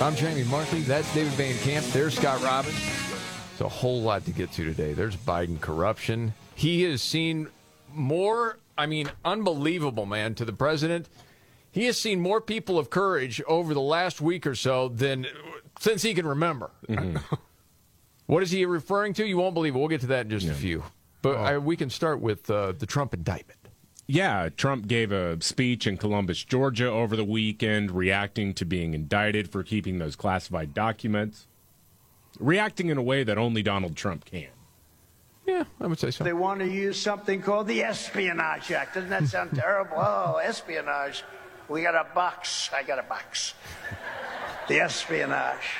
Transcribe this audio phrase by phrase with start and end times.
[0.00, 0.80] I'm Jamie Markley.
[0.80, 1.86] That's David Van Camp.
[1.86, 2.76] There's Scott Robbins.
[3.52, 4.92] It's a whole lot to get to today.
[4.92, 6.34] There's Biden corruption.
[6.54, 7.48] He has seen
[7.92, 11.08] more, I mean, unbelievable, man, to the president.
[11.70, 15.26] He has seen more people of courage over the last week or so than
[15.78, 16.70] since he can remember.
[18.26, 19.26] what is he referring to?
[19.26, 19.78] You won't believe it.
[19.78, 20.82] We'll get to that in just a few.
[21.22, 23.58] But I, we can start with uh, the Trump indictment.
[24.06, 29.50] Yeah, Trump gave a speech in Columbus, Georgia over the weekend, reacting to being indicted
[29.50, 31.46] for keeping those classified documents,
[32.38, 34.48] reacting in a way that only Donald Trump can.
[35.46, 36.24] Yeah, I would say so.
[36.24, 38.94] They want to use something called the Espionage Act.
[38.94, 39.96] Doesn't that sound terrible?
[39.96, 41.24] Oh, espionage.
[41.68, 42.70] We got a box.
[42.74, 43.54] I got a box.
[44.68, 45.76] The Espionage.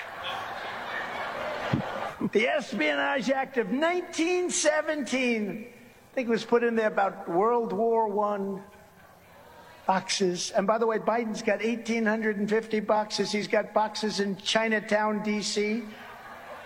[2.33, 5.67] The Espionage Act of 1917.
[6.15, 8.63] I think it was put in there about World War One
[9.85, 10.53] boxes.
[10.53, 13.33] And by the way, Biden's got 1,850 boxes.
[13.33, 15.83] He's got boxes in Chinatown, D.C.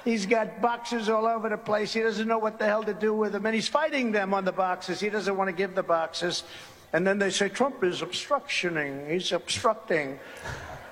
[0.05, 1.95] He's got boxes all over the place.
[1.95, 3.47] He doesn't know what the hell to do with them.
[3.47, 5.01] And he's fighting them on the boxes.
[5.01, 6.45] He doesn't want to give the boxes.
[6.93, 9.09] And then they say Trump is obstructioning.
[9.09, 10.21] He's obstructing.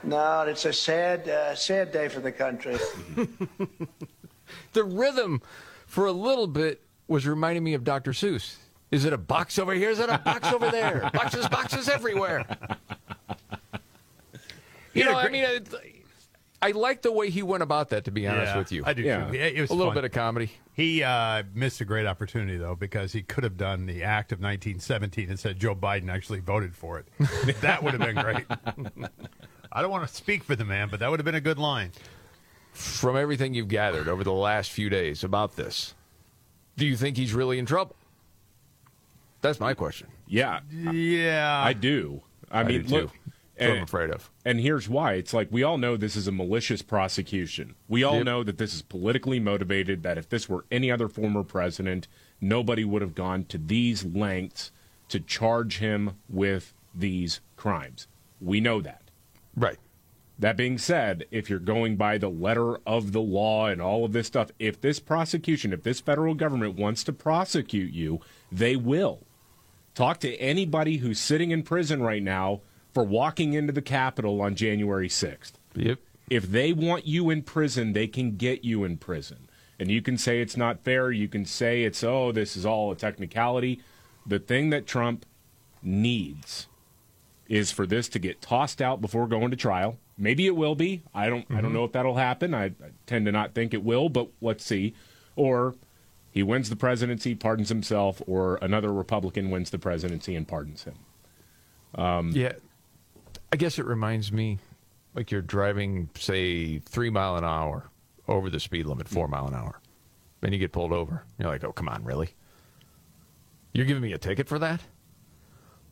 [0.02, 2.78] No, it's a sad, uh, sad day for the country.
[4.72, 5.42] the rhythm
[5.84, 8.12] for a little bit was reminding me of Dr.
[8.12, 8.56] Seuss.
[8.90, 9.90] Is it a box over here?
[9.90, 11.10] Is it a box over there?
[11.12, 12.46] Boxes, boxes everywhere.
[14.94, 15.60] You know, I mean, I,
[16.62, 18.04] I like the way he went about that.
[18.06, 19.26] To be honest Yeah, with you, I do Yeah.
[19.26, 19.34] too.
[19.34, 19.96] It, it was a little fun.
[19.98, 20.52] bit of comedy.
[20.72, 24.38] He uh, missed a great opportunity though because he could have done the act of
[24.40, 27.06] 1917 and said Joe Biden actually voted for it.
[27.60, 28.46] that would have been great.
[29.72, 31.58] I don't want to speak for the man, but that would have been a good
[31.58, 31.90] line.
[32.72, 35.94] From everything you've gathered over the last few days about this,
[36.76, 37.96] do you think he's really in trouble?
[39.40, 40.08] That's my question.
[40.26, 42.22] Yeah, Yeah, I do.
[42.50, 43.10] I, mean, do, look,
[43.56, 44.30] That's what I'm afraid of.
[44.44, 45.14] and here's why.
[45.14, 47.74] It's like we all know this is a malicious prosecution.
[47.88, 48.24] We all Yep.
[48.24, 52.08] know that this is politically motivated, that if this were any other former president,
[52.40, 54.72] nobody would have gone to these lengths
[55.08, 58.08] to charge him with these crimes.
[58.40, 59.02] We know that.
[59.54, 59.78] Right.
[60.38, 64.12] That being said, if you're going by the letter of the law and all of
[64.12, 68.20] this stuff, if this prosecution, if this federal government wants to prosecute you,
[68.52, 69.20] they will.
[69.94, 72.60] Talk to anybody who's sitting in prison right now
[72.92, 75.52] for walking into the Capitol on January 6th.
[75.74, 76.00] Yep.
[76.28, 79.48] If they want you in prison, they can get you in prison.
[79.78, 81.10] And you can say it's not fair.
[81.10, 83.80] You can say it's, oh, this is all a technicality.
[84.26, 85.24] The thing that Trump
[85.82, 86.66] needs
[87.48, 89.98] is for this to get tossed out before going to trial.
[90.18, 91.02] Maybe it will be.
[91.14, 91.46] I don't.
[91.50, 91.74] I don't mm-hmm.
[91.74, 92.54] know if that'll happen.
[92.54, 92.72] I, I
[93.06, 94.94] tend to not think it will, but let's see.
[95.36, 95.74] Or
[96.30, 100.94] he wins the presidency, pardons himself, or another Republican wins the presidency and pardons him.
[101.94, 102.52] Um, yeah.
[103.52, 104.58] I guess it reminds me
[105.14, 107.90] like you're driving, say, three mile an hour
[108.28, 109.80] over the speed limit, four mile an hour.
[110.40, 111.24] Then you get pulled over.
[111.38, 112.30] You're like, oh, come on, really?
[113.72, 114.80] You're giving me a ticket for that?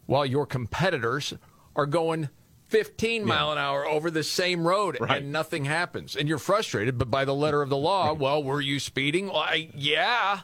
[0.07, 1.35] While your competitors
[1.77, 2.29] are going
[2.69, 5.23] 15 mile an hour over the same road Right.
[5.23, 6.17] and nothing happens.
[6.17, 9.27] And you're frustrated, but by the letter of the law, well, were you speeding?
[9.29, 10.41] Well, I, yeah.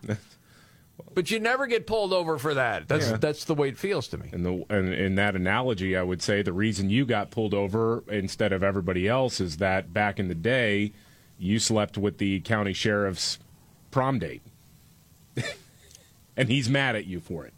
[1.14, 2.88] but you never get pulled over for that.
[2.88, 3.16] That's, Yeah.
[3.16, 4.28] that's the way it feels to me.
[4.32, 8.04] And the and in that analogy, I would say the reason you got pulled over
[8.08, 10.92] instead of everybody else is that back in the day,
[11.38, 13.38] you slept with the county sheriff's
[13.90, 14.42] prom date,
[16.36, 17.54] and he's mad at you for it.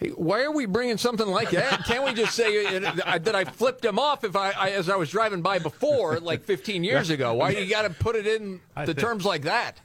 [0.00, 1.84] Hey, why are we bringing something like that?
[1.84, 4.88] Can't we just say uh, uh, that I flipped him off if I, I as
[4.88, 7.34] I was driving by before, like 15 years ago?
[7.34, 9.80] Why do you got to put it in I the think- terms like that?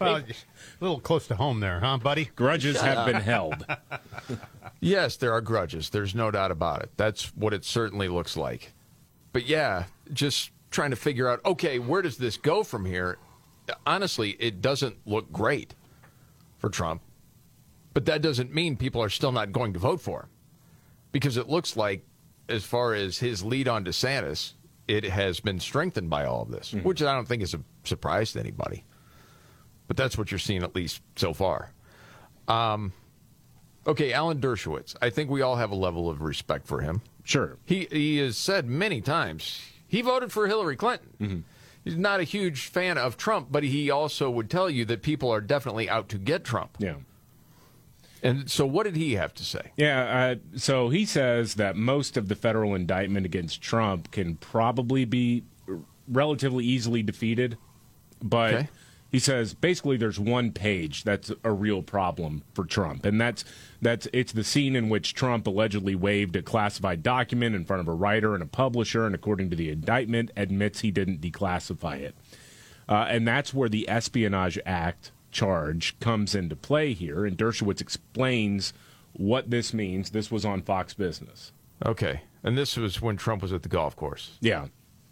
[0.00, 0.24] well, a
[0.80, 2.26] little close to home there, huh, buddy?
[2.36, 3.64] Grudges have been held.
[4.80, 5.90] Yes, there are grudges.
[5.90, 6.90] There's no doubt about it.
[6.96, 8.72] That's what it certainly looks like.
[9.32, 13.18] But yeah, just trying to figure out okay, where does this go from here?
[13.86, 15.74] Honestly, it doesn't look great
[16.58, 17.02] for Trump.
[17.98, 20.28] But that doesn't mean people are still not going to vote for him.
[21.10, 22.06] Because it looks like,
[22.48, 24.52] as far as his lead on DeSantis,
[24.86, 28.34] it has been strengthened by all of this, which I don't think is a surprise
[28.34, 28.84] to anybody.
[29.88, 31.72] But that's what you're seeing, at least so far.
[32.46, 32.92] Um,
[33.84, 34.94] okay, Alan Dershowitz.
[35.02, 37.02] I think we all have a level of respect for him.
[37.24, 37.56] Sure.
[37.64, 41.44] He he has said many times he voted for Hillary Clinton.
[41.82, 45.32] He's not a huge fan of Trump, but he also would tell you that people
[45.32, 46.76] are definitely out to get Trump.
[46.78, 46.94] Yeah.
[48.22, 49.72] And so, what did he have to say?
[49.76, 55.04] Yeah, uh, so he says that most of the federal indictment against Trump can probably
[55.04, 55.44] be
[56.08, 57.58] relatively easily defeated,
[58.22, 58.68] but Okay.
[59.10, 63.44] he says basically there's one page that's a real problem for Trump, and that's
[63.80, 67.88] that's it's the scene in which Trump allegedly waived a classified document in front of
[67.88, 72.14] a writer and a publisher, and according to the indictment, admits he didn't declassify it,
[72.88, 78.72] uh, and that's where the Espionage Act charge comes into play here, and Dershowitz explains
[79.12, 80.10] what this means.
[80.10, 81.52] This was on Fox Business.
[81.84, 82.22] Okay.
[82.42, 84.66] And this was when Trump was at the golf course, Yeah,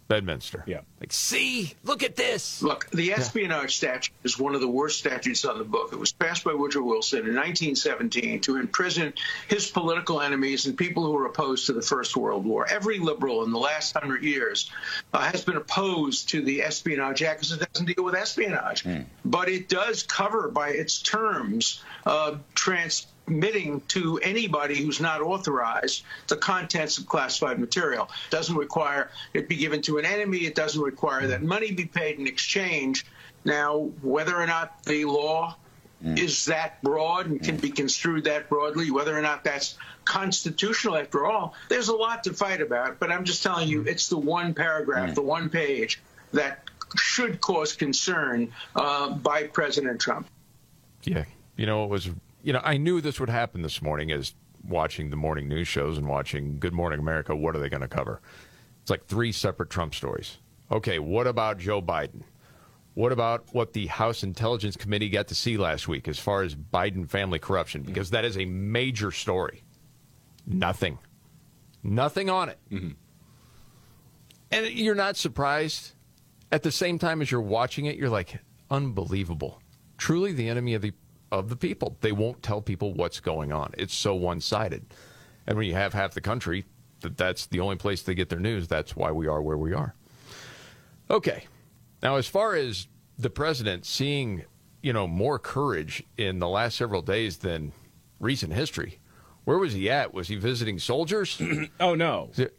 [0.07, 0.63] Bedminster.
[0.65, 0.81] yeah.
[0.99, 2.61] Like, see, look at this.
[2.61, 5.91] Look, the espionage statute is one of the worst statutes on the book.
[5.91, 9.13] It was passed by Woodrow Wilson in 1917 to imprison
[9.47, 12.65] his political enemies and people who were opposed to the First World War.
[12.69, 14.71] Every liberal in the last hundred years
[15.13, 18.85] uh, has been opposed to the Espionage Act because it doesn't deal with espionage.
[19.25, 22.37] But it does cover by its terms uh,
[23.27, 28.09] transmitting to anybody who's not authorized the contents of classified material.
[28.27, 30.39] It Doesn't require it be given to an enemy.
[30.39, 33.05] It doesn't require that money be paid in exchange.
[33.43, 35.55] Now, whether or not the law
[36.03, 36.17] mm.
[36.17, 37.61] is that broad and can mm.
[37.61, 42.33] be construed that broadly, whether or not that's constitutional after all, there's a lot to
[42.33, 42.99] fight about.
[42.99, 43.87] But I'm just telling you, mm.
[43.87, 45.99] it's the one paragraph, the one page
[46.33, 46.63] that
[46.95, 50.27] should cause concern uh, by President Trump.
[51.03, 51.25] Yeah.
[51.57, 52.09] You know, it was,
[52.47, 54.33] you know, I knew this would happen this morning as
[54.65, 57.35] watching the morning news shows and watching Good Morning America.
[57.35, 58.21] What are they going to cover?
[58.81, 60.37] It's like three separate Trump stories.
[60.71, 62.21] Okay, what about Joe Biden?
[62.93, 66.55] What about what the House Intelligence Committee got to see last week as far as
[66.55, 67.81] Biden family corruption?
[67.81, 67.91] Mm-hmm.
[67.91, 69.65] Because that is a major story.
[70.45, 70.99] Nothing.
[71.83, 72.59] Nothing on it.
[72.71, 72.91] Mm-hmm.
[74.51, 75.95] And you're not surprised.
[76.49, 78.39] At the same time as you're watching it, you're like,
[78.71, 79.61] unbelievable.
[79.97, 80.93] Truly the enemy of the
[81.31, 81.97] of the people.
[82.01, 83.73] They won't tell people what's going on.
[83.77, 84.85] It's so one-sided.
[85.45, 86.65] And when you have half the country
[87.01, 89.73] that that's the only place they get their news, that's why we are where we
[89.73, 89.95] are.
[91.09, 91.45] Okay.
[92.01, 92.87] Now as far as
[93.17, 94.43] the president seeing,
[94.81, 97.71] you know, more courage in the last several days than
[98.19, 98.99] recent history,
[99.45, 100.13] where was he at?
[100.13, 101.41] Was he visiting soldiers?
[101.79, 102.57] Oh no, it-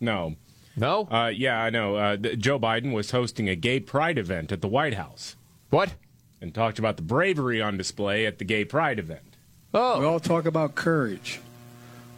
[0.00, 0.36] no.
[0.76, 1.08] no?
[1.10, 1.96] Uh, yeah, I know.
[1.96, 5.36] Uh, Joe Biden was hosting a gay pride event at the White House
[5.70, 5.94] what?
[6.40, 9.36] And talked about the bravery on display at the gay pride event.
[9.74, 10.00] Oh.
[10.00, 11.40] We all talk about courage.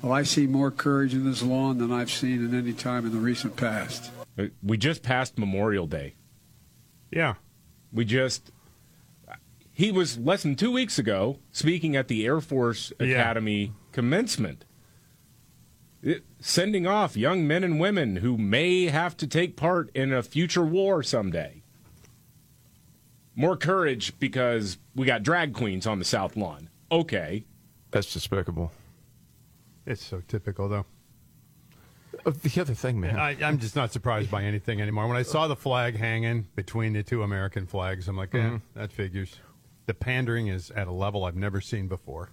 [0.03, 3.13] Well, I see more courage in this lawn than I've seen in any time in
[3.13, 4.11] the recent past.
[4.39, 6.15] Uh, We just passed Memorial Day.
[7.11, 7.35] Yeah.
[7.93, 8.53] We just.
[9.73, 13.07] He was less than two weeks ago speaking at the Air Force Yeah.
[13.07, 14.65] Academy commencement,
[16.03, 20.23] It- sending off young men and women who may have to take part in a
[20.23, 21.58] future war someday.
[23.39, 26.69] More courage because we got drag queens on the South Lawn.
[26.91, 27.45] Okay.
[27.93, 28.73] That's despicable.
[29.87, 30.87] It's so typical, though.
[32.27, 33.17] Uh, The other thing, man.
[33.17, 35.07] I, I'm just not surprised by anything anymore.
[35.07, 38.91] When I saw the flag hanging between the two American flags, I'm like, yeah, that
[38.91, 39.37] figures.
[39.87, 42.31] The pandering is at a level I've never seen before.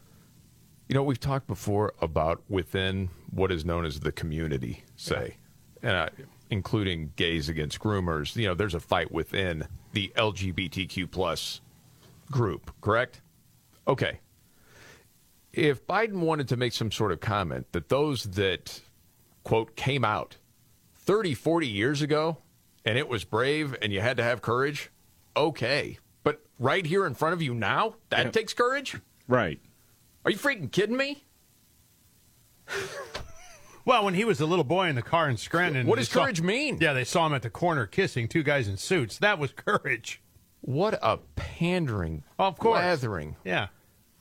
[0.89, 5.37] You know, we've talked before about within what is known as the community, say,
[5.83, 6.09] and uh,
[6.55, 8.35] including gays against groomers.
[8.35, 11.61] You know, there's a fight within the LGBTQ plus
[12.31, 13.21] group, correct?
[13.87, 14.19] Okay.
[15.53, 18.81] If Biden wanted to make some sort of comment that those that,
[19.43, 20.37] quote, came out
[20.95, 22.37] 30, 40 years ago
[22.85, 24.89] and it was brave and you had to have courage,
[25.37, 25.97] okay.
[26.23, 28.31] But right here in front of you now, that Yeah.
[28.31, 28.97] takes courage?
[29.27, 29.59] Right.
[30.23, 31.23] Are you freaking kidding me?
[33.85, 36.09] Well, when he was a little boy in the car in Scranton, What they does
[36.09, 36.79] saw- courage mean?
[36.81, 39.19] Yeah, they saw him at the corner kissing two guys in suits.
[39.19, 40.21] That was courage.
[40.61, 42.79] What a pandering, Of course.
[42.81, 43.35] blathering.
[43.45, 43.67] Yeah.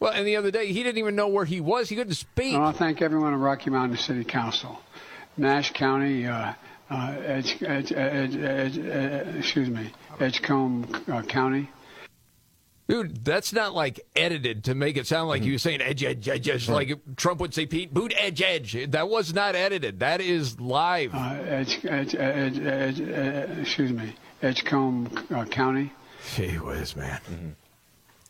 [0.01, 1.89] Well, and the other day he didn't even know where he was.
[1.89, 2.55] He couldn't speak.
[2.55, 4.79] I want to thank everyone in Rocky Mount City Council,
[5.39, 6.53] Nash County, uh,
[6.91, 9.91] uh, Edge, Edge, Edge, Edge, uh, excuse me,
[10.21, 11.71] Edgecombe uh, County.
[12.87, 16.29] Dude, that's not like edited to make it sound like he was saying edge, edge,
[16.29, 18.91] edge, edge, like Trump would say, Pete, boot, edge, edge.
[18.91, 20.01] That was not edited.
[20.01, 21.15] That is live.
[21.15, 25.93] Uh, Edge, Edge, Edge, Edge, uh, excuse me, Edgecombe uh, County.
[26.35, 27.57] Gee whiz, man.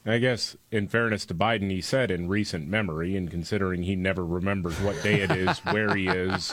[0.07, 4.25] I guess, in fairness to Biden, he said in recent memory, and considering he never
[4.25, 6.53] remembers what day it is, where he is,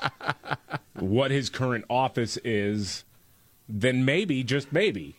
[0.93, 3.03] what his current office is,
[3.69, 5.17] then maybe, just maybe,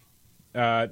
[0.54, 0.88] uh,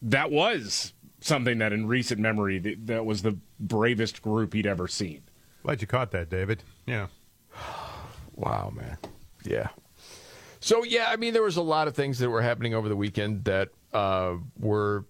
[0.00, 4.88] that was something that in recent memory that, that was the bravest group he'd ever
[4.88, 5.22] seen.
[5.62, 6.62] Glad you caught that, David.
[6.86, 7.08] Yeah.
[8.36, 8.96] Wow, man.
[9.44, 9.68] Yeah.
[10.60, 12.96] So yeah, I mean, there was a lot of things that were happening over the
[12.96, 15.04] weekend that uh, were,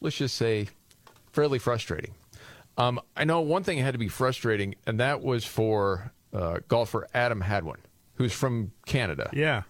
[0.00, 0.68] let's just say,
[1.32, 2.14] fairly frustrating.
[2.76, 7.08] Um, I know one thing had to be frustrating, and that was for uh, golfer
[7.14, 7.80] Adam Hadwin,
[8.14, 9.28] who's from Canada.
[9.32, 9.62] Yeah.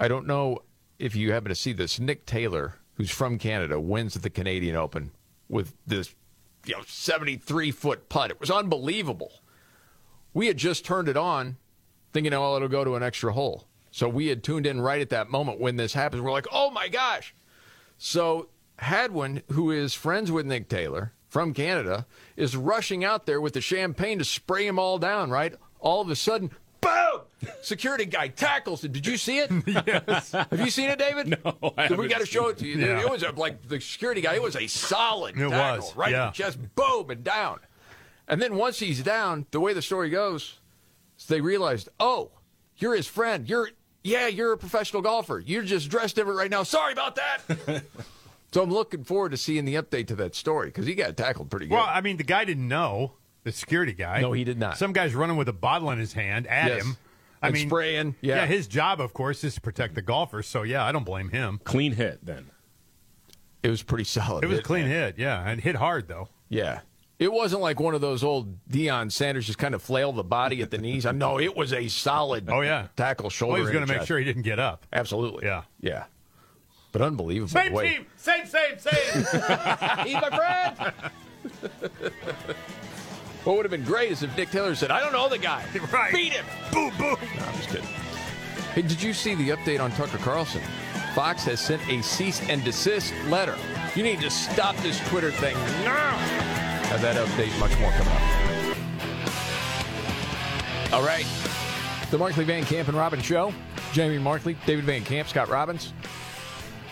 [0.00, 0.60] I don't know
[0.98, 2.00] if you happen to see this.
[2.00, 5.10] Nick Taylor, who's from Canada, wins at the Canadian Open
[5.48, 6.14] with this,
[6.66, 8.30] you know, 73 foot putt.
[8.30, 9.32] It was unbelievable.
[10.34, 11.56] We had just turned it on,
[12.12, 13.66] thinking, oh, it'll go to an extra hole.
[13.90, 16.22] So we had tuned in right at that moment when this happens.
[16.22, 17.34] We're like, oh my gosh.
[17.98, 22.06] So Hadwin, who is friends with Nick Taylor from Canada,
[22.36, 25.54] is rushing out there with the champagne to spray him all down, right?
[25.78, 27.20] All of a sudden, boom!
[27.62, 28.92] Security guy tackles him.
[28.92, 29.50] Did you see it?
[29.86, 30.32] yes.
[30.32, 31.28] Have you seen it, David?
[31.44, 32.76] No, I So we got to show it to you.
[32.78, 33.00] Yeah.
[33.00, 34.34] It was a, like the security guy.
[34.34, 36.10] It was a solid It tackle, was, right?
[36.12, 36.30] yeah.
[36.30, 37.60] chest, boom, and down.
[38.28, 40.58] And then once he's down, the way the story goes,
[41.28, 42.30] they realized, oh,
[42.76, 43.48] you're his friend.
[43.48, 43.70] You're
[44.04, 45.38] yeah, you're a professional golfer.
[45.38, 46.64] You're just dressed different right now.
[46.64, 47.84] Sorry about that.
[48.52, 51.50] so I'm looking forward to seeing the update to that story because he got tackled
[51.50, 51.74] pretty good.
[51.76, 53.12] Well, I mean, the guy didn't know.
[53.44, 54.20] The security guy.
[54.20, 54.78] No, he did not.
[54.78, 56.84] Some guy's running with a bottle in his hand at Yes.
[56.84, 56.96] him.
[57.42, 58.46] I And mean, spraying, yeah.
[58.46, 60.46] His job, of course, is to protect the golfers.
[60.46, 61.60] So yeah, I don't blame him.
[61.64, 62.50] Clean hit then.
[63.62, 64.44] it was pretty solid.
[64.44, 64.90] It was a clean man.
[64.92, 66.28] hit, yeah, and hit hard though.
[66.48, 66.80] Yeah.
[67.18, 70.60] It wasn't like one of those old Deion Sanders just kind of flailed the body
[70.60, 71.06] at the knees.
[71.06, 73.52] I know it was a solid Oh yeah, tackle shoulder.
[73.52, 74.86] Well, he was going to make sure he didn't get up.
[74.92, 75.46] Absolutely.
[75.46, 75.62] Yeah.
[75.80, 76.04] Yeah.
[76.90, 77.48] But unbelievable.
[77.48, 77.96] Same Wait.
[77.96, 78.94] team, same, same, same.
[80.04, 80.30] He's my
[80.74, 80.92] friend.
[83.44, 85.64] what would have been great is if Nick Taylor said, I don't know the guy.
[85.92, 86.12] Right.
[86.12, 86.44] Beat him.
[86.72, 87.16] boom, boom.
[87.36, 87.86] No, I'm just kidding.
[88.74, 90.62] Hey, did you see the update on Tucker Carlson?
[91.14, 93.56] Fox has sent a cease and desist letter.
[93.94, 96.16] You need to stop this Twitter thing now.
[96.88, 98.22] Have that update, much more coming up.
[100.94, 101.26] All right.
[102.10, 103.52] The Markley Van Camp and Robbins Show.
[103.92, 105.92] Jamie Markley, David Van Camp, Scott Robbins.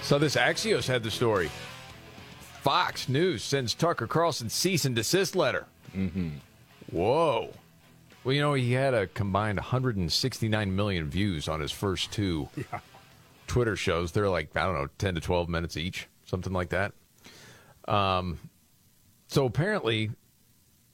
[0.02, 1.50] So this Axios had the story.
[2.62, 5.66] Fox News sends Tucker Carlson cease and desist letter.
[5.97, 6.28] Mm-hmm.
[6.90, 7.50] Whoa.
[8.23, 12.49] Well, you know, he had a combined 169 million views on his first two
[13.47, 14.12] Twitter shows.
[14.12, 16.92] They're like, I don't know, 10 to 12 minutes each, something like that.
[17.88, 18.38] Um,
[19.28, 20.11] so apparently,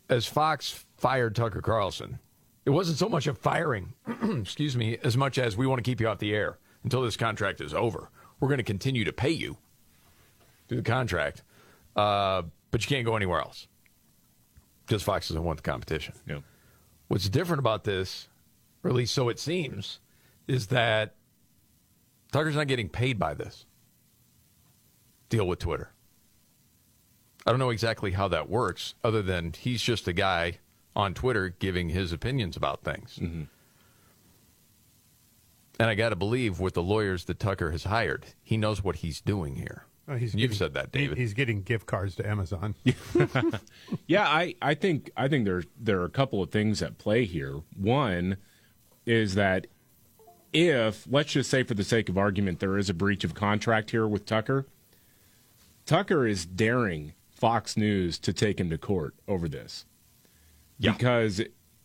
[0.08, 2.18] as Fox fired Tucker Carlson,
[2.64, 6.00] it wasn't so much a firing, excuse me, as much as we want to keep
[6.00, 8.08] you off the air until this contract is over.
[8.38, 9.56] We're going to continue to pay you
[10.68, 11.42] through the contract,
[11.96, 13.66] uh, but you can't go anywhere else
[14.86, 16.14] because Fox doesn't want the competition.
[16.26, 16.42] No.
[17.08, 18.28] What's different about this,
[18.82, 20.00] or at least so it seems,
[20.46, 21.14] is that
[22.32, 23.66] Tucker's not getting paid by this
[25.28, 25.90] deal with Twitter.
[27.46, 30.58] I don't know exactly how that works, other than he's just a guy
[30.94, 33.18] on Twitter giving his opinions about things.
[33.20, 33.42] Mm-hmm.
[35.78, 38.96] And I got to believe with the lawyers that Tucker has hired, he knows what
[38.96, 39.84] he's doing here.
[40.06, 41.18] Well, he's You've getting- said that, David.
[41.18, 42.74] he's getting gift cards to Amazon.
[44.06, 47.24] Yeah, I, I think I think there there are a couple of things at play
[47.24, 47.60] here.
[47.76, 48.36] One
[49.04, 49.66] is that
[50.52, 53.90] if let's just say for the sake of argument there is a breach of contract
[53.90, 54.66] here with Tucker,
[55.86, 59.84] Tucker is daring Fox News to take him to court over this.
[60.78, 60.92] Yeah.
[60.92, 61.40] Because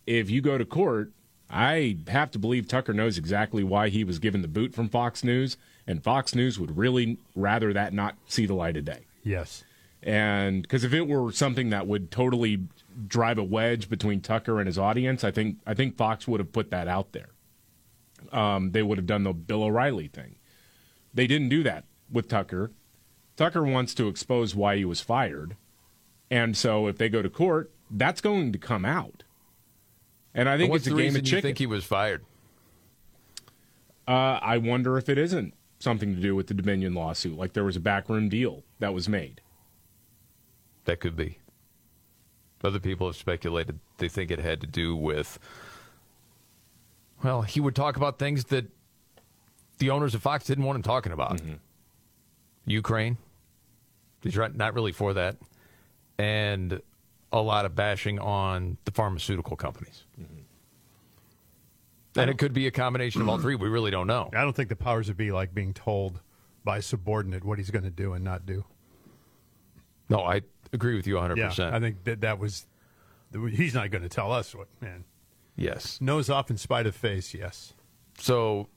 [0.06, 1.12] if you go to court,
[1.50, 5.22] I have to believe Tucker knows exactly why he was given the boot from Fox
[5.24, 9.06] News, and Fox News would really rather that not see the light of day.
[9.22, 9.64] yes.
[10.04, 12.64] And because if it were something that would totally
[13.06, 16.50] drive a wedge between Tucker and his audience, I think I think Fox would have
[16.52, 17.28] put that out there.
[18.32, 20.34] Um, they would have done the Bill O'Reilly thing.
[21.14, 22.72] They didn't do that with Tucker.
[23.36, 25.54] Tucker wants to expose why he was fired,
[26.32, 29.22] and so if they go to court, that's going to come out.
[30.34, 31.42] And I think What's it's a the game reason of you chicken.
[31.42, 32.24] think he was fired?
[34.08, 34.10] uh,
[34.42, 37.76] I wonder if it isn't something to do with the Dominion lawsuit, like there was
[37.76, 39.40] a backroom deal that was made.
[40.84, 41.38] That could be.
[42.64, 45.38] Other people have speculated they think it had to do with.
[47.22, 48.66] Well, he would talk about things that
[49.78, 51.38] the owners of Fox didn't want him talking about.
[51.38, 51.54] Mm-hmm.
[52.66, 53.16] Ukraine.
[54.22, 55.36] He's right- not really for that.
[56.18, 56.80] And
[57.32, 60.04] a lot of bashing on the pharmaceutical companies.
[60.20, 60.42] Mm-hmm.
[62.16, 63.54] And it could be a combination of all three.
[63.54, 64.30] We really don't know.
[64.34, 66.20] I don't think the powers would be like being told
[66.64, 68.64] by a subordinate what he's going to do and not do.
[70.08, 70.42] No, I
[70.72, 71.58] agree with you 100%.
[71.58, 72.66] Yeah, I think that that was.
[73.32, 75.04] He's not going to tell us what man.
[75.56, 75.98] yes.
[76.02, 77.32] Nose off in spite of face.
[77.32, 77.72] Yes.
[78.18, 78.68] So,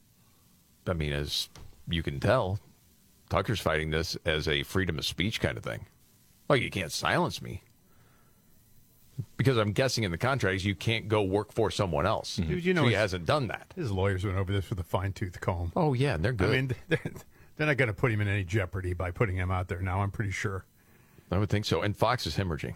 [0.87, 1.49] I mean, as
[1.89, 2.59] you can tell,
[3.29, 5.87] Tucker's fighting this as a freedom of speech kind of thing.
[6.47, 7.63] Like, you can't silence me.
[9.37, 12.35] Because I'm guessing in the contracts you can't go work for someone else.
[12.35, 13.73] Dude, you know So he hasn't done that.
[13.75, 15.71] His lawyers went over this with a fine tooth comb.
[15.75, 16.49] Oh yeah, they're good.
[16.49, 16.99] I mean, they're,
[17.55, 20.01] they're not going to put him in any jeopardy by putting him out there now.
[20.01, 20.65] I'm pretty sure.
[21.31, 21.81] I would think so.
[21.81, 22.75] And Fox is hemorrhaging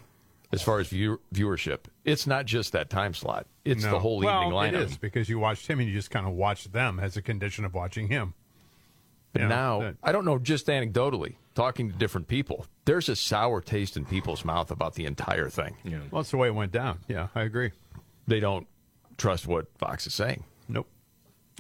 [0.52, 1.80] as far as view, viewership.
[2.06, 3.92] It's not just that time slot; it's No.
[3.92, 4.82] the whole well, evening lineup.
[4.82, 7.22] It is because you watched him and you just kind of watched them as a
[7.22, 8.34] condition of watching him.
[9.34, 13.16] But Yeah, now, that- I don't know, just anecdotally, talking to different people, there's a
[13.16, 15.76] sour taste in people's mouth about the entire thing.
[15.84, 16.00] Yeah.
[16.12, 17.00] Well, that's the way it went down.
[17.08, 17.72] Yeah, I agree.
[18.28, 18.68] They don't
[19.18, 20.44] trust what Fox is saying.
[20.68, 20.88] Nope.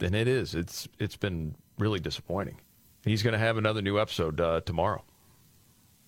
[0.01, 0.55] And it is.
[0.55, 2.59] It's it's been really disappointing.
[3.05, 5.03] He's going to have another new episode uh, tomorrow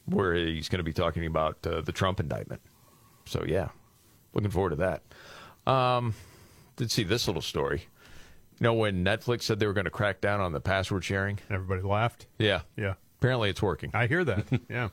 [0.05, 2.61] where he's going to be talking about uh, the Trump indictment.
[3.25, 3.69] So, yeah,
[4.33, 5.71] looking forward to that.
[5.71, 6.13] Um,
[6.75, 7.83] did see this little story.
[8.61, 11.39] You know, when Netflix said they were going to crack down on the password sharing?
[11.49, 12.27] Everybody laughed.
[12.37, 12.61] Yeah.
[12.77, 13.89] Yeah, Apparently it's working.
[13.95, 14.45] I hear that.
[14.69, 14.89] yeah.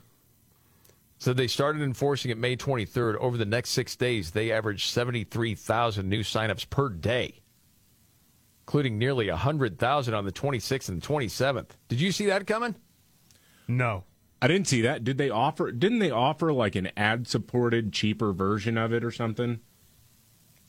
[1.19, 3.17] So they started enforcing it May 23rd.
[3.17, 7.41] Over the next six days, they averaged 73,000 new signups per day,
[8.63, 11.69] including nearly 100,000 on the 26th and 27th.
[11.89, 12.73] Did you see that coming?
[13.67, 14.03] No.
[14.41, 15.03] I didn't see that.
[15.03, 15.71] Did they offer?
[15.71, 19.59] Didn't they offer like an ad-supported, cheaper version of it or something?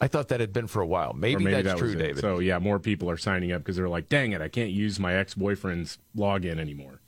[0.01, 1.13] I thought that had been for a while.
[1.13, 1.97] Maybe, maybe that's that true, it.
[1.97, 2.21] David.
[2.21, 4.99] So yeah, more people are signing up because they're like, "Dang it, I can't use
[4.99, 7.01] my ex-boyfriend's login anymore."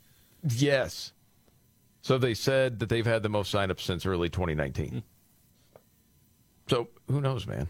[0.47, 1.11] yes.
[2.01, 4.89] So they said that they've had the most signups since early 2019.
[4.89, 4.99] Hmm.
[6.67, 7.69] So who knows, man?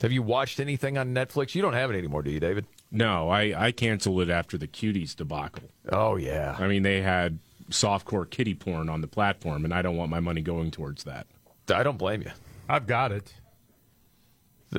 [0.00, 1.54] Have you watched anything on Netflix?
[1.54, 2.66] You don't have it anymore, do you, David?
[2.90, 5.70] No, I I canceled it after the cuties debacle.
[5.90, 6.56] Oh, yeah.
[6.58, 7.38] I mean, they had
[7.70, 11.26] softcore kitty porn on the platform, and I don't want my money going towards that.
[11.68, 12.30] I don't blame you.
[12.68, 13.32] I've got it.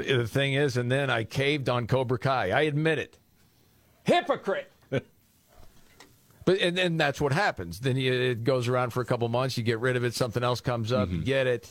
[0.02, 2.52] The, the thing is, and then I caved on Cobra Kai.
[2.52, 3.18] I admit it.
[4.04, 4.72] Hypocrite.
[4.90, 7.80] but and then that's what happens.
[7.80, 9.58] Then you, it goes around for a couple months.
[9.58, 10.14] You get rid of it.
[10.14, 11.10] Something else comes up.
[11.10, 11.26] You mm-hmm.
[11.26, 11.70] get it.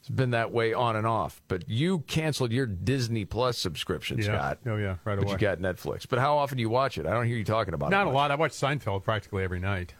[0.00, 1.42] It's been that way on and off.
[1.48, 4.24] But you canceled your Disney Plus subscription, Yeah.
[4.24, 4.58] Scott.
[4.64, 5.32] Oh, yeah, right But away.
[5.32, 6.06] you got Netflix.
[6.08, 7.06] But how often do you watch it?
[7.06, 7.90] I don't hear you talking about it.
[7.90, 8.30] Not a lot.
[8.30, 9.94] I watch Seinfeld practically every night.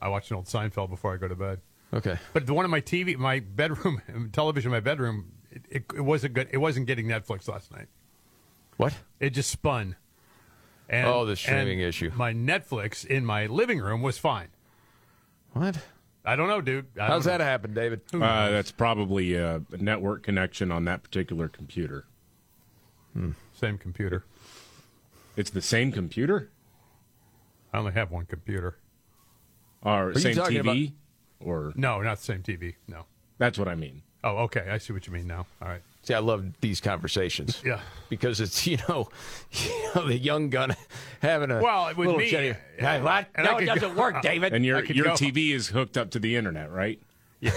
[0.00, 1.60] I watch an old Seinfeld before I go to bed.
[1.92, 2.16] Okay.
[2.32, 4.00] But the one in my TV, my bedroom,
[4.32, 6.48] television, in my bedroom, it, it, it wasn't good.
[6.50, 7.86] It wasn't getting Netflix last night.
[8.76, 8.94] What?
[9.20, 9.96] It just spun.
[10.88, 12.10] And, Oh, the streaming and issue.
[12.16, 14.48] My Netflix in my living room was fine.
[15.52, 15.78] What?
[16.24, 16.86] I don't know, dude.
[16.98, 18.00] I How's don't that happen, David?
[18.12, 22.04] Uh, that's probably a, a network connection on that particular computer.
[23.16, 23.30] know.
[23.54, 24.24] Same computer.
[25.36, 26.50] It's the same computer
[27.72, 28.76] I only have one computer.
[29.82, 30.92] or you same talking TV,
[31.40, 32.74] or No, not the same TV.
[32.86, 33.06] No.
[33.38, 34.02] that's what I mean.
[34.24, 34.68] Oh, okay.
[34.70, 35.46] I see what you mean now.
[35.60, 35.82] All right.
[36.04, 37.60] See, I love these conversations.
[37.66, 37.80] Yeah.
[38.08, 39.08] Because it's, you know,
[39.52, 40.74] you know the young gun
[41.20, 43.26] having a Well, with little me, chatty- Hey, what?
[43.34, 44.52] and No, it doesn't go- work, David.
[44.52, 47.00] And your your go- TV is hooked up to the internet, right?
[47.40, 47.52] Yeah.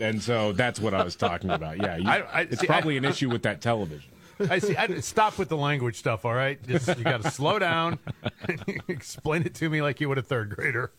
[0.00, 1.78] and so that's what I was talking about.
[1.78, 4.10] Yeah, you, I- I- it's see, probably I- an issue with that television.
[4.50, 4.74] I see.
[4.76, 6.24] I, stop with the language stuff.
[6.24, 8.00] All right, just you got to slow down.
[8.48, 10.90] and explain it to me like you would a third grader.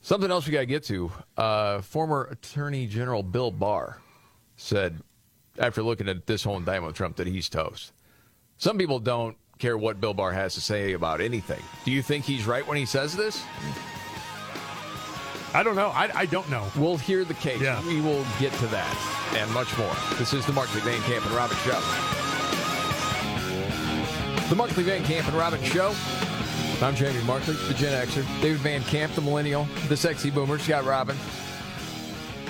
[0.00, 1.10] Something else we got to get to.
[1.36, 3.98] Uh, former Attorney General Bill Barr
[4.56, 5.00] said,
[5.58, 7.92] after looking at this whole indictment with Trump, that he's toast.
[8.58, 11.60] Some people don't care what Bill Barr has to say about anything.
[11.84, 13.42] Do you think he's right when he says this?
[15.54, 15.88] I don't know.
[15.88, 16.66] I, I don't know.
[16.76, 17.60] We'll hear the case.
[17.60, 17.84] Yeah.
[17.86, 19.94] We will get to that and much more.
[20.18, 21.80] This is the Markley Van Camp and Robbins Show.
[24.48, 25.94] The Markley Van Camp and Robbins Show.
[26.80, 28.24] I'm Jamie Markley, the Gen Xer.
[28.40, 29.66] David Van Camp, the Millennial.
[29.88, 31.18] The Sexy Boomer, Scott Robbins.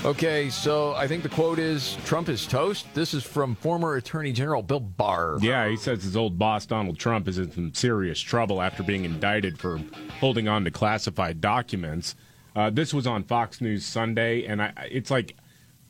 [0.05, 2.87] Okay, so I think the quote is Trump is toast.
[2.93, 5.39] This is from former Attorney General Bill Barr.
[5.41, 9.07] Yeah, he says his old boss Donald Trump is in some serious trouble after being
[9.07, 9.81] indicted for
[10.21, 12.15] holding on to classified documents.
[12.55, 15.37] Uh, this was on Fox News Sunday, and I, it's like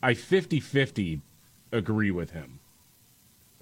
[0.01, 1.19] I 50-50
[1.73, 2.58] agree with him.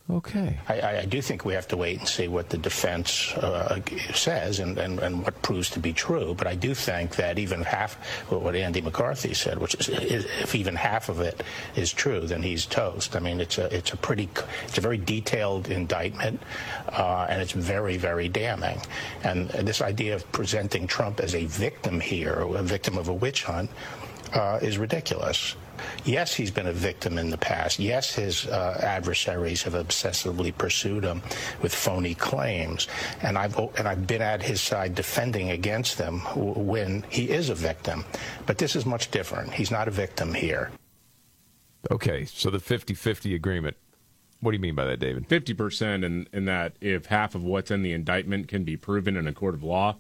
[0.10, 0.58] Okay.
[0.70, 3.80] I, I- do think we have to wait and see what the defense uh,
[4.14, 6.34] says and, and, and what proves to be true.
[6.38, 7.96] But I do think that even half
[8.30, 11.44] what Andy McCarthy said, which is if even half of it
[11.76, 13.16] is true, then he's toast.
[13.16, 14.30] I mean, it's a it's a pretty
[14.66, 16.42] it's a very detailed indictment,
[16.90, 18.80] uh, and it's very very damning.
[19.24, 23.44] And this idea of presenting Trump as a victim here, a victim of a witch
[23.44, 23.70] hunt,
[24.34, 25.56] uh, is ridiculous.
[26.06, 27.80] Yes, he's been a victim in the past.
[27.80, 31.22] Yes, his uh, adversaries have obsessively pursued him
[31.62, 32.88] with phony claims,
[33.22, 37.56] and I've and I've been at his side defending against them when he is a
[37.56, 38.06] victim.
[38.46, 39.54] But this is much different.
[39.54, 40.72] He's not a victim here.
[41.92, 43.78] Okay, so the 50 50 agreement.
[44.40, 45.28] What do you mean by that, David?
[45.28, 49.26] 50% in, in that if half of what's in the indictment can be proven in
[49.28, 49.98] a court of law,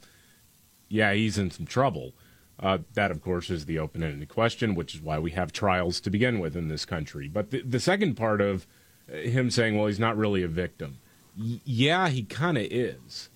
[0.89, 2.13] yeah, he's in some trouble.
[2.59, 5.99] Uh, that, of course, is the open ended question, which is why we have trials
[6.01, 7.27] to begin with in this country.
[7.27, 8.65] But the, the second part of
[9.11, 10.97] uh, him saying, well, he's not really a victim.
[11.39, 13.29] Y- yeah, he kind of is.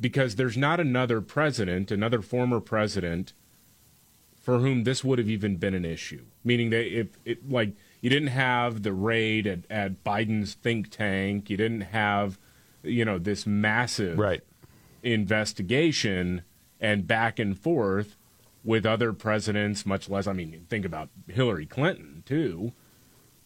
[0.00, 3.34] Because there's not another president, another former president,
[4.40, 6.24] for whom this would have even been an issue.
[6.42, 11.50] Meaning that if it, like, you didn't have the raid at, at Biden's think tank,
[11.50, 12.38] you didn't have,
[12.82, 14.40] you know, this massive Right.
[15.02, 16.40] investigation
[16.80, 18.16] and back and forth
[18.64, 22.72] with other presidents, much less, I mean, think about Hillary Clinton, too.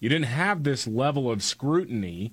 [0.01, 2.33] You didn't have this level of scrutiny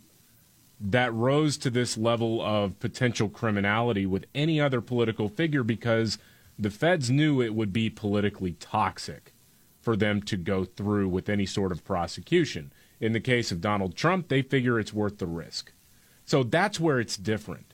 [0.79, 6.17] that rose to this level of potential criminality with any other political figure because
[6.57, 9.33] the feds knew it would be politically toxic
[9.79, 12.73] for them to go through with any sort of prosecution.
[12.99, 15.71] In the case of Donald Trump, they figure it's worth the risk.
[16.25, 17.70] So that's where it's different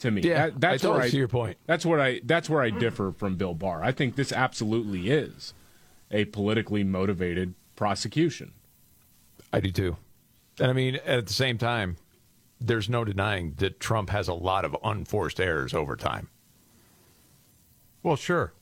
[0.00, 0.22] to me.
[0.22, 1.58] Yeah, That- that's I totally where I see your point.
[1.66, 3.82] That's where I that's where I differ from Bill Barr.
[3.82, 5.54] I think this absolutely is
[6.10, 8.52] a politically motivated prosecution.
[9.52, 9.96] I do too.
[10.58, 11.96] And I mean, at the same time,
[12.60, 16.28] there's no denying that Trump has a lot of unforced errors over time.
[18.02, 18.52] Well, sure.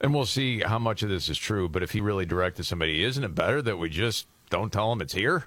[0.00, 1.68] And we'll see how much of this is true.
[1.68, 5.00] But if he really directed somebody, isn't it better that we just don't tell him
[5.00, 5.44] it's here?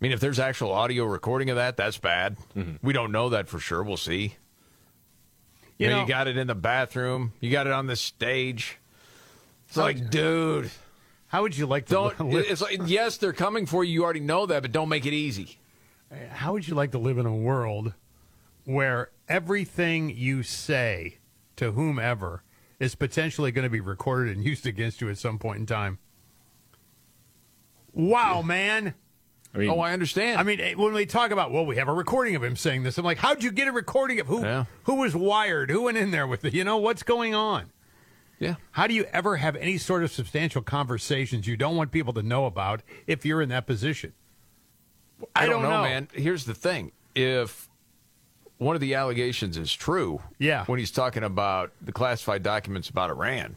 [0.00, 2.36] I mean, if there's actual audio recording of that, that's bad.
[2.56, 2.86] Mm-hmm.
[2.86, 3.82] We don't know that for sure.
[3.82, 4.36] We'll see.
[5.76, 7.32] You, You know, know- you got it in the bathroom.
[7.40, 8.78] You got it on the stage.
[9.66, 10.70] It's like, dude,
[11.26, 12.20] How would you like to don't.
[12.30, 12.46] live?
[12.48, 13.92] It's like, yes, they're coming for you.
[13.92, 15.58] You already know that, but don't make it easy.
[16.30, 17.92] How would you like to live in a world
[18.64, 21.18] where everything you say
[21.56, 22.42] to whomever
[22.78, 25.98] is potentially going to be recorded and used against you at some point in time?
[27.92, 28.94] Wow, man.
[29.54, 30.38] I mean, Oh, I understand.
[30.38, 32.82] I mean, eh, when we talk about, well, we have a recording of him saying
[32.82, 34.42] this, I'm like, how'd you get a recording of who?
[34.42, 34.64] Yeah.
[34.84, 35.70] Who was wired?
[35.70, 36.52] Who went in there with it?
[36.54, 37.70] You know, what's going on?
[38.38, 38.54] yeah.
[38.72, 42.22] How do you ever have any sort of substantial conversations you don't want people to
[42.22, 44.12] know about if you're in that position?
[45.34, 45.82] I, don't, don't know, know.
[45.82, 46.08] man.
[46.12, 47.68] Here's the thing: if
[48.58, 50.64] one of the allegations is true, Yeah.
[50.66, 53.56] when he's talking about the classified documents about Iran,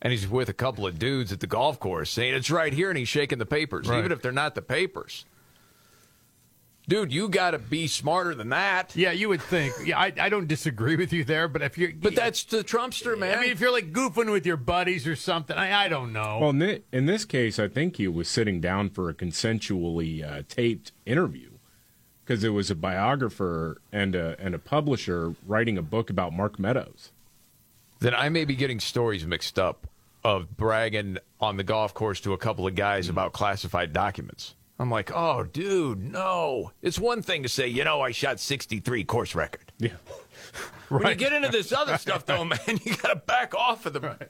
[0.00, 2.88] and he's with a couple of dudes at the golf course saying it's right here,
[2.90, 3.98] and he's shaking the papers, Right.
[3.98, 5.24] even if they're not the papers.
[6.88, 8.96] Dude, you got to be smarter than that.
[8.96, 9.74] Yeah, you would think.
[9.84, 13.18] Yeah, I, I don't disagree with you there, but if you're, But that's the Trumpster,
[13.18, 13.36] man.
[13.36, 16.38] I mean, if you're like goofing with your buddies or something, I, I don't know.
[16.40, 20.24] Well, in, thi- in this case, I think he was sitting down for a consensually
[20.26, 21.50] uh, taped interview
[22.24, 26.58] because it was a biographer and a and a publisher writing a book about Mark
[26.58, 27.12] Meadows.
[28.00, 29.86] Then I may be getting stories mixed up
[30.24, 33.10] of bragging on the golf course to a couple of guys mm.
[33.10, 34.54] about classified documents.
[34.80, 36.72] I'm like, oh, dude, no.
[36.82, 39.72] It's one thing to say, you know, I shot 63 course record.
[39.78, 39.94] Yeah,
[40.88, 43.92] When you get into this other stuff, though, man, you got to back off of
[43.92, 44.28] the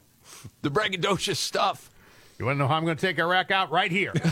[0.63, 1.91] the braggadocious stuff.
[2.39, 3.71] you want to know how I'm going to take Iraq out?
[3.71, 4.13] Right here.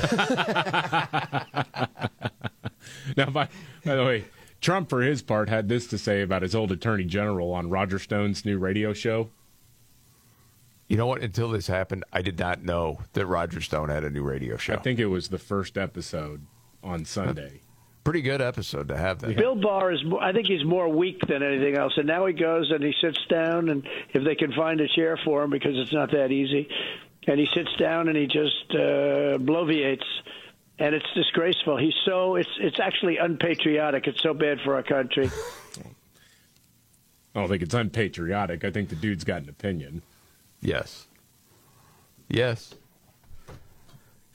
[3.16, 3.48] Now, by,
[3.84, 4.24] by the way,
[4.66, 8.00] Trump, for his part, had this to say about his old attorney general on Roger
[8.00, 9.30] Stone's new radio show.
[10.88, 11.22] You know what?
[11.22, 14.74] Until this happened, I did not know that Roger Stone had a new radio show.
[14.74, 16.44] I think it was the first episode
[16.82, 17.60] on Sunday.
[18.02, 19.36] Pretty good episode to have that.
[19.36, 21.92] Bill Barr is, I think he's more weak than anything else.
[21.96, 25.16] And now he goes and he sits down, and if they can find a chair
[25.24, 26.68] for him, because it's not that easy,
[27.28, 30.02] and he sits down and he just uh, bloviates,
[30.78, 31.76] and it's disgraceful.
[31.76, 34.06] He's so it's it's actually unpatriotic.
[34.06, 35.30] It's so bad for our country.
[37.34, 38.64] I don't think it's unpatriotic.
[38.64, 40.00] I think the dude's got an opinion.
[40.62, 41.06] Yes.
[42.28, 42.74] Yes.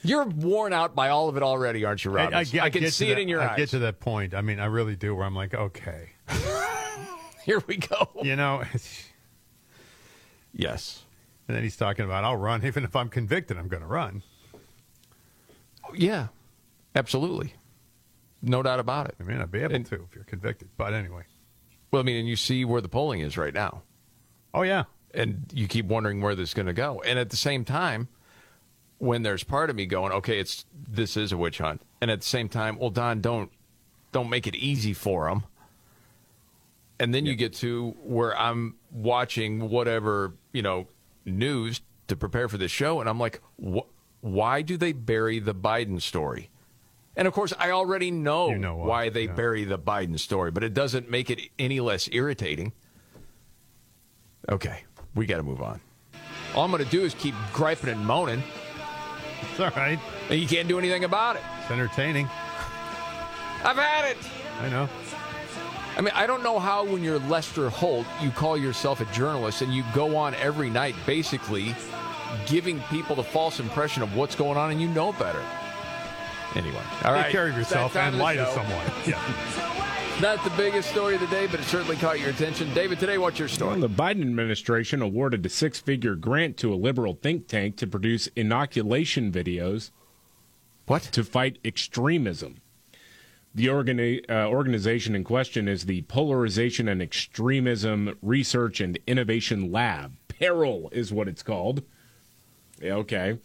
[0.04, 2.54] You're worn out by all of it already, aren't you, Robbins?
[2.56, 3.58] I, can get see to it that- in your I eyes.
[3.58, 4.34] get to that point.
[4.36, 5.16] I mean, I really do.
[5.16, 6.10] Where I'm like, okay,
[7.44, 8.08] Here we go.
[8.24, 8.64] you know.
[10.54, 11.04] Yes.
[11.48, 13.58] And then he's talking about, I'll run even if I'm convicted.
[13.58, 14.24] I'm going to run.
[15.96, 16.28] Yeah.
[16.96, 17.54] Absolutely.
[18.42, 19.16] No doubt about it.
[19.20, 20.70] I mean, I'd be able And- to if you're convicted.
[20.78, 21.24] But anyway.
[21.92, 23.84] Well, I mean, and you see where the polling is right now.
[24.54, 24.84] Oh yeah.
[25.14, 27.02] and you keep wondering where this is going to go.
[27.06, 28.08] And at the same time,
[28.98, 32.22] when there's part of me going, okay, it's this is a witch hunt, and at
[32.22, 33.52] the same time, well, Don, don't
[34.14, 35.44] don't make it easy for them.
[37.00, 40.88] And then you get to where I'm watching whatever you know
[41.26, 43.80] news to prepare for this show, and I'm like, wh-
[44.22, 46.50] why do they bury the Biden story?
[47.16, 49.34] And of course, I already know, You know why, they yeah.
[49.34, 52.72] bury the Biden story, but it doesn't make it any less irritating.
[54.50, 54.84] Okay,
[55.16, 55.82] we got to move on.
[56.56, 58.42] All I'm going to do is keep griping and moaning,
[59.52, 60.00] It's all right.
[60.30, 61.42] and you can't do anything about it.
[61.62, 62.26] It's entertaining.
[63.64, 64.18] I've had it.
[64.62, 64.90] I know.
[65.98, 69.62] I mean, I don't know how when you're Lester Holt, you call yourself a journalist
[69.62, 71.76] and you go on every night basically
[72.48, 75.44] giving people the false impression of what's going on and you know better.
[76.56, 77.24] Anyway, all right.
[77.24, 78.86] Take care of yourself and of lie to someone.
[79.08, 79.20] Yeah.
[80.22, 82.72] Not the biggest story of the day, but it certainly caught your attention.
[82.76, 83.80] David, today, what's your story?
[83.80, 87.88] Well, the Biden administration awarded a six figure grant to a liberal think tank to
[87.88, 89.90] produce inoculation videos.
[90.86, 91.02] What?
[91.04, 92.62] To fight extremism.
[93.56, 100.14] The organi- uh, organization in question is the Polarization and Extremism Research and Innovation Lab.
[100.28, 101.82] Peril is what it's called.
[102.84, 103.38] Okay.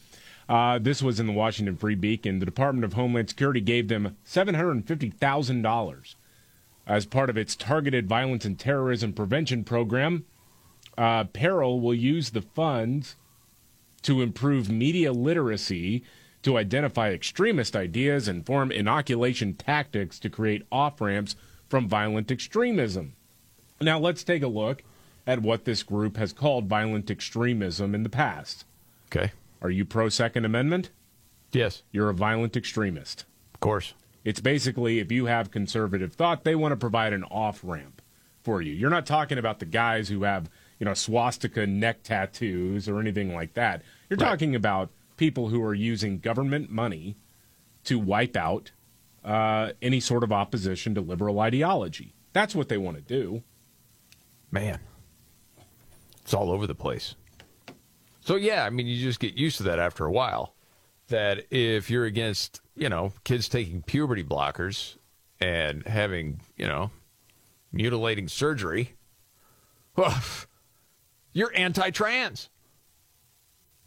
[0.49, 2.38] Uh, this was in the Washington Free Beacon.
[2.38, 6.14] The Department of Homeland Security gave them $750,000
[6.87, 10.25] as part of its targeted violence and terrorism prevention program.
[10.96, 13.16] Uh, Peril will use the funds
[14.03, 16.05] to improve media literacy,
[16.42, 21.35] to identify extremist ideas, and form inoculation tactics to create off ramps
[21.68, 23.14] from violent extremism.
[23.81, 24.85] Now, let's take a look
[25.27, 28.64] at what this group has called violent extremism in the past.
[29.07, 29.33] Okay.
[29.62, 30.90] Are you pro Second Amendment?
[31.53, 31.83] Yes.
[31.92, 33.25] You're a violent extremist.
[33.55, 33.95] Of course.
[34.25, 38.03] It's basically if you have conservative thought, they want to provide an off ramp
[38.42, 38.73] for you.
[38.73, 43.33] You're not talking about the guys who have, you know, swastika neck tattoos or anything
[43.35, 43.83] like that.
[44.11, 44.29] You're Right.
[44.29, 47.16] talking about people who are using government money
[47.85, 48.73] to wipe out
[49.25, 52.12] uh, any sort of opposition to liberal ideology.
[52.33, 53.42] That's what they want to do.
[54.51, 54.79] Man,
[56.23, 57.14] it's all over the place.
[58.27, 60.55] So yeah, I mean, you just get used to that after a while.
[61.09, 64.97] That if you're against, you know, kids taking puberty blockers
[65.41, 66.91] and having, you know,
[67.71, 68.95] mutilating surgery,
[69.95, 70.19] well,
[71.33, 72.49] you're anti-trans.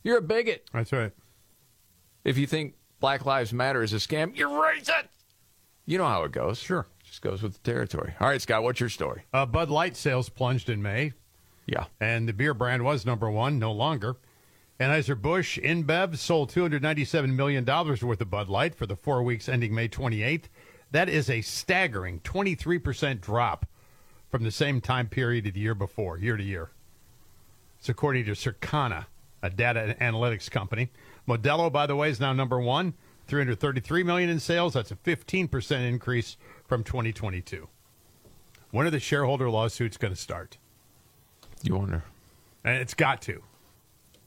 [0.03, 0.69] You're a bigot.
[0.71, 1.11] That's right.
[2.23, 5.09] If you think Black Lives Matter is a scam, you're racist.
[5.85, 6.59] You know how it goes.
[6.59, 6.87] Sure.
[7.03, 8.13] Just goes with the territory.
[8.21, 9.23] All right, Scott, what's your story?
[9.33, 11.11] Uh, Bud Light sales plunged in May,
[11.65, 11.85] Yeah.
[11.99, 14.15] and the beer brand was number one, no longer.
[14.79, 19.89] Anheuser-Busch InBev sold $297 million worth of Bud Light for the four weeks ending May
[19.89, 20.45] 28th.
[20.91, 23.65] That is a staggering 23% drop
[24.29, 26.69] from the same time period of the year before, year to year.
[27.77, 29.07] It's according to Circana,
[29.43, 30.89] a data analytics company.
[31.27, 32.93] Modelo, by the way, is now number one,
[33.27, 34.73] 333 million in sales.
[34.73, 37.67] That's a 15% increase from 2022.
[38.71, 40.57] When are the shareholder lawsuits going to start?
[41.63, 42.05] You wonder.
[42.63, 43.43] And it's got to.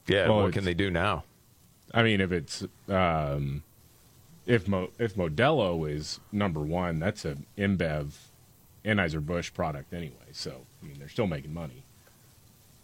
[0.07, 1.23] Yeah, Well, what can they do now?
[1.93, 3.63] I mean, if it's um,
[4.45, 8.13] if Mo, if Modelo is number one, that's a InBev
[8.83, 10.31] Anheuser Busch product anyway.
[10.31, 11.83] So I mean, they're still making money.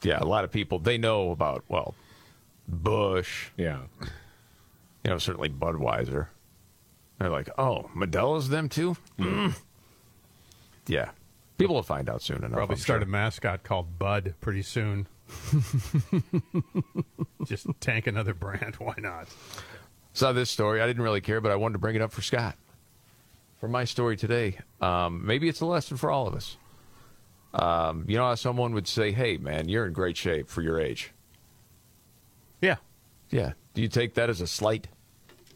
[0.02, 1.96] Yeah, a lot of people they know about well,
[2.68, 6.28] Busch, Yeah, you know, certainly Budweiser.
[7.18, 8.96] They're like, oh, Modelo's them too.
[9.18, 9.54] Mm.
[10.88, 11.10] Yeah,
[11.58, 12.54] people will find out soon enough.
[12.54, 13.08] Probably I'm start sure.
[13.08, 15.08] a mascot called Bud pretty soon.
[17.46, 18.76] Just tank another brand.
[18.78, 19.28] Why not?
[20.14, 20.82] Saw this story.
[20.82, 22.56] I didn't really care, but I wanted to bring it up for Scott.
[23.60, 26.58] For my story today, um, maybe it's a lesson for all of us.
[27.54, 30.80] Um, you know how someone would say, "Hey, man, you're in great shape for your
[30.80, 31.12] age."
[32.62, 32.78] Yeah,
[33.32, 33.54] Yeah.
[33.74, 34.88] Do you take that as a slight?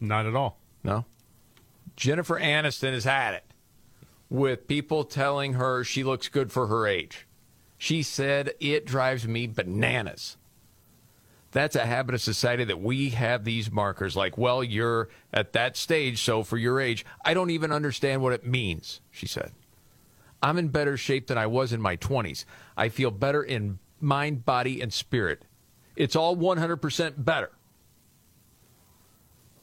[0.00, 0.58] not at all.
[0.82, 1.04] No.
[1.96, 3.44] Jennifer Aniston has had it
[4.28, 7.23] with people telling her she looks good for her age.
[7.84, 10.38] She said, It drives me bananas.
[11.52, 15.76] That's a habit of society that we have these markers like, well, you're at that
[15.76, 19.52] stage, so for your age, I don't even understand what it means, she said.
[20.42, 22.46] I'm in better shape than I was in my 20s.
[22.74, 25.44] I feel better in mind, body, and spirit.
[25.94, 27.50] It's all 100% better.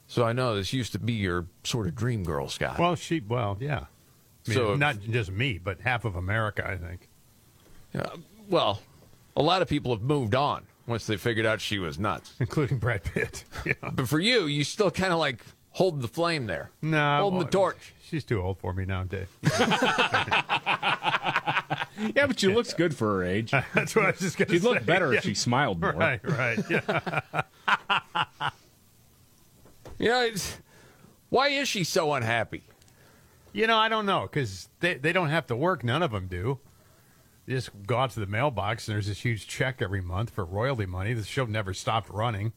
[0.06, 2.78] So I know this used to be your sort of dream girl, Scott.
[2.78, 3.18] Well, she.
[3.18, 3.86] Well, yeah.
[4.46, 7.08] I mean, So- not just me, but half of America, I think.
[7.94, 8.06] Yeah,
[8.48, 8.80] well,
[9.36, 12.34] a lot of people have moved on once they figured out she was nuts.
[12.40, 13.44] including Brad Pitt.
[13.66, 13.72] yeah.
[13.92, 16.70] But for you, you still kind of like hold the flame there.
[16.80, 17.94] No, holding the torch.
[18.02, 19.28] She's too old for me now, Dave.
[22.14, 23.52] yeah, but she looks good for her age.
[23.74, 24.68] That's what I was just going to She'd say.
[24.68, 25.18] look better Yeah.
[25.18, 25.92] if she smiled more.
[25.92, 26.58] Right, right.
[26.68, 27.10] Yeah.
[29.98, 30.58] You know, it's,
[31.30, 32.62] why is she so unhappy?
[33.52, 35.84] You know, I don't know because they, they don't have to work.
[35.84, 36.58] None of them do.
[37.46, 40.44] You just go out to the mailbox and there's this huge check every month for
[40.44, 41.12] royalty money.
[41.12, 42.52] The show never stopped running.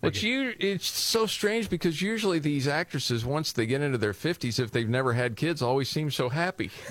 [0.00, 4.58] But you, it's so strange because usually these actresses, once they get into their 50s,
[4.58, 6.70] if they've never had kids, always seem so happy.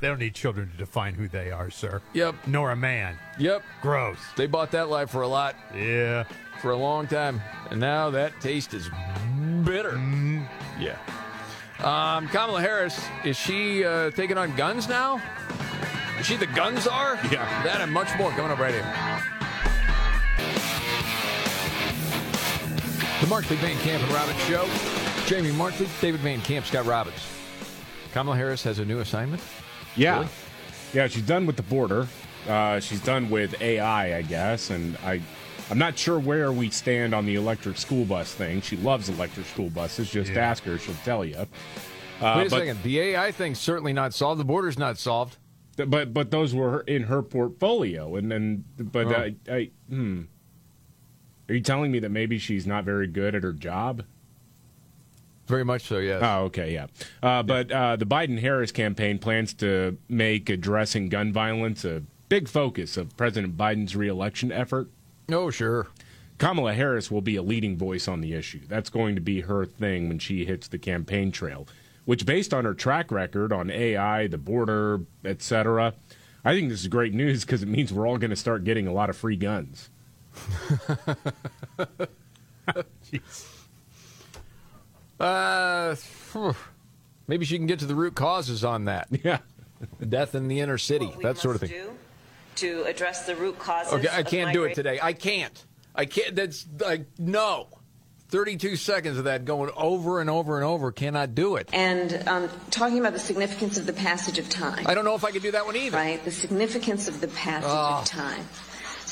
[0.00, 2.00] They don't need children to define who they are, sir.
[2.14, 2.34] Yep.
[2.46, 3.18] Nor a man.
[3.38, 3.62] Yep.
[3.82, 4.18] Gross.
[4.36, 6.24] They bought that life for a lot, Yeah.
[6.60, 7.40] for a long time.
[7.70, 8.88] And now that taste is
[9.64, 9.92] bitter.
[9.92, 10.42] Mm-hmm.
[10.80, 10.96] Yeah.
[11.82, 15.20] Um, Kamala Harris, is she uh, taking on guns now?
[16.20, 17.16] Is she the guns are?
[17.24, 17.62] Yeah.
[17.64, 18.82] That and much more coming up right here.
[23.20, 24.68] The Markley Van Camp and Robbins Show.
[25.26, 27.26] Jamie Markley, David Van Camp, Scott Robbins.
[28.12, 29.42] Kamala Harris has a new assignment?
[29.96, 30.14] Yeah.
[30.18, 30.28] Really?
[30.92, 32.06] Yeah, she's done with the border.
[32.48, 35.20] Uh, she's done with AI, I guess, and I,
[35.72, 38.60] I'm not sure where we stand on the electric school bus thing.
[38.60, 40.10] She loves electric school buses.
[40.10, 40.40] Just Yeah.
[40.40, 41.34] ask her; she'll tell you.
[41.36, 41.46] Uh,
[42.36, 42.82] Wait a but, second.
[42.82, 44.38] The AI thing's certainly not solved.
[44.38, 45.38] The border's not solved.
[45.78, 49.12] But but those were in her portfolio, and then but Oh.
[49.12, 50.24] I, I hmm.
[51.48, 54.02] Are you telling me that maybe she's not very good at her job?
[55.46, 56.20] Very much so, yes.
[56.22, 56.86] Oh, okay, yeah.
[57.22, 62.46] Uh, but uh, the Biden Harris campaign plans to make addressing gun violence a big
[62.46, 64.88] focus of President Biden's reelection effort.
[65.30, 65.88] Oh, sure.
[66.38, 68.60] Kamala Harris will be a leading voice on the issue.
[68.68, 71.68] That's going to be her thing when she hits the campaign trail,
[72.04, 75.94] which, based on her track record on AI, the border, etc.,
[76.44, 78.88] I think this is great news because it means we're all going to start getting
[78.88, 79.88] a lot of free guns.
[85.20, 85.94] Uh,
[87.28, 89.08] maybe she can get to the root causes on that.
[89.22, 89.38] Yeah.
[90.08, 91.70] Death in the inner city, What that sort of thing.
[91.70, 91.90] do
[92.56, 93.92] to address the root causes.
[93.94, 94.98] Okay, I can't do it today.
[95.02, 95.64] I can't.
[95.94, 96.34] I can't.
[96.34, 97.68] That's like no.
[98.28, 100.90] Thirty-two seconds of that going over and over and over.
[100.90, 101.68] Cannot do it.
[101.74, 104.86] And um, talking about the significance of the passage of time.
[104.86, 105.98] I don't know if I could do that one either.
[105.98, 107.98] Right, the significance of the passage Oh.
[108.00, 108.48] of time.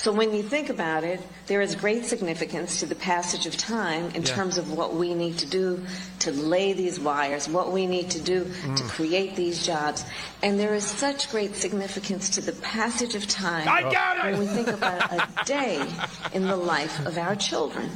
[0.00, 4.06] So when you think about it, there is great significance to the passage of time
[4.14, 4.34] in Yeah.
[4.34, 5.84] terms of what we need to do
[6.20, 8.50] to lay these wires, what we need to do to
[8.82, 8.88] Mm.
[8.88, 10.06] create these jobs.
[10.42, 14.22] And there is such great significance to the passage of time I got it!
[14.32, 15.86] when we think about a day
[16.32, 17.90] in the life of our children.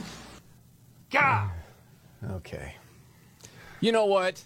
[1.10, 1.48] God.
[2.32, 2.74] Okay.
[3.80, 4.42] You know what?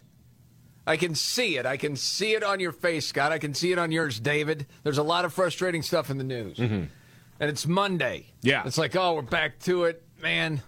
[0.86, 1.66] I can see it.
[1.66, 3.32] I can see it on your face, Scott.
[3.32, 4.66] I can see it on yours, David.
[4.84, 6.60] There's a lot of frustrating stuff in the news.
[7.40, 8.32] And it's Monday.
[8.42, 8.62] Yeah.
[8.66, 10.02] It's like, oh, we're back to it.
[10.22, 10.62] Man.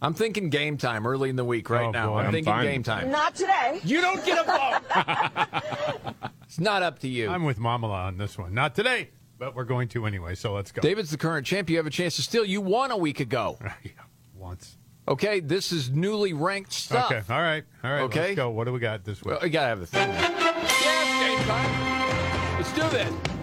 [0.00, 2.10] I'm thinking game time early in the week right Oh, now.
[2.10, 2.18] boy.
[2.20, 2.64] I'm, I'm thinking fine.
[2.66, 3.10] game time.
[3.10, 3.80] Not today.
[3.84, 6.14] You don't get a vote.
[6.46, 7.30] it's not up to you.
[7.30, 8.52] I'm with Mamala on this one.
[8.52, 10.34] Not today, but we're going to anyway.
[10.34, 10.82] So let's go.
[10.82, 11.70] David's the current champ.
[11.70, 12.44] You have a chance to steal.
[12.44, 13.58] You won a week ago.
[13.82, 13.90] Yeah,
[14.34, 14.76] once.
[15.06, 17.10] Okay, this is newly ranked stuff.
[17.10, 17.22] Okay.
[17.32, 17.64] All right.
[17.82, 18.00] All right.
[18.02, 18.20] Okay.
[18.20, 18.50] Let's go.
[18.50, 19.34] What do we got this week?
[19.34, 20.08] Well, you gotta have the thing.
[20.08, 22.56] Yeah, game time.
[22.58, 23.33] Let's do this.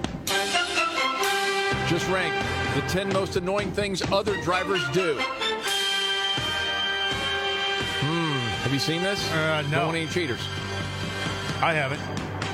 [1.91, 2.34] Just rank
[2.73, 5.15] the 10 most annoying things other drivers do.
[7.99, 8.38] Hmm.
[8.63, 9.30] Have you seen this?
[9.34, 9.71] Uh, no.
[9.71, 10.39] Don't want any cheaters.
[11.62, 11.99] I haven't.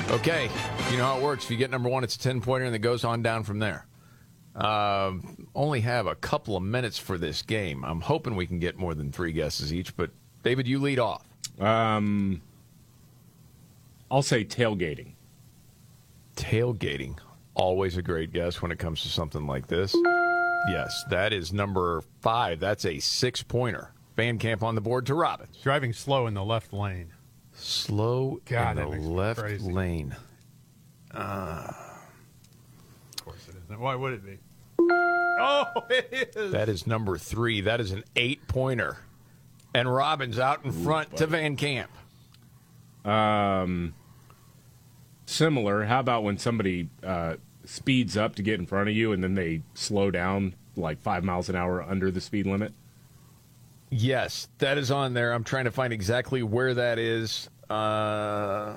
[0.09, 0.49] Okay.
[0.89, 1.43] You know how it works.
[1.43, 3.59] If you get number one, it's a 10 pointer and it goes on down from
[3.59, 3.85] there.
[4.55, 7.85] Um, only have a couple of minutes for this game.
[7.85, 10.09] I'm hoping we can get more than three guesses each, but
[10.41, 11.23] David, you lead off.
[11.59, 12.41] Um,
[14.09, 15.11] I'll say tailgating.
[16.35, 17.19] tailgating.
[17.57, 19.95] Always a great guess when it comes to something like this.
[20.69, 22.59] Yes, that is number five.
[22.59, 23.91] That's a six pointer.
[24.15, 25.57] Van Camp on the board to Robbins.
[25.63, 27.13] Driving slow in the left lane.
[27.53, 29.71] Slow God, in that the left crazy.
[29.71, 30.15] lane.
[31.11, 31.75] Of
[33.23, 33.79] course it isn't.
[33.79, 34.37] Why would it be?
[34.79, 36.51] Oh, it is.
[36.51, 37.61] That is number three.
[37.61, 38.97] That is an eight pointer.
[39.73, 41.91] And Robbins out in front to Van Camp.
[43.05, 43.93] Um,
[45.25, 45.85] similar.
[45.85, 47.35] How about when somebody uh,
[47.67, 51.23] speeds up to get in front of you and then they slow down like five
[51.23, 52.73] miles an hour under the speed limit?
[53.89, 55.31] Yes, that is on there.
[55.33, 57.49] I'm trying to find exactly where that is.
[57.69, 58.73] Uh,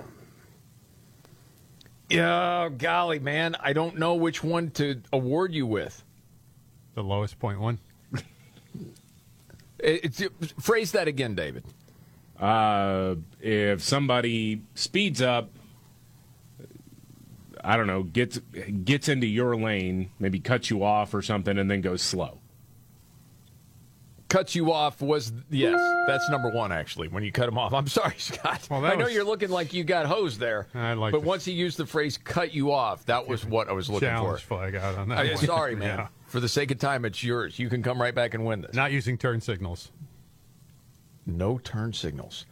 [2.09, 3.57] yeah, golly, man.
[3.61, 6.05] I don't know which one to award you with.
[6.95, 7.79] The lowest point one.
[9.79, 10.23] It- It's,
[10.61, 11.65] phrase that again, David.
[12.39, 15.51] Uh, if somebody speeds up,
[17.63, 21.71] I don't know, gets gets into your lane, maybe cuts you off or something, and
[21.71, 22.39] then goes slow.
[24.29, 27.09] Cuts you off was yes, that's number one actually.
[27.09, 28.69] When you cut him off, I'm sorry, Scott.
[28.71, 30.69] Well, I know was- you're looking like you got hosed there.
[30.73, 33.69] I'd like but to- once he used the phrase "cut you off," that was what
[33.69, 34.57] I was looking Challenge for.
[34.59, 35.19] flag out on that.
[35.19, 35.45] I- one.
[35.45, 35.99] sorry, man.
[35.99, 36.09] Yeah.
[36.29, 37.59] For the sake of time, it's yours.
[37.59, 38.73] You can come right back and win this.
[38.73, 39.91] Not using turn signals.
[41.27, 42.47] No turn signals.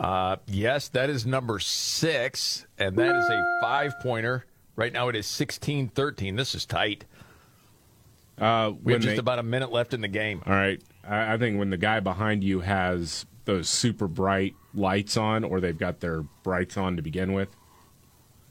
[0.00, 4.46] Uh, yes, that is number six, and that is a five pointer.
[4.76, 6.36] Right now it is 16 13.
[6.36, 7.04] This is tight.
[8.38, 10.42] Uh, We have just they- about a minute left in the game.
[10.46, 10.82] All right.
[11.06, 15.60] I, I think when the guy behind you has those super bright lights on, or
[15.60, 17.48] they've got their brights on to begin with.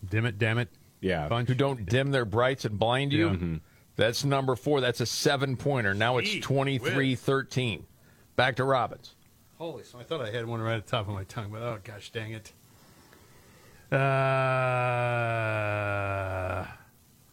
[0.07, 0.69] Dim it, damn it.
[1.01, 1.27] Yeah.
[1.27, 1.47] Bunch.
[1.47, 3.27] Who don't dim their brights and blind you.
[3.27, 3.33] Yeah.
[3.33, 3.55] Mm-hmm.
[3.95, 4.81] That's number four.
[4.81, 5.93] That's a seven pointer.
[5.93, 7.85] Now it's Gee 23 13.
[8.35, 9.15] Back to Robbins.
[9.59, 11.61] Holy, so I thought I had one right at the top of my tongue, but
[11.61, 12.53] oh gosh, dang it.
[13.91, 13.97] Uh,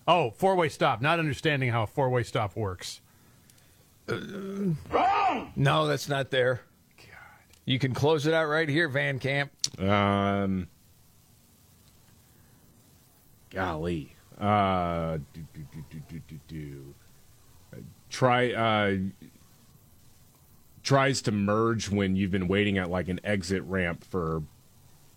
[0.08, 1.00] oh, four-way stop.
[1.00, 3.00] Not understanding how a four-way stop works.
[4.08, 5.52] Wrong.
[5.54, 6.62] No, that's not there.
[6.96, 7.06] God.
[7.64, 9.52] You can close it out right here, Van Camp.
[9.78, 10.66] Um,
[13.50, 14.16] golly.
[14.36, 16.94] Uh, do, do, do, do, do, do, do.
[17.72, 17.76] Uh,
[18.10, 18.96] Try uh,
[20.86, 24.42] tries to merge when you've been waiting at like an exit ramp for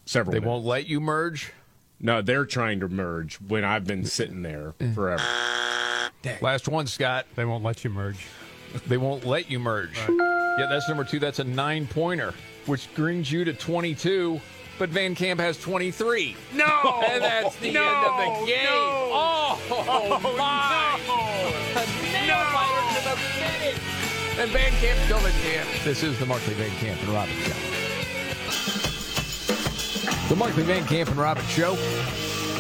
[0.06, 0.34] several.
[0.34, 0.50] They minutes.
[0.50, 1.54] won't let you merge.
[2.02, 5.24] No, they're trying to merge when I've been sitting there forever.
[6.42, 7.26] Last one, Scott.
[7.36, 8.26] They won't let you merge.
[8.88, 9.98] They won't let you merge.
[10.10, 11.20] Yeah, that's number two.
[11.20, 12.34] That's a nine pointer,
[12.66, 14.42] which brings you to 22.
[14.78, 16.36] But Van Camp has 23.
[16.54, 16.66] No!
[17.10, 17.84] and that's the No!
[17.86, 18.64] end of the game.
[18.64, 19.10] No!
[19.12, 21.00] Oh, Oh, my!
[21.06, 21.82] no!
[22.12, 22.46] Nail
[24.40, 25.68] And Van Camp still the champ.
[25.84, 27.54] This is the Markley Van Camp and Robbins Show.
[30.30, 31.76] The Markley Van Camp and Robbins Show.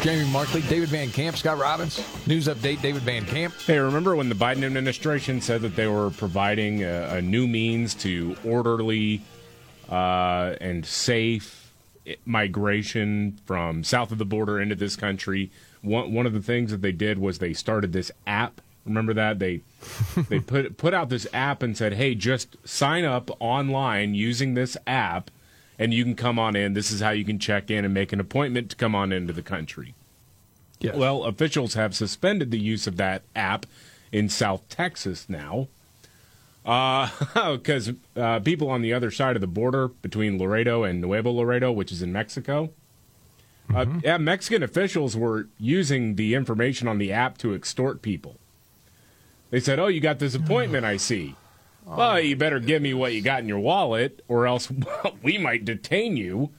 [0.02, 2.06] Jamie Markley, David Van Camp, Scott Robbins.
[2.28, 3.54] News update, David Van Camp.
[3.66, 7.96] Hey, remember when the Biden administration said that they were providing a, a new means
[7.96, 9.22] to orderly
[9.90, 11.72] uh, and safe
[12.26, 15.50] migration from south of the border into this country?
[15.82, 18.60] One one of the things that they did was they started this app.
[18.90, 19.62] Remember that they
[20.28, 24.76] they put put out this app and said, "Hey, just sign up online using this
[24.86, 25.32] app."
[25.78, 26.74] And you can come on in.
[26.74, 29.32] This is how you can check in and make an appointment to come on into
[29.32, 29.96] the country.
[30.82, 30.96] Yes.
[30.96, 33.66] Well, officials have suspended the use of that app
[34.12, 35.68] in South Texas now.
[37.34, 41.72] Because uh, people on the other side of the border between Laredo and Nuevo Laredo,
[41.72, 42.70] which is in Mexico,
[43.74, 48.38] uh, yeah, Mexican officials were using the information on the app to extort people.
[49.50, 51.36] They said, Oh, you got this appointment, I see.
[51.88, 51.98] Oh.
[51.98, 54.72] Well, you better give me what you got in your wallet, or else
[55.24, 56.52] we might detain you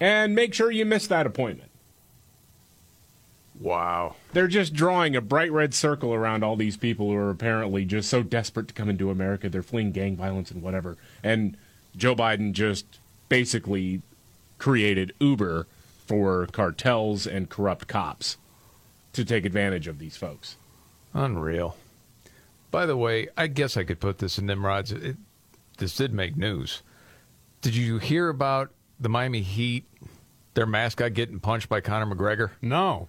[0.00, 1.70] and make sure you miss that appointment.
[3.58, 4.14] Wow.
[4.32, 8.08] They're just drawing a bright red circle around all these people who are apparently just
[8.08, 9.48] so desperate to come into America.
[9.48, 10.96] They're fleeing gang violence and whatever.
[11.24, 11.56] And
[11.96, 12.86] Joe Biden just
[13.28, 14.02] basically
[14.58, 15.66] created Uber
[16.06, 18.36] for cartels and corrupt cops
[19.12, 20.56] to take advantage of these folks.
[21.12, 21.76] Unreal.
[22.70, 24.92] By the way, I guess I could put this in Nimrod's.
[24.92, 25.16] It,
[25.78, 26.82] this did make news.
[27.60, 29.84] Did you hear about the Miami Heat,
[30.54, 32.50] their mascot getting punched by Conor McGregor?
[32.60, 33.08] No.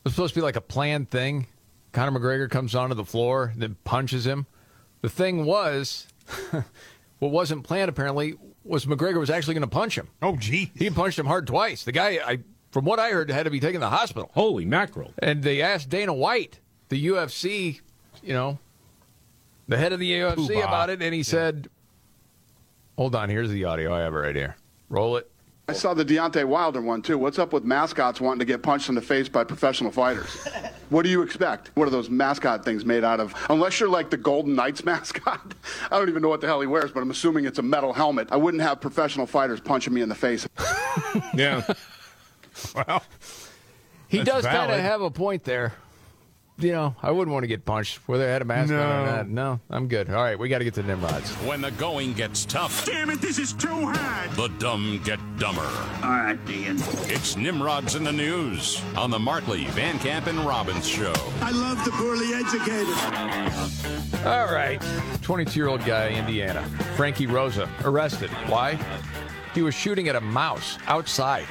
[0.00, 1.46] It was supposed to be like a planned thing.
[1.92, 4.46] Conor McGregor comes onto the floor, then punches him.
[5.02, 6.06] The thing was,
[7.18, 8.34] what wasn't planned apparently
[8.64, 10.08] was McGregor was actually going to punch him.
[10.22, 10.72] Oh, gee.
[10.74, 11.84] He punched him hard twice.
[11.84, 12.38] The guy, I,
[12.70, 14.30] from what I heard, had to be taken to the hospital.
[14.34, 15.12] Holy mackerel.
[15.18, 17.80] And they asked Dana White, the UFC,
[18.22, 18.58] you know,
[19.70, 20.64] the head of the UFC Poobah.
[20.64, 21.68] about it, and he said,
[22.96, 23.94] Hold on, here's the audio.
[23.94, 24.56] I have it right here.
[24.90, 25.30] Roll it.
[25.68, 27.16] I saw the Deontay Wilder one too.
[27.16, 30.28] What's up with mascots wanting to get punched in the face by professional fighters?
[30.90, 31.70] what do you expect?
[31.76, 33.32] What are those mascot things made out of?
[33.48, 35.54] Unless you're like the Golden Knights mascot.
[35.88, 37.92] I don't even know what the hell he wears, but I'm assuming it's a metal
[37.92, 38.26] helmet.
[38.32, 40.48] I wouldn't have professional fighters punching me in the face.
[41.32, 41.62] Yeah.
[42.74, 43.04] well,
[44.08, 45.74] He does kind of have a point there.
[46.60, 48.82] You know, I wouldn't want to get punched, whether I had a mask on or
[48.82, 49.04] No.
[49.16, 49.28] not.
[49.28, 50.10] No, I'm good.
[50.10, 51.30] All right, we got to get to Nimrods.
[51.46, 54.30] When the going gets tough, Damn it, this is too hard.
[54.32, 55.62] the dumb get dumber.
[56.02, 56.76] All right, Ian.
[57.08, 61.14] It's Nimrods in the News on the Markley, Van Camp, and Robbins Show.
[61.40, 64.26] I love the poorly educated.
[64.26, 64.80] All right.
[65.22, 66.62] 22 year old guy, Indiana.
[66.96, 68.28] Frankie Rosa, arrested.
[68.48, 68.78] Why?
[69.54, 71.46] He was shooting at a mouse outside.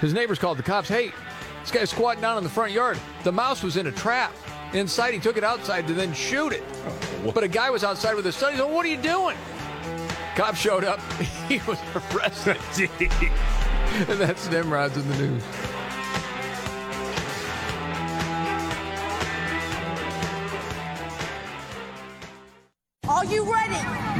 [0.00, 0.88] His neighbors called the cops.
[0.88, 1.12] Hey,
[1.60, 2.98] this guy's squatting down in the front yard.
[3.24, 4.32] The mouse was in a trap.
[4.72, 6.62] Inside, he took it outside to then shoot it.
[7.24, 7.32] Oh.
[7.32, 8.52] But a guy was outside with his son.
[8.52, 9.36] He said, What are you doing?
[10.36, 11.00] Cops showed up.
[11.48, 11.78] He was
[12.14, 12.56] arrested.
[14.08, 15.42] and that's Nimrod's in the news.
[23.08, 24.19] Are you ready?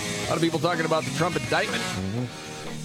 [0.31, 1.83] A lot of people talking about the Trump indictment.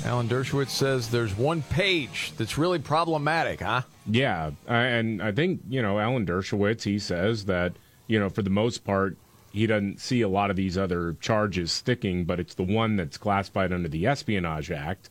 [0.04, 3.82] Alan Dershowitz says there's one page that's really problematic, huh?
[4.10, 6.82] Yeah, and I think you know Alan Dershowitz.
[6.82, 7.74] He says that
[8.08, 9.16] you know for the most part
[9.52, 13.16] he doesn't see a lot of these other charges sticking, but it's the one that's
[13.16, 15.08] classified under the Espionage Act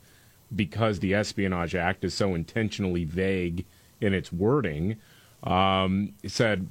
[0.53, 3.63] because the Espionage Act is so intentionally vague
[4.01, 4.97] in its wording.
[5.41, 6.67] Um, said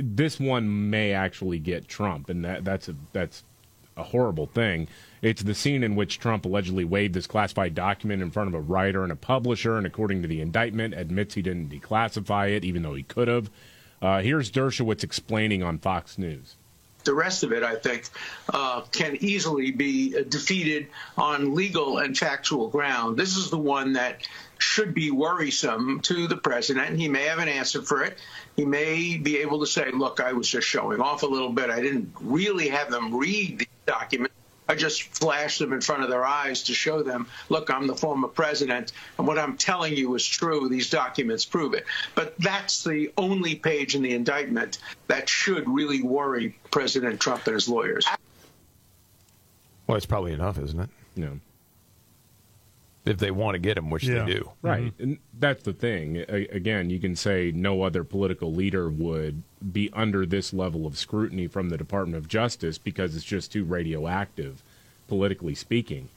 [0.00, 3.42] this one may actually get Trump, and that, that's a that's
[3.98, 4.88] a horrible thing.
[5.20, 8.60] It's the scene in which Trump allegedly waved this classified document in front of a
[8.60, 12.82] writer and a publisher, and according to the indictment, admits he didn't declassify it, even
[12.82, 13.50] though he could have.
[14.00, 16.56] Uh, here's Dershowitz explaining on Fox News.
[17.04, 18.08] The rest of it, I think,
[18.52, 23.16] uh, can easily be defeated on legal and factual ground.
[23.16, 24.26] This is the one that
[24.58, 26.98] should be worrisome to the president.
[26.98, 28.18] He may have an answer for it.
[28.56, 31.70] He may be able to say, look, I was just showing off a little bit.
[31.70, 34.32] I didn't really have them read the document.
[34.68, 37.96] I just flashed them in front of their eyes to show them, look, I'm the
[37.96, 40.68] former president, and what I'm telling you is true.
[40.68, 41.86] These documents prove it.
[42.14, 47.54] But that's the only page in the indictment that should really worry President Trump and
[47.54, 48.06] his lawyers.
[49.86, 50.90] Well, it's probably enough, isn't it?
[51.16, 51.40] No.
[53.08, 54.24] If they want to get him, which Yeah.
[54.24, 54.50] they do.
[54.62, 54.84] Right.
[54.84, 55.02] Mm-hmm.
[55.02, 56.18] And that's the thing.
[56.28, 59.42] A- again, you can say no other political leader would
[59.72, 63.64] be under this level of scrutiny from the Department of Justice because it's just too
[63.64, 64.62] radioactive,
[65.08, 66.08] politically speaking.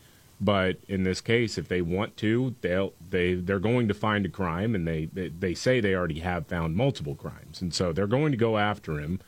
[0.44, 4.30] But in this case, if they want to, they'll they they're going to find a
[4.30, 8.08] crime, and they they, they say they already have found multiple crimes, and so they're
[8.08, 9.20] going to go after him,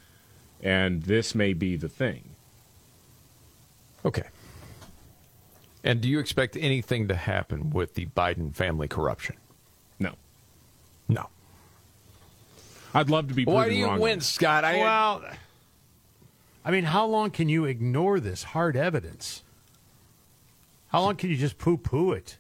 [0.64, 2.30] and this may be the thing.
[4.04, 4.24] Okay.
[5.84, 9.36] And do you expect anything to happen with the Biden family corruption?
[10.00, 10.14] No.
[11.10, 11.28] No.
[12.94, 13.44] I'd love to be.
[13.46, 14.22] Why do you wrong win.
[14.22, 14.64] Scott?
[14.64, 15.24] I, well,
[16.64, 19.44] I mean, how long can you ignore this hard evidence?
[20.90, 22.38] How long can you just poo-poo it?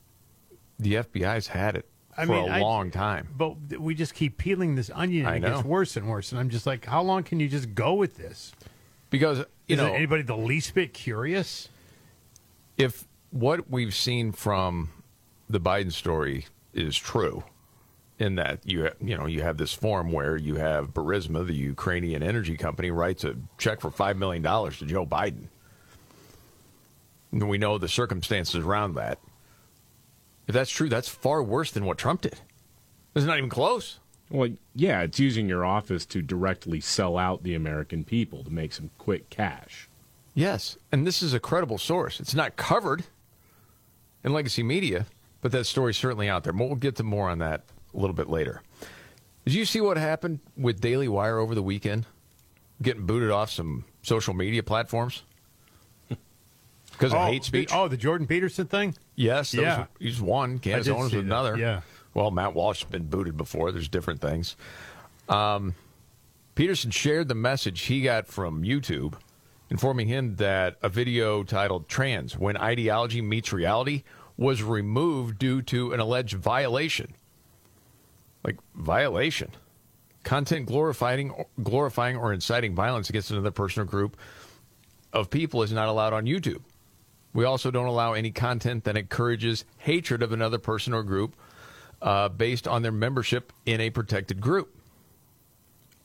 [0.79, 1.85] the FBI's had it
[2.17, 3.29] I for mean, a I- long time.
[3.37, 6.31] But we just keep peeling this onion, and I it gets worse and worse.
[6.31, 8.51] And I'm just like, how long can you just go with this?
[9.09, 11.69] Because you Is know, anybody the least bit curious?
[12.77, 14.89] if what we've seen from
[15.49, 17.43] the Biden story is true,
[18.19, 21.53] in that you ha- you know you have this form where you have Burisma, the
[21.53, 25.47] Ukrainian energy company, writes a check for five million dollars to Joe Biden.
[27.31, 29.17] And we know the circumstances around that.
[30.47, 32.39] If that's true, that's far worse than what Trump did.
[33.15, 33.99] It's not even close.
[34.29, 38.73] Well, yeah, it's using your office to directly sell out the American people to make
[38.73, 39.89] some quick cash.
[40.35, 42.19] Yes, and this is a credible source.
[42.19, 43.05] It's not covered
[44.23, 45.05] in legacy media,
[45.41, 46.53] but that story's certainly out there.
[46.53, 47.63] We'll get to more on that
[47.93, 48.61] a little bit later.
[49.45, 52.05] Did you see what happened with Daily Wire over the weekend?
[52.81, 55.23] Getting booted off some social media platforms
[56.91, 57.69] because of oh, hate speech.
[57.69, 58.95] The, oh, the Jordan Peterson thing.
[59.15, 59.79] Yes, Yeah.
[59.79, 60.59] were- he's one.
[60.59, 61.57] Candace Owens was that, another.
[61.57, 61.81] yeah.
[62.13, 63.71] Well, Matt Walsh has been booted before.
[63.71, 64.55] There's different things.
[65.27, 65.73] Um,
[66.55, 69.15] Peterson shared the message he got from YouTube,
[69.73, 74.03] informing him that a video titled "Trans: When Ideology Meets Reality"
[74.37, 77.15] was removed due to an alleged violation.
[78.45, 79.49] Like violation,
[80.23, 84.15] content glorifying, glorifying or inciting violence against another person or group
[85.11, 86.61] of people is not allowed on YouTube.
[87.33, 91.35] We also don't allow any content that encourages hatred of another person or group
[91.99, 94.75] uh, based on their membership in a protected group.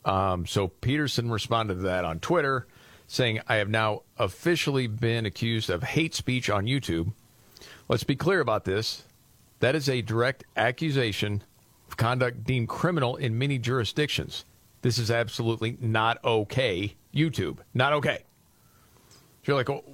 [0.07, 2.67] Um, so Peterson responded to that on Twitter,
[3.09, 7.13] saying, I have now officially been accused of hate speech on YouTube.
[7.89, 9.03] Let's be clear about this.
[9.61, 11.43] That is a direct accusation
[11.89, 14.45] of conduct deemed criminal in many jurisdictions.
[14.83, 17.59] This is absolutely not okay, YouTube.
[17.75, 18.25] Not okay.
[19.09, 19.85] So you're like, oh,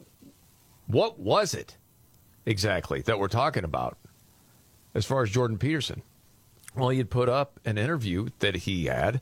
[0.88, 1.76] what was it
[2.44, 3.96] exactly that we're talking about
[4.92, 6.02] as far as Jordan Peterson?
[6.76, 9.20] Well, he had put up an interview that he had,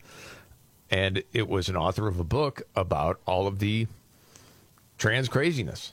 [0.92, 3.86] and it was an author of a book about all of the
[4.98, 5.92] trans craziness.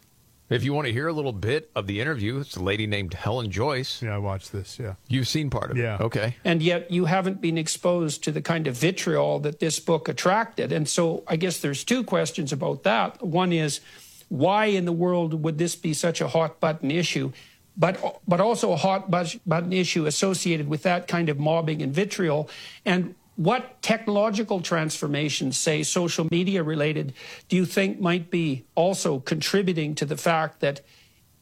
[0.49, 3.13] If you want to hear a little bit of the interview, it's a lady named
[3.13, 4.01] Helen Joyce.
[4.01, 4.79] Yeah, I watched this.
[4.79, 4.95] Yeah.
[5.07, 5.95] You've seen part of Yeah.
[5.95, 6.01] it.
[6.01, 6.35] Okay.
[6.43, 10.71] and yet you haven't been exposed to the kind of vitriol that this book attracted.
[10.71, 13.23] And so I guess there's two questions about that.
[13.23, 13.79] One is
[14.27, 17.31] why in the world would this be such a hot button issue?
[17.77, 22.49] But, but also a hot button issue associated with that kind of mobbing and vitriol.
[22.85, 23.13] And
[23.47, 27.13] what technological transformations, say social media related,
[27.47, 30.81] do you think might be also contributing to the fact that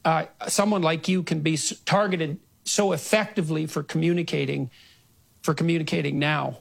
[0.05, 4.69] uh, someone like you can be targeted so effectively for communicating
[5.41, 6.59] for communicating now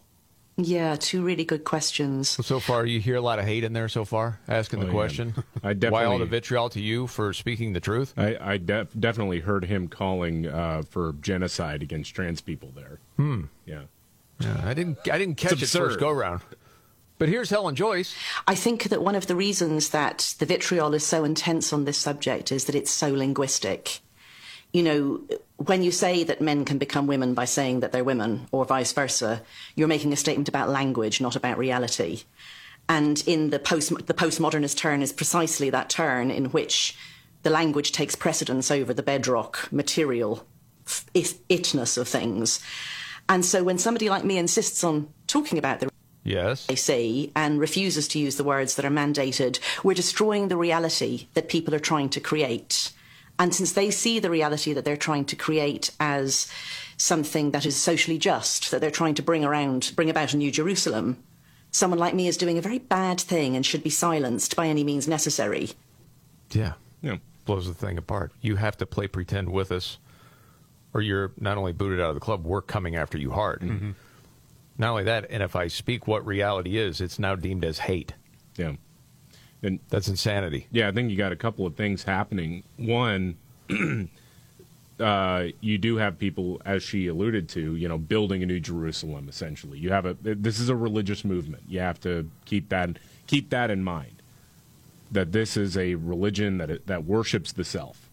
[0.56, 2.30] Yeah, two really good questions.
[2.46, 4.86] So far, you hear a lot of hate in there so far, asking Oh, the
[4.88, 4.92] yeah.
[5.00, 5.34] question.
[5.62, 8.14] I Why all the vitriol to you for speaking the truth?
[8.16, 13.00] I, I def- definitely heard him calling uh, for genocide against trans people there.
[13.16, 13.42] Hmm.
[13.66, 13.82] Yeah.
[14.38, 14.98] Yeah, I didn't.
[15.10, 16.42] I didn't catch it first go round.
[17.18, 18.14] But here's Helen Joyce.
[18.46, 21.96] I think that one of the reasons that the vitriol is so intense on this
[21.96, 24.00] subject is that it's so linguistic.
[24.72, 25.20] You know,
[25.56, 28.92] when you say that men can become women by saying that they're women, or vice
[28.92, 29.40] versa,
[29.74, 32.24] you're making a statement about language, not about reality.
[32.88, 36.96] And in the post the postmodernist turn is precisely that turn in which
[37.42, 40.46] the language takes precedence over the bedrock material
[41.14, 42.60] it- itness of things.
[43.28, 45.90] And so when somebody like me insists on talking about the
[46.22, 46.66] Yes.
[46.66, 51.28] they say and refuses to use the words that are mandated, we're destroying the reality
[51.34, 52.92] that people are trying to create.
[53.38, 56.50] And since they see the reality that they're trying to create as
[56.96, 60.50] something that is socially just, that they're trying to bring around, bring about a new
[60.50, 61.22] Jerusalem,
[61.70, 64.82] someone like me is doing a very bad thing and should be silenced by any
[64.82, 65.70] means necessary.
[66.50, 66.72] Yeah.
[67.02, 67.18] Yeah.
[67.44, 68.32] Blows the thing apart.
[68.40, 69.98] You have to play pretend with us,
[70.96, 73.62] or you're not only booted out of the club, we're coming after you hard.
[74.78, 78.14] Not only that, and if I speak what reality is, it's now deemed as hate.
[78.56, 78.76] Yeah.
[79.62, 80.68] And that's insanity.
[80.70, 82.62] Yeah, I think you got a couple of things happening.
[82.78, 83.36] One,
[84.98, 89.28] uh, you do have people, as she alluded to, you know, building a new Jerusalem.
[89.28, 90.16] Essentially, you have a.
[90.22, 91.64] This is a religious movement.
[91.68, 94.22] You have to keep that keep that in mind.
[95.12, 98.05] That this is a religion that that worships the self.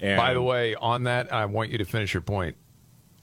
[0.00, 2.56] And By the way, on that, I want you to finish your point.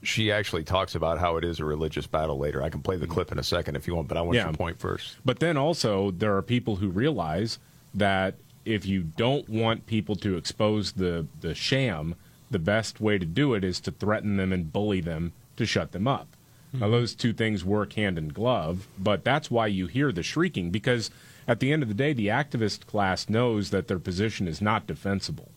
[0.02, 2.62] She actually talks about how it is a religious battle later.
[2.62, 4.52] I can play the clip in a second if you want, but I want your
[4.52, 5.16] point first.
[5.24, 7.58] But then also, there are people who realize
[7.94, 12.14] that if you don't want people to expose the, the sham,
[12.50, 15.92] the best way to do it is to threaten them and bully them to shut
[15.92, 16.28] them up.
[16.72, 16.92] Now, mm-hmm.
[16.92, 21.10] those two things work hand in glove, but that's why you hear the shrieking, because
[21.48, 24.86] at the end of the day, the activist class knows that their position is not
[24.86, 25.50] defensible.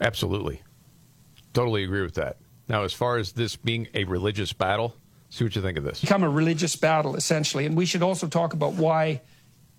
[0.00, 0.62] Absolutely.
[1.52, 2.38] Totally agree with that.
[2.68, 4.94] Now, as far as this being a religious battle,
[5.30, 6.00] see what you think of this.
[6.00, 9.20] become a religious battle essentially and we should also talk about why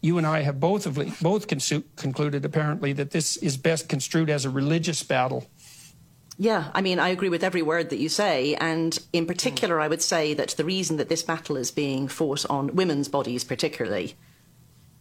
[0.01, 4.29] you and I have both of both consu- concluded apparently that this is best construed
[4.29, 5.45] as a religious battle
[6.37, 8.55] Yeah, I mean, I agree with every word that you say.
[8.55, 12.45] And in particular, I would say that the reason that this battle is being fought
[12.49, 14.15] on women's bodies, particularly,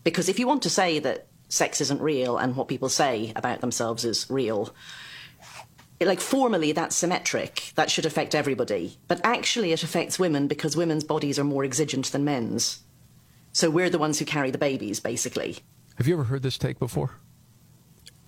[0.05, 3.61] because if you want to say that sex isn't real and what people say about
[3.61, 4.73] themselves is real, it-
[6.01, 7.73] like formally that's symmetric.
[7.75, 8.97] That should affect everybody.
[9.09, 12.81] But actually, it affects women because women's bodies are more exigent than men's.
[13.53, 15.59] So we're the ones who carry the babies, basically.
[15.97, 17.17] Have you ever heard this take before?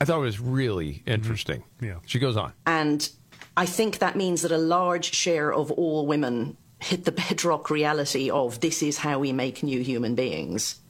[0.00, 1.10] I thought it was really mm-hmm.
[1.10, 1.64] interesting.
[1.80, 1.98] Yeah.
[2.06, 2.52] She goes on.
[2.66, 3.08] And
[3.56, 8.30] I think that means that a large share of all women hit the bedrock reality
[8.30, 10.80] of this is how we make new human beings.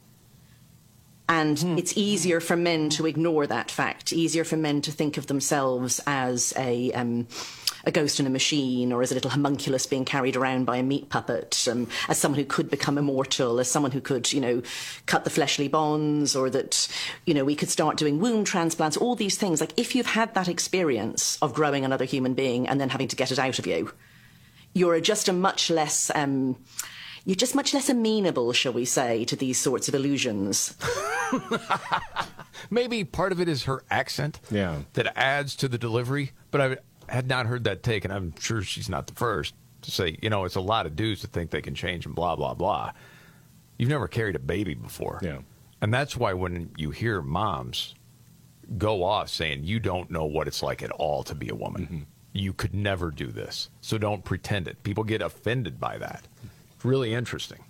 [1.32, 5.28] And it's easier for men to ignore that fact, easier for men to think of
[5.28, 7.26] themselves as a, um,
[7.86, 10.82] a ghost in a machine or as a little homunculus being carried around by a
[10.82, 14.60] meat puppet, um, as someone who could become immortal, as someone who could, you know,
[15.06, 16.86] cut the fleshly bonds, or that,
[17.24, 19.58] you know, we could start doing womb transplants, all these things.
[19.58, 23.16] Like, if you've had that experience of growing another human being and then having to
[23.16, 23.90] get it out of you,
[24.74, 26.10] you're just a much less.
[26.14, 26.58] Um,
[27.24, 30.76] you're just much less amenable, shall we say, to these sorts of illusions.
[32.70, 34.82] Maybe part of it is her accent yeah.
[34.94, 36.76] that adds to the delivery, but I
[37.12, 40.30] had not heard that take, and I'm sure she's not the first to say, you
[40.30, 42.92] know, it's a lot of dudes to think they can change and blah, blah, blah.
[43.78, 45.20] You've never carried a baby before.
[45.22, 45.38] Yeah.
[45.80, 47.94] And that's why when you hear moms
[48.78, 51.82] go off saying, you don't know what it's like at all to be a woman,
[51.82, 51.98] mm-hmm.
[52.32, 53.68] you could never do this.
[53.80, 54.82] So don't pretend it.
[54.82, 56.26] People get offended by that.
[56.82, 57.62] It's really interesting.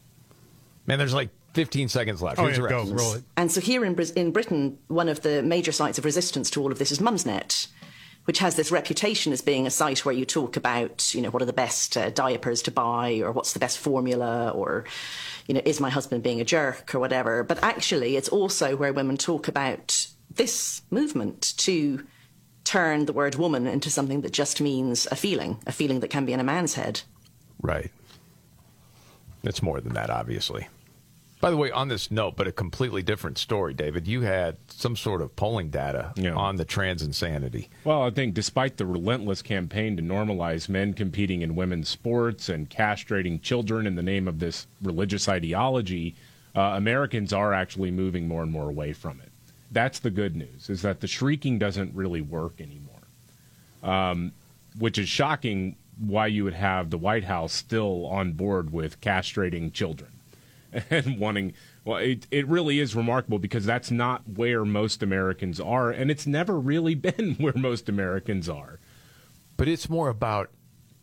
[0.87, 2.39] Man, there's like 15 seconds left.
[2.39, 3.23] Oh, yeah, go, roll it.
[3.37, 6.73] And so here in, in Britain, one of the major sites of resistance to all
[6.73, 7.67] of this is Mumsnet,
[8.25, 11.43] which has this reputation as being a site where you talk about, you know, what
[11.43, 14.87] are the best uh, diapers to buy, or what's the best formula, or,
[15.47, 17.45] you know, is my husband being a jerk, or whatever.
[17.45, 22.03] But actually, it's also where women talk about this movement to
[22.65, 26.25] turn the word woman into something that just means a feeling, a feeling that can
[26.25, 27.03] be in a man's head.
[27.61, 27.91] Right.
[29.43, 30.69] It's more than that, obviously.
[31.41, 34.95] By the way, on this note, but a completely different story, David, you had some
[34.95, 37.69] sort of polling data on the trans insanity.
[37.83, 42.71] Well, I think despite the relentless campaign to normalize men competing in women's sports and
[42.71, 46.15] castrating children in the name of this religious ideology,
[46.55, 49.33] uh, Americans are actually moving more and more away from it.
[49.73, 53.01] That's the good news, is that the shrieking doesn't really work anymore,
[53.83, 54.31] um,
[54.79, 59.73] which is shocking why you would have the White House still on board with castrating
[59.73, 60.11] children
[60.91, 61.53] and wanting
[61.85, 66.27] well it, it really is remarkable because that's not where most americans are and it's
[66.27, 68.79] never really been where most americans are
[69.57, 70.51] But it's more about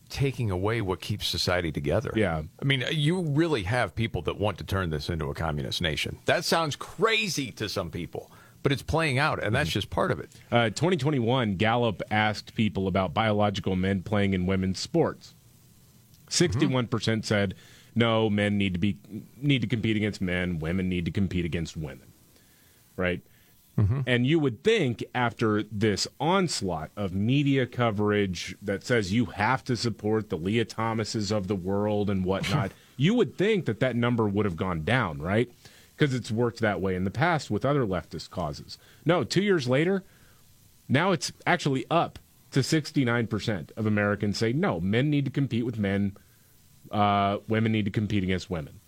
[0.09, 2.11] taking away what keeps society together.
[2.15, 2.41] Yeah.
[2.59, 6.17] I mean, you really have people that want to turn this into a communist nation.
[6.25, 8.31] That sounds crazy to some people,
[8.61, 10.29] but it's playing out, and that's just part of it.
[10.51, 15.35] Uh, 2021, Gallup asked people about biological men playing in women's sports.
[16.29, 17.55] 61% said
[17.95, 18.97] no, men need to be
[19.37, 22.13] need to compete against men, women need to compete against women.
[22.95, 23.21] Right?
[24.05, 29.77] And you would think after this onslaught of media coverage that says you have to
[29.77, 34.27] support the Leah Thomases of the world and whatnot, you would think that that number
[34.27, 35.49] would have gone down, right?
[35.99, 38.77] Because it's worked that way in the past with other leftist causes.
[39.03, 40.03] No, two years later,
[40.87, 42.17] now it's actually up
[42.51, 46.15] to 69% of Americans say no, men need to compete with men,
[46.89, 48.79] uh, women need to compete against women.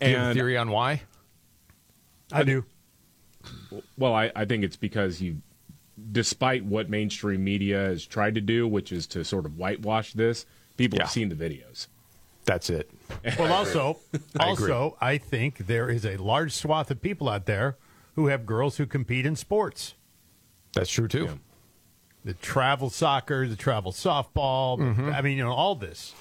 [0.00, 1.02] Do you have a theory on why?
[2.30, 2.64] I do.
[3.96, 5.38] Well, I, I think it's because you,
[6.12, 10.44] despite what mainstream media has tried to do, which is to sort of whitewash this,
[10.76, 11.86] people have seen the videos.
[12.48, 12.90] That's it.
[13.38, 13.98] Well, also,
[14.40, 17.76] I also, I think there is a large swath of people out there
[18.14, 19.94] who have girls who compete in sports.
[20.72, 21.38] That's true too.
[22.24, 24.78] The travel soccer, the travel softball.
[24.78, 25.14] Mhm.
[25.14, 26.14] I mean, you know, all this,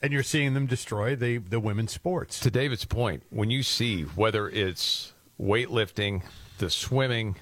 [0.00, 2.38] and you're seeing them destroy the the women's sports.
[2.40, 6.22] To David's point, when you see whether it's weightlifting,
[6.58, 7.34] the swimming,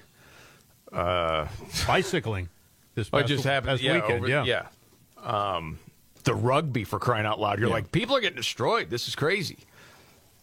[0.91, 1.47] uh,
[1.85, 2.49] bicycling,
[2.95, 3.79] this past- just happened.
[3.81, 4.43] yeah, weekend, over- yeah.
[4.43, 4.67] yeah.
[5.55, 5.77] Um,
[6.23, 7.59] the rugby for crying out loud.
[7.59, 7.75] You're Yeah.
[7.75, 8.89] like, people are getting destroyed.
[8.89, 9.57] This is crazy.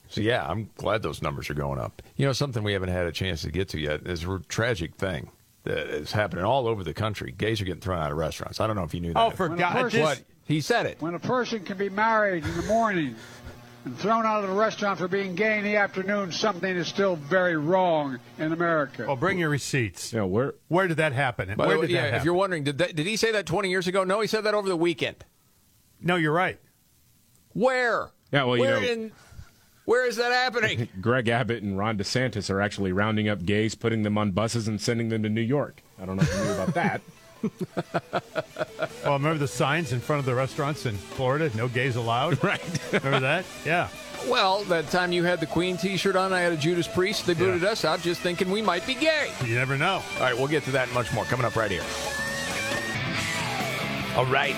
[0.09, 2.03] So yeah, I'm glad those numbers are going up.
[2.17, 4.97] You know, something we haven't had a chance to get to yet is a tragic
[4.97, 5.31] thing
[5.65, 7.33] that is happening all over the country.
[7.37, 8.61] Gays are getting thrown out of restaurants.
[8.61, 9.33] I don't know if you knew oh, that.
[9.35, 9.73] Oh, for When a God!
[9.75, 10.23] person- What?
[10.47, 10.97] He said it.
[11.01, 13.15] When a person can be married in the morning
[13.85, 17.15] and thrown out of a restaurant for being gay in the afternoon, something is still
[17.15, 19.05] very wrong in America.
[19.07, 20.13] Well, bring your receipts.
[20.13, 21.51] Yeah, where where did that happen?
[21.51, 23.87] Where did yeah, that if you're wondering, did that, did he say that 20 years
[23.87, 24.03] ago?
[24.03, 25.25] No, he said that over the weekend.
[26.03, 26.59] No, you're right.
[27.53, 28.11] Where?
[28.33, 29.13] Yeah, well, you where know- in,
[29.85, 30.89] where is that happening?
[31.01, 34.81] Greg Abbott and Ron DeSantis are actually rounding up gays, putting them on buses, and
[34.81, 35.83] sending them to New York.
[36.01, 37.01] I don't know if you knew about that.
[39.03, 41.51] Oh, remember the signs in front of the restaurants in Florida?
[41.57, 42.43] No gays allowed.
[42.45, 42.93] Right.
[42.93, 43.45] remember that?
[43.65, 43.89] Yeah.
[44.29, 47.27] Well, that time you had the Queen T-shirt on, I had a Judas Priest.
[47.27, 49.33] They booted us out, just thinking we might be gay.
[49.47, 50.03] You never know.
[50.17, 51.83] All right, we'll get to that and much more coming up right here.
[54.17, 54.55] All right,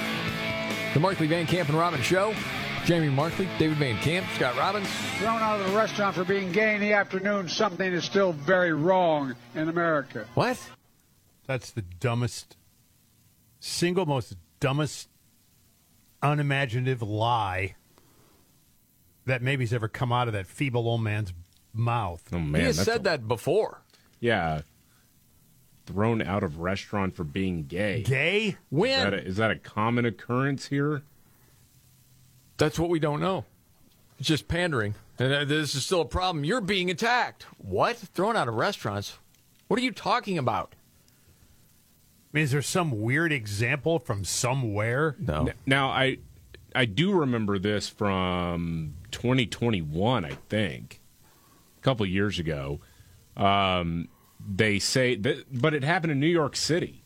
[0.94, 2.34] the Markley Van Camp and Robbins Show.
[2.84, 4.88] Jamie Markley, David Van Camp, Scott Robbins.
[5.18, 8.72] Thrown out of a restaurant for being gay in the afternoon, something is still very
[8.72, 10.26] wrong in America.
[10.34, 10.58] What?
[11.46, 12.56] That's the dumbest,
[13.60, 15.08] single most dumbest,
[16.22, 17.76] unimaginative lie
[19.26, 21.32] that maybe's ever come out of that feeble old man's
[21.72, 22.22] mouth.
[22.32, 23.82] Oh man, he has said a- that before.
[24.18, 24.62] Yeah,
[25.86, 28.02] thrown out of restaurant for being gay.
[28.02, 28.46] Gay?
[28.48, 29.10] Is When?
[29.10, 31.02] that a, is that a common occurrence here?
[32.58, 33.44] That's what we don't know.
[34.18, 34.94] It's just pandering.
[35.18, 36.44] And uh, this is still a problem.
[36.44, 37.44] You're being attacked.
[37.58, 37.96] What?
[37.96, 39.18] Thrown out of restaurants?
[39.68, 40.74] What are you talking about?
[42.32, 45.16] I mean, is there some weird example from somewhere?
[45.18, 45.48] No.
[45.66, 46.18] Now I
[46.74, 51.00] I do remember this from 2021, I think,
[51.78, 52.80] a couple years ago.
[53.36, 54.08] Um,
[54.46, 57.04] they say that, but it happened in New York City,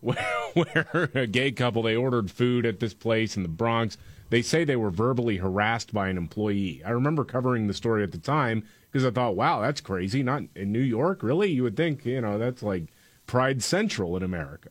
[0.00, 0.16] where,
[0.54, 3.96] where a gay couple they ordered food at this place in the Bronx.
[4.30, 6.82] They say they were verbally harassed by an employee.
[6.84, 10.44] I remember covering the story at the time because I thought, "Wow, that's crazy." Not
[10.54, 11.50] in New York, really?
[11.50, 12.84] You would think, you know, that's like
[13.26, 14.70] Pride Central in America.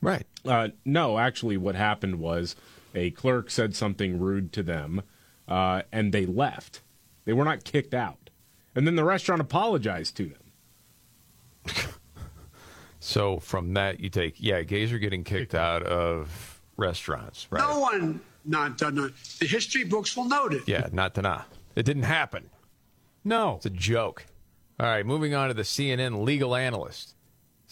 [0.00, 0.26] Right.
[0.44, 2.56] Uh, no, actually, what happened was
[2.94, 5.02] a clerk said something rude to them,
[5.48, 6.80] uh, and they left.
[7.24, 8.30] They were not kicked out,
[8.74, 10.41] and then the restaurant apologized to them.
[13.04, 17.60] So from that, you take, yeah, gays are getting kicked out of restaurants, right?
[17.60, 19.10] No one not done Not,
[19.40, 20.62] The history books will note it.
[20.68, 21.42] Yeah, not to nah.
[21.74, 22.48] It didn't happen.
[23.24, 23.56] No.
[23.56, 24.24] It's a joke.
[24.78, 27.16] All right, moving on to the CNN legal analyst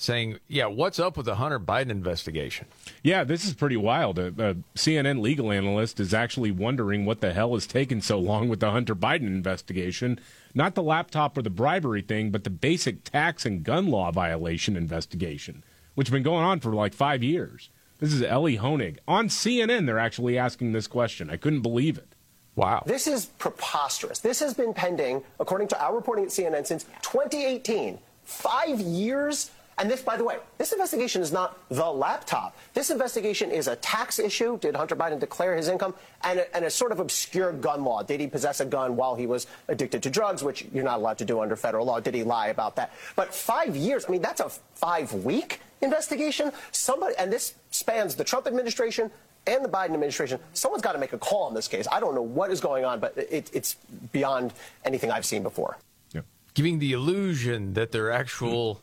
[0.00, 2.66] saying, yeah, what's up with the Hunter Biden investigation?
[3.02, 4.18] Yeah, this is pretty wild.
[4.18, 8.48] A, a CNN legal analyst is actually wondering what the hell is taking so long
[8.48, 10.18] with the Hunter Biden investigation.
[10.54, 14.74] Not the laptop or the bribery thing, but the basic tax and gun law violation
[14.74, 15.62] investigation,
[15.94, 17.68] which has been going on for like five years.
[17.98, 18.96] This is Ellie Honig.
[19.06, 21.28] On CNN, they're actually asking this question.
[21.28, 22.16] I couldn't believe it.
[22.56, 22.82] Wow.
[22.86, 24.18] This is preposterous.
[24.20, 27.98] This has been pending, according to our reporting at CNN, since 2018.
[28.24, 29.50] Five years.
[29.80, 32.54] And this, by the way, this investigation is not the laptop.
[32.74, 34.58] This investigation is a tax issue.
[34.58, 35.94] Did Hunter Biden declare his income?
[36.22, 38.02] And a, and a sort of obscure gun law.
[38.02, 41.16] Did he possess a gun while he was addicted to drugs, which you're not allowed
[41.18, 41.98] to do under federal law?
[41.98, 42.92] Did he lie about that?
[43.16, 46.52] But five years, I mean, that's a five week investigation.
[46.72, 49.10] Somebody, and this spans the Trump administration
[49.46, 51.86] and the Biden administration, someone's got to make a call on this case.
[51.90, 53.76] I don't know what is going on, but it, it's
[54.12, 54.52] beyond
[54.84, 55.78] anything I've seen before.
[56.12, 56.20] Yeah.
[56.52, 58.82] Giving the illusion that they're actual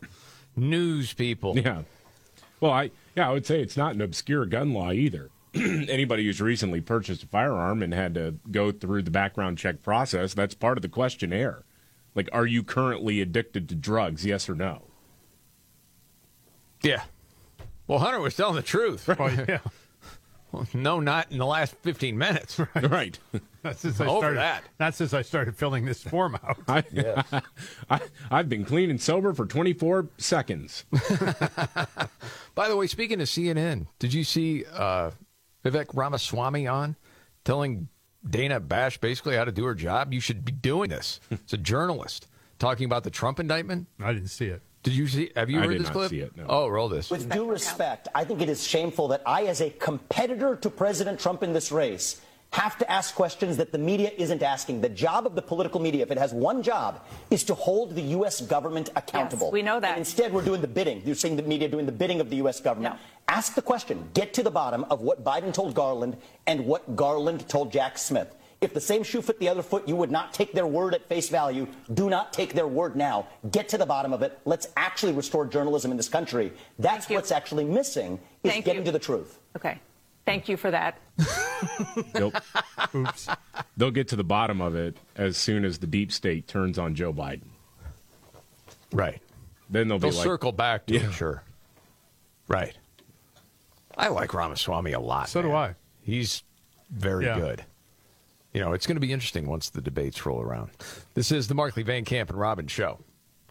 [0.58, 1.58] news people.
[1.58, 1.84] Yeah.
[2.60, 5.30] Well, I yeah, I would say it's not an obscure gun law either.
[5.56, 10.34] Anybody who's recently purchased a firearm and had to go through the background check process,
[10.34, 11.64] that's part of the questionnaire.
[12.16, 14.26] Like, are you currently addicted to drugs?
[14.26, 14.84] Yes or no?
[16.84, 17.04] Yeah.
[17.88, 19.08] Well, Hunter was telling the truth.
[19.20, 19.60] Oh, yeah.
[20.50, 22.58] Well, no, not in the last 15 minutes.
[22.74, 22.90] Right.
[22.90, 23.20] Right.
[23.68, 24.40] That's since I Over started.
[24.40, 24.64] that.
[24.80, 26.58] Not since I started filling this form out.
[26.68, 26.84] I,
[27.90, 28.00] I,
[28.32, 30.86] I've been clean and sober for 24 seconds.
[32.56, 35.12] By the way, speaking of CNN, did you see uh,
[35.64, 36.96] Vivek Ramaswamy on
[37.44, 37.90] telling
[38.28, 40.14] Dana Bash basically how to do her job?
[40.14, 41.20] You should be doing this.
[41.30, 42.28] It's a journalist
[42.60, 43.88] talking about the Trump indictment.
[44.00, 44.62] I didn't see it.
[44.84, 45.32] Did you see?
[45.36, 46.10] Have you I heard did this not clip?
[46.12, 46.46] see it, no.
[46.48, 47.10] Oh, roll this.
[47.10, 51.20] With due respect, I think it is shameful that I, as a competitor to President
[51.20, 52.22] Trump in this race,
[52.52, 54.82] have to ask questions that the media isn't asking.
[54.82, 58.02] The job of the political media, if it has one job, is to hold the
[58.02, 58.42] U.S.
[58.42, 59.48] government accountable.
[59.48, 59.92] Yes, we know that.
[59.92, 61.02] And instead, we're doing the bidding.
[61.06, 62.60] You're seeing the media doing the bidding of the U.S.
[62.60, 62.96] government.
[62.96, 63.00] No.
[63.28, 64.10] Ask the question.
[64.14, 66.18] Get to the bottom of what Biden told Garland
[66.48, 68.34] and what Garland told Jack Smith.
[68.60, 71.08] If the same shoe fit the other foot, you would not take their word at
[71.08, 71.68] face value.
[71.94, 73.28] Do not take their word now.
[73.52, 74.40] Get to the bottom of it.
[74.46, 76.52] Let's actually restore journalism in this country.
[76.80, 78.86] That's what's actually missing is Thank getting you.
[78.86, 79.38] to the truth.
[79.56, 79.80] Okay.
[80.28, 81.00] Thank you for that.
[82.14, 82.34] They'll,
[82.94, 83.30] Oops.
[83.78, 86.96] They'll get to the bottom of it as soon as the deep state turns on
[86.96, 87.48] Joe Biden.
[88.92, 89.22] Right.
[89.70, 90.02] Then they'll, be.
[90.02, 91.08] They'll be like, circle back to Yeah.
[91.08, 91.44] it, sure.
[92.50, 92.78] Right.
[93.98, 95.30] I like Ramaswamy a lot.
[95.30, 95.54] So do.
[95.54, 95.76] I.
[96.04, 96.44] He's
[96.92, 97.40] very Yeah.
[97.40, 97.64] good.
[98.54, 100.72] You know, it's going to be interesting once the debates roll around.
[101.14, 103.00] This is the Markley Van Camp and Robbins show.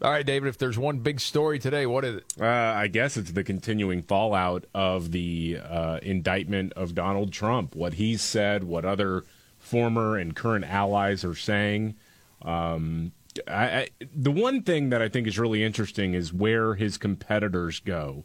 [0.03, 2.25] All right, David, if there's one big story today, what is it?
[2.39, 7.75] Uh, I guess it's the continuing fallout of the uh, indictment of Donald Trump.
[7.75, 9.25] What he's said, what other
[9.59, 11.95] former and current allies are saying.
[12.43, 13.13] Um,
[13.49, 17.81] I, I, the one thing that I think is really interesting is where his competitors
[17.81, 18.25] go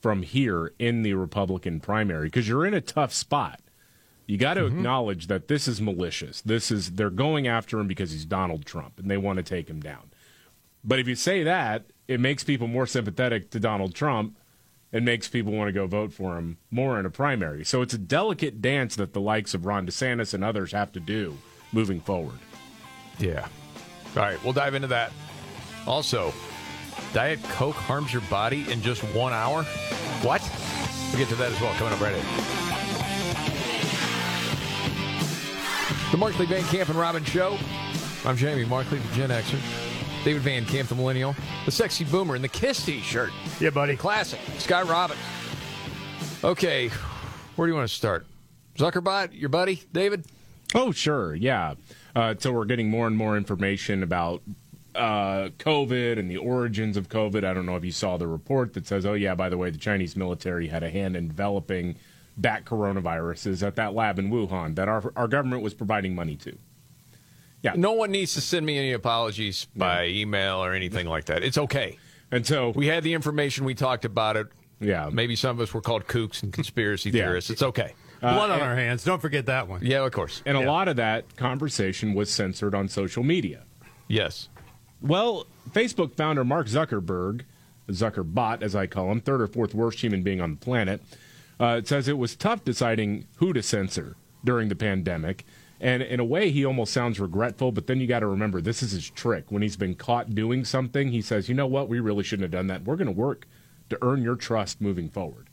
[0.00, 3.60] from here in the Republican primary because you're in a tough spot.
[4.26, 4.76] You got to Mm-hmm.
[4.78, 6.42] acknowledge that this is malicious.
[6.42, 9.68] This is they're going after him because he's Donald Trump and they want to take
[9.70, 10.10] him down.
[10.86, 14.36] But if you say that, it makes people more sympathetic to Donald Trump
[14.92, 17.64] and makes people want to go vote for him more in a primary.
[17.64, 21.00] So it's a delicate dance that the likes of Ron DeSantis and others have to
[21.00, 21.36] do
[21.72, 22.38] moving forward.
[23.18, 23.48] Yeah.
[24.16, 25.12] All right, we'll dive into that.
[25.86, 26.32] Also,
[27.12, 29.64] Diet Coke harms your body in just one hour?
[30.22, 30.40] What?
[31.10, 32.24] We'll get to that as well coming up right in.
[36.12, 37.58] The Markley Van Camp and Robbins Show.
[38.24, 39.95] I'm Jamie Markley, the Gen Xer.
[40.26, 41.36] David Van Camp, the Millennial.
[41.66, 43.30] The Sexy Boomer in the Kiss t shirt.
[43.60, 43.94] Yeah, buddy.
[43.94, 44.40] Classic.
[44.58, 45.20] Scott Robbins.
[46.42, 46.90] Okay,
[47.54, 48.26] where do you want to start?
[48.76, 50.26] Zuckerbot, your buddy, David?
[50.74, 51.36] Oh, sure.
[51.36, 51.74] Yeah.
[52.16, 54.42] Uh, so we're getting more and more information about
[54.96, 57.44] uh, COVID and the origins of COVID.
[57.44, 59.70] I don't know if you saw the report that says, oh, yeah, by the way,
[59.70, 61.94] the Chinese military had a hand in developing
[62.36, 66.58] bat coronaviruses at that lab in Wuhan that our, our government was providing money to.
[67.66, 67.80] Yeah.
[67.80, 71.42] No one needs to send me any apologies by email or anything like that.
[71.42, 71.98] It's okay.
[72.30, 73.64] And so we had the information.
[73.64, 74.46] We talked about it.
[74.80, 75.08] Yeah.
[75.12, 77.24] Maybe some of us were called kooks and conspiracy Yeah.
[77.24, 77.50] theorists.
[77.50, 77.94] It's okay.
[78.20, 79.04] Blood on and- our hands.
[79.04, 79.80] Don't forget that one.
[79.84, 80.42] Yeah, of course.
[80.46, 83.64] And a lot of that conversation was censored on social media.
[84.08, 84.48] Yes.
[85.02, 87.42] Well, Facebook founder Mark Zuckerberg,
[87.88, 91.02] Zuckerbot as I call him, third or fourth worst human being on the planet,
[91.60, 95.44] uh, says it was tough deciding who to censor during the pandemic.
[95.80, 98.82] And in a way, he almost sounds regretful, but then you got to remember this
[98.82, 99.50] is his trick.
[99.50, 102.58] When he's been caught doing something, he says, you know what, we really shouldn't have
[102.58, 102.84] done that.
[102.84, 103.46] We're going to work
[103.90, 105.48] to earn your trust moving forward.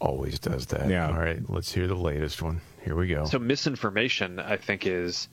[0.00, 0.90] Always does that.
[0.90, 1.08] Yeah.
[1.08, 1.40] All right.
[1.48, 2.60] Let's hear the latest one.
[2.84, 3.24] Here we go.
[3.24, 5.28] So misinformation, I think, is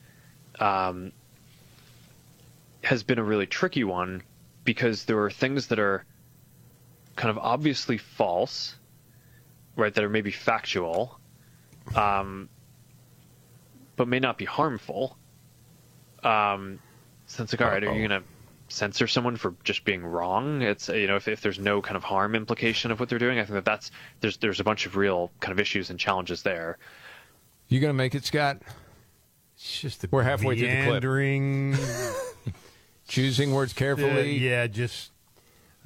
[0.58, 1.12] um,
[2.82, 4.22] has been a really tricky one
[4.64, 6.04] because there are things that are
[7.16, 8.76] kind of obviously false,
[9.76, 9.92] right?
[9.92, 11.18] That are maybe factual,
[11.94, 12.48] um,
[14.02, 15.16] but may not be harmful.
[16.24, 16.80] Um,
[17.26, 18.26] so it's like, all right, are you going to
[18.66, 20.60] censor someone for just being wrong?
[20.60, 23.38] It's you know, if, if there's no kind of harm implication of what they're doing,
[23.38, 26.42] I think that that's there's there's a bunch of real kind of issues and challenges
[26.42, 26.78] there.
[27.68, 28.58] You going to make it, Scott?
[29.54, 32.54] It's just the We're halfway through the clip.
[33.08, 34.36] Choosing words Uh, carefully.
[34.36, 35.12] yeah, just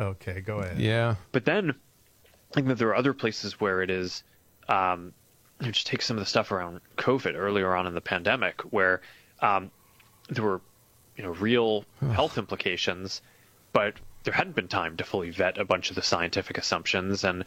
[0.01, 0.41] okay.
[0.41, 0.79] Go ahead.
[0.81, 1.17] Yeah.
[1.33, 4.23] But then I think that there are other places where it is,
[4.69, 5.13] um,
[5.61, 9.01] you just take some of the stuff around COVID earlier on in the pandemic, where
[9.41, 9.71] um,
[10.29, 10.61] there were,
[11.17, 13.23] you know, real health implications,
[13.73, 13.95] but
[14.25, 17.45] there hadn't been time to fully vet a bunch of the scientific assumptions, and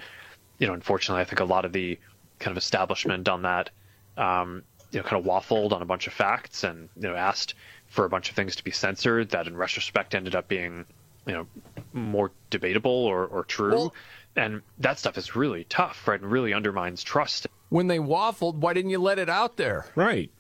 [0.58, 2.00] you know, unfortunately, I think a lot of the
[2.40, 3.70] kind of establishment on that,
[4.18, 7.54] um, you know, kind of waffled on a bunch of facts and you know asked
[7.88, 10.86] for a bunch of things to be censored that in retrospect ended up being
[11.26, 11.48] you know
[11.94, 13.76] more debatable or, or true.
[13.76, 13.94] Well-
[14.36, 16.22] and that stuff is really tough, right?
[16.22, 17.48] And really undermines trust.
[17.70, 19.86] When they waffled, why didn't you let it out there?
[19.96, 20.32] Right.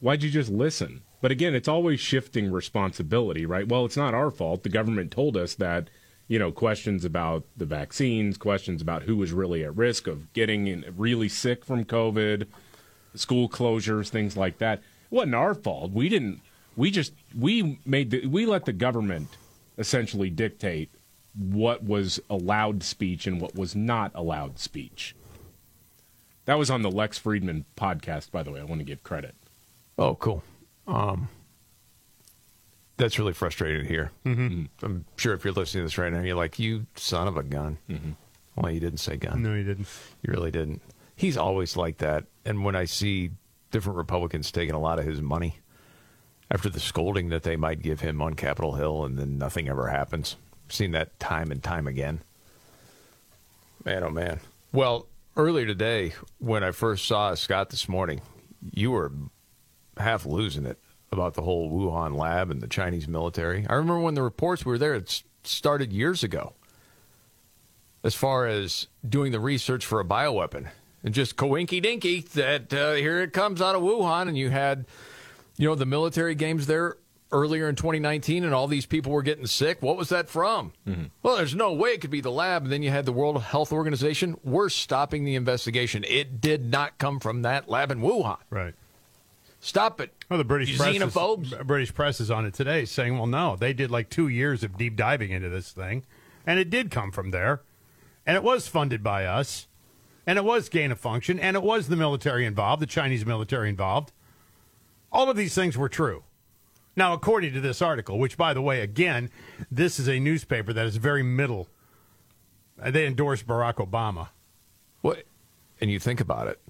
[0.00, 1.02] Why'd you just listen?
[1.20, 3.66] But again, it's always shifting responsibility, right?
[3.66, 4.62] Well, it's not our fault.
[4.62, 5.88] The government told us that,
[6.28, 10.84] you know, questions about the vaccines, questions about who was really at risk of getting
[10.96, 12.46] really sick from COVID,
[13.14, 14.78] school closures, things like that.
[14.78, 15.92] It wasn't our fault.
[15.92, 16.40] We didn't.
[16.76, 19.28] We just we made the, we let the government
[19.78, 20.90] essentially dictate
[21.34, 25.16] what was allowed speech and what was not allowed speech.
[26.46, 28.60] That was on the Lex Fridman podcast, by the way.
[28.60, 29.34] I want to give credit.
[29.98, 30.42] Oh, cool.
[30.86, 31.28] Um,
[32.96, 34.10] that's really frustrating to hear.
[34.24, 34.68] Mhm.
[34.82, 37.42] I'm sure if you're listening to this right now, you're like, "You son of a
[37.42, 38.10] gun." Mm-hmm.
[38.56, 39.42] Well, you didn't say gun.
[39.42, 39.88] No, you didn't.
[40.22, 40.80] You really didn't.
[41.16, 42.24] He's always like that.
[42.44, 43.30] And when I see
[43.70, 45.56] different Republicans taking a lot of his money
[46.50, 49.88] after the scolding that they might give him on Capitol Hill, and then nothing ever
[49.88, 50.36] happens.
[50.68, 52.20] seen that time and time again.
[53.84, 54.40] Man, oh man.
[54.72, 55.06] Well,
[55.36, 58.20] earlier today, when I first saw Scott this morning,
[58.72, 59.12] you were
[59.96, 60.78] half losing it
[61.12, 63.66] about the whole Wuhan lab and the Chinese military.
[63.68, 66.54] I remember when the reports were there, it started years ago.
[68.02, 70.68] As far as doing the research for a bioweapon,
[71.02, 74.86] and just coinky dinky that uh, here it comes out of Wuhan, and you had,
[75.56, 76.96] you know, the military games there
[77.32, 79.82] earlier in 2019, and all these people were getting sick.
[79.82, 80.72] What was that from?
[80.86, 81.04] Mm-hmm.
[81.22, 82.64] Well, there's no way it could be the lab.
[82.64, 84.38] And then you had the World Health Organization.
[84.44, 86.04] We're stopping the investigation.
[86.08, 88.38] It did not come from that lab in Wuhan.
[88.50, 88.74] Right.
[89.60, 90.12] Stop it.
[90.28, 93.72] Well, the British press, is, British press is on it today, saying, "Well, no, they
[93.72, 96.04] did like two years of deep diving into this thing,
[96.46, 97.62] and it did come from there,
[98.26, 99.66] and it was funded by us,
[100.26, 103.70] and it was gain of function, and it was the military involved, the Chinese military
[103.70, 104.12] involved.
[105.10, 106.24] All of these things were true.
[106.96, 109.30] Now, according to this article, which, by the way, again,
[109.70, 111.68] this is a newspaper that is very middle.
[112.80, 114.28] uh, They endorse Barack Obama.
[115.00, 115.24] What?
[115.80, 116.60] And you think about it.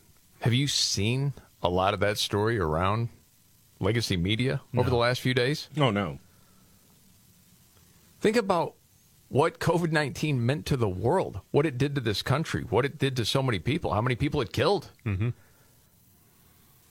[0.40, 3.08] Have you seen a lot of that story around
[3.80, 5.68] legacy media over the last few days?
[5.78, 6.18] Oh no.
[8.20, 8.74] Think about
[9.28, 12.98] what COVID 19 meant to the world, what it did to this country, what it
[12.98, 14.90] did to so many people, how many people it killed.
[15.04, 15.30] Mm-hmm.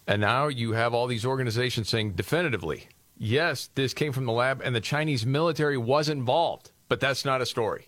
[0.06, 4.62] And now you have all these organizations saying definitively, yes, this came from the lab
[4.64, 7.88] and the Chinese military was involved, but that's not a story.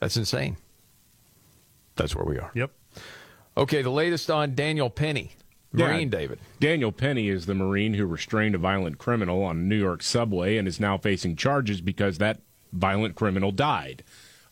[0.00, 0.56] That's insane.
[1.96, 2.50] That's where we are.
[2.54, 2.70] Yep.
[3.56, 5.32] Okay, the latest on Daniel Penny,
[5.72, 6.38] Marine David.
[6.58, 10.56] Daniel Penny is the Marine who restrained a violent criminal on a New York subway
[10.56, 12.40] and is now facing charges because that
[12.72, 14.02] violent criminal died.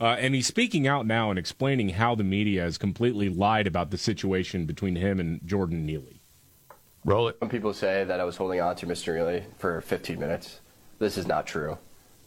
[0.01, 3.91] Uh, and he's speaking out now and explaining how the media has completely lied about
[3.91, 6.18] the situation between him and Jordan Neely.
[7.09, 7.39] Roll it.
[7.41, 9.17] Some people say that I was holding on to Mr.
[9.17, 10.61] Neely for 15 minutes.
[10.99, 11.79] This is not true.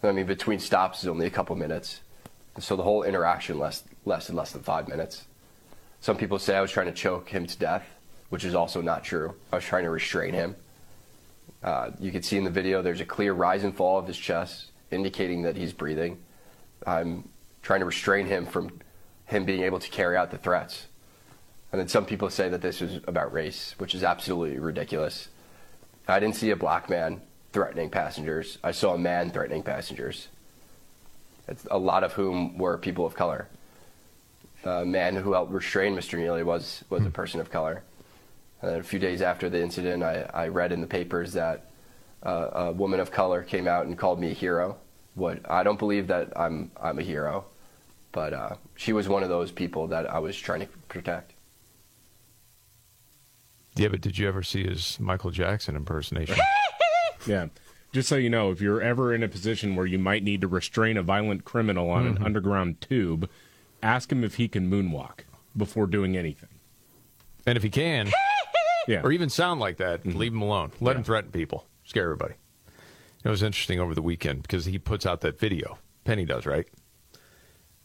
[0.01, 2.01] I mean, between stops is only a couple minutes.
[2.57, 5.25] So the whole interaction less, lasted less than five minutes.
[5.99, 7.85] Some people say I was trying to choke him to death,
[8.29, 9.35] which is also not true.
[9.53, 10.55] I was trying to restrain him.
[11.61, 14.17] Uh, you can see in the video there's a clear rise and fall of his
[14.17, 16.17] chest, indicating that he's breathing.
[16.87, 17.29] I'm
[17.61, 18.79] trying to restrain him from
[19.25, 20.87] him being able to carry out the threats.
[21.71, 25.29] And then some people say that this was about race, which is absolutely ridiculous.
[26.07, 27.21] I didn't see a black man
[27.53, 28.57] threatening passengers.
[28.63, 30.27] I saw a man threatening passengers.
[31.47, 33.47] It's a lot of whom were people of color.
[34.63, 36.17] The man who helped restrain Mr.
[36.17, 37.83] Neely was, was a person of color.
[38.61, 41.65] And then a few days after the incident, I, I read in the papers that
[42.23, 44.77] uh, a woman of color came out and called me a hero.
[45.15, 47.45] What I don't believe that I'm I'm a hero,
[48.11, 51.33] but uh, she was one of those people that I was trying to protect.
[53.75, 56.37] Yeah, but did you ever see his Michael Jackson impersonation?
[57.27, 57.49] Yeah.
[57.93, 60.47] Just so you know, if you're ever in a position where you might need to
[60.47, 62.15] restrain a violent criminal on Mhm.
[62.17, 63.29] an underground tube,
[63.83, 65.19] ask him if he can moonwalk
[65.55, 66.49] before doing anything.
[67.45, 68.09] And if he can,
[68.87, 69.01] yeah.
[69.03, 70.71] or even sound like that, leave him alone.
[70.79, 72.33] Let him threaten people, scare everybody.
[73.23, 75.77] It was interesting over the weekend because he puts out that video.
[76.05, 76.65] Penny does, right?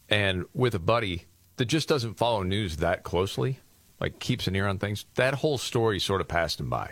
[0.09, 1.25] And with a buddy
[1.57, 3.59] that just doesn't follow news that closely,
[3.99, 6.91] like keeps an ear on things, that whole story sort of passed him by.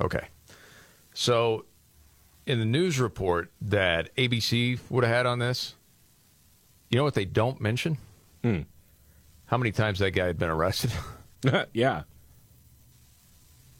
[0.00, 0.26] Okay.
[1.14, 1.66] So,
[2.46, 5.74] in the news report that ABC would have had on this,
[6.88, 7.98] you know what they don't mention?
[8.42, 8.60] Hmm.
[9.46, 10.92] How many times that guy had been arrested?
[11.72, 12.02] yeah.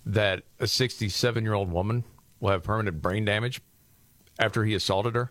[0.07, 2.05] That a 67 year old woman
[2.41, 3.61] will have permanent brain damage
[4.39, 5.31] after he assaulted her.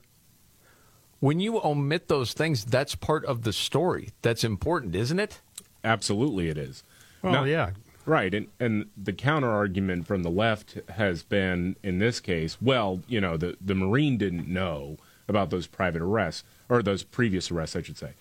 [1.19, 4.09] When you omit those things, that's part of the story.
[4.21, 5.41] That's important, isn't it?
[5.83, 6.83] Absolutely it is.
[7.21, 7.71] Well, yeah.
[8.05, 13.01] Right, and and the counter argument from the left has been in this case, well,
[13.07, 17.75] you know, the the Marine didn't know about those private arrests or those previous arrests,
[17.75, 18.13] I should say.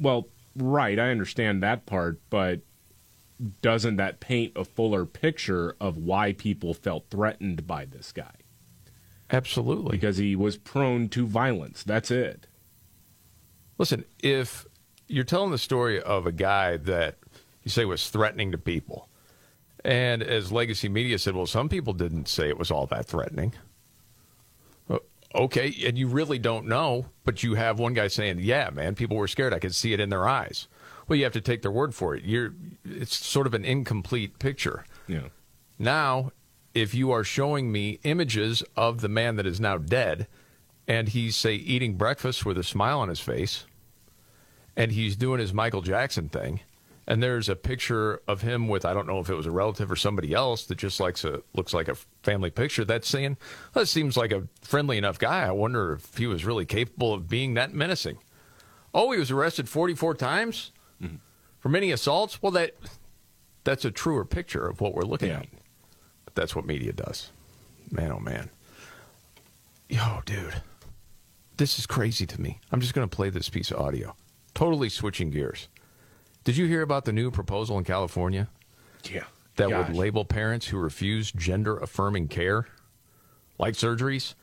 [0.00, 2.60] Well, right, I understand that part, but
[3.60, 8.32] doesn't that paint a fuller picture of why people felt threatened by this guy?
[9.30, 9.92] Absolutely.
[9.92, 11.82] Because he was prone to violence.
[11.82, 12.46] That's it.
[13.78, 14.64] Listen, if
[15.08, 17.16] you're telling the story of a guy that
[17.62, 19.08] you say was threatening to people,
[19.84, 23.54] and as legacy media said, well, some people didn't say it was all that threatening.
[24.88, 24.98] Uh,
[25.34, 29.16] Okay, and you really don't know, but you have one guy saying, "Yeah, man, people
[29.16, 29.52] were scared.
[29.52, 30.66] I could see it in their eyes."
[31.06, 32.24] Well, you have to take their word for it.
[32.24, 32.54] You're
[32.84, 34.84] it's sort of an incomplete picture.
[35.06, 35.28] Yeah.
[35.78, 36.32] Now,
[36.74, 40.26] if you are showing me images of the man that is now dead,
[40.88, 43.66] and he's, say, eating breakfast with a smile on his face,
[44.76, 46.60] and he's doing his Michael Jackson thing,
[47.06, 49.90] and there's a picture of him with, I don't know if it was a relative
[49.90, 53.36] or somebody else that just likes a, looks like a family picture, that's saying,
[53.74, 55.46] that seems like a friendly enough guy.
[55.46, 58.18] I wonder if he was really capable of being that menacing.
[58.92, 61.16] Oh, he was arrested 44 times mm-hmm.
[61.60, 62.42] for many assaults?
[62.42, 62.74] Well, that
[63.62, 65.46] that's a truer picture of what we're looking at.
[66.24, 67.30] But that's what media does.
[67.90, 68.50] Man, oh man.
[69.88, 70.54] Yo, dude.
[71.56, 72.60] This is crazy to me.
[72.70, 74.14] I'm just going to play this piece of audio.
[74.56, 75.68] Totally switching gears.
[76.42, 78.48] Did you hear about the new proposal in California?
[79.04, 79.24] Yeah.
[79.56, 79.88] That Gosh.
[79.88, 82.66] would label parents who refuse gender affirming care,
[83.58, 84.34] like surgeries,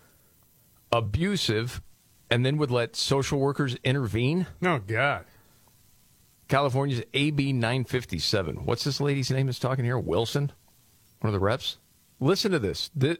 [0.91, 1.81] abusive,
[2.29, 4.45] and then would let social workers intervene?
[4.63, 5.25] Oh, God.
[6.47, 8.65] California's AB 957.
[8.65, 9.97] What's this lady's name that's talking here?
[9.97, 10.51] Wilson?
[11.21, 11.77] One of the reps?
[12.19, 12.91] Listen to this.
[12.93, 13.17] This,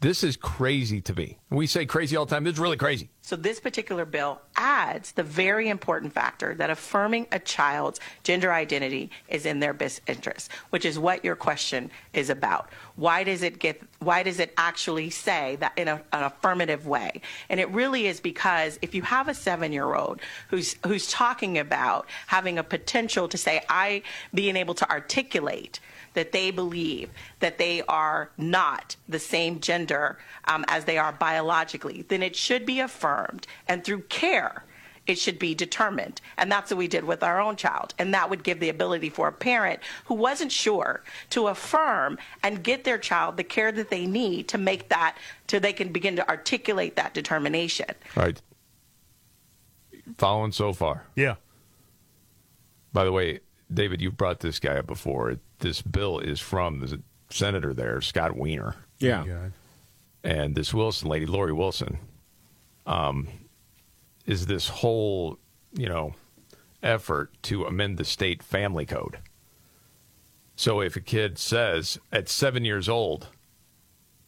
[0.00, 1.38] this is crazy to me.
[1.48, 2.44] We say crazy all the time.
[2.44, 3.08] This is really crazy.
[3.22, 9.10] So, this particular bill adds the very important factor that affirming a child's gender identity
[9.28, 12.68] is in their best interest, which is what your question is about.
[12.96, 13.80] Why does it get?
[14.00, 17.22] Why does it actually say that in a, an affirmative way?
[17.48, 22.58] And it really is because if you have a seven-year-old who's who's talking about having
[22.58, 24.02] a potential to say, I
[24.34, 25.80] being able to articulate
[26.16, 27.10] that they believe
[27.40, 32.64] that they are not the same gender um, as they are biologically, then it should
[32.64, 33.46] be affirmed.
[33.68, 34.64] And through care,
[35.06, 36.20] it should be determined.
[36.38, 37.94] And that's what we did with our own child.
[37.98, 42.64] And that would give the ability for a parent who wasn't sure to affirm and
[42.64, 45.16] get their child the care that they need to make that,
[45.48, 47.90] so they can begin to articulate that determination.
[48.16, 48.40] All right.
[50.16, 51.04] Following so far.
[51.14, 51.34] Yeah.
[52.92, 53.40] By the way,
[53.72, 55.36] David, you've brought this guy up before.
[55.58, 57.00] This bill is from the
[57.30, 58.76] senator there, Scott Wiener.
[58.98, 59.24] Yeah.
[60.24, 61.98] And this Wilson lady, Lori Wilson,
[62.86, 63.28] um,
[64.26, 65.38] is this whole,
[65.72, 66.14] you know,
[66.82, 69.18] effort to amend the state family code.
[70.56, 73.28] So if a kid says at seven years old,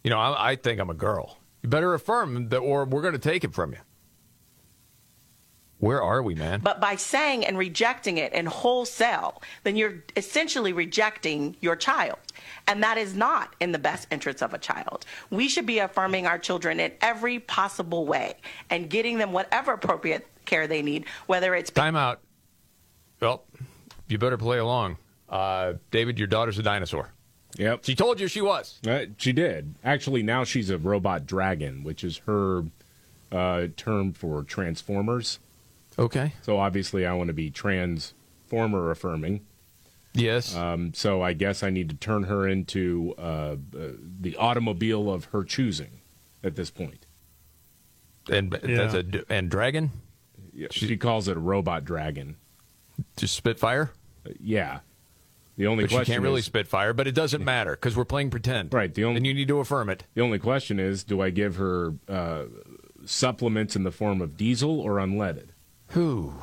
[0.05, 3.14] you know, I, I think I'm a girl, you better affirm that, or we're going
[3.14, 3.79] to take it from you.
[5.81, 6.61] Where are we, man?
[6.61, 12.18] But by saying and rejecting it in wholesale, then you're essentially rejecting your child.
[12.66, 15.07] And that is not in the best interest of a child.
[15.31, 18.35] We should be affirming our children in every possible way
[18.70, 22.20] and getting them whatever appropriate care they need, whether it's Time out.
[23.20, 23.45] Well,
[24.09, 24.97] you better play along.
[25.29, 27.12] Uh, David, your daughter's a dinosaur.
[27.57, 27.85] Yep.
[27.85, 28.79] She told you she was.
[28.87, 29.74] Uh, she did.
[29.85, 32.64] Actually, now she's a robot dragon, which is her
[33.31, 35.39] uh, term for transformers.
[35.99, 36.34] Okay.
[36.42, 39.44] So obviously, I want to be transformer affirming.
[40.14, 40.55] Yes.
[40.55, 43.57] Um, so I guess I need to turn her into uh, uh,
[44.20, 46.01] the automobile of her choosing
[46.42, 47.07] at this point.
[48.30, 49.91] And that's a and dragon.
[50.70, 52.37] she, calls it a robot dragon.
[53.16, 53.91] Just Spitfire.
[54.41, 54.80] yeah.
[55.57, 58.04] The only but she question can't really is, Spitfire, but it doesn't matter because we're
[58.04, 58.72] playing pretend.
[58.72, 58.95] Right.
[58.95, 60.04] The only, and you need to affirm it.
[60.14, 62.45] The only question is, do I give her uh,
[63.04, 65.49] supplements in the form of diesel or unleaded?
[65.92, 66.34] Whew.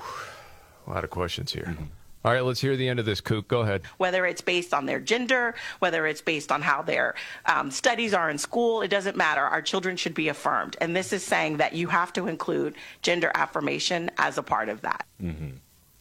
[0.88, 1.76] A lot of questions here.
[2.24, 3.48] All right, let's hear the end of this, Kook.
[3.48, 3.84] Go ahead.
[3.98, 7.14] whether it's based on their gender, whether it's based on how their
[7.46, 9.42] um, studies are in school, it doesn't matter.
[9.42, 10.76] Our children should be affirmed.
[10.82, 14.82] And this is saying that you have to include gender affirmation as a part of
[14.82, 15.06] that.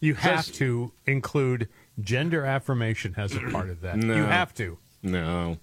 [0.01, 1.69] You have to include
[2.01, 3.99] gender affirmation as a part of that.
[3.99, 4.17] No.
[4.17, 4.79] You have to.
[5.03, 5.59] No.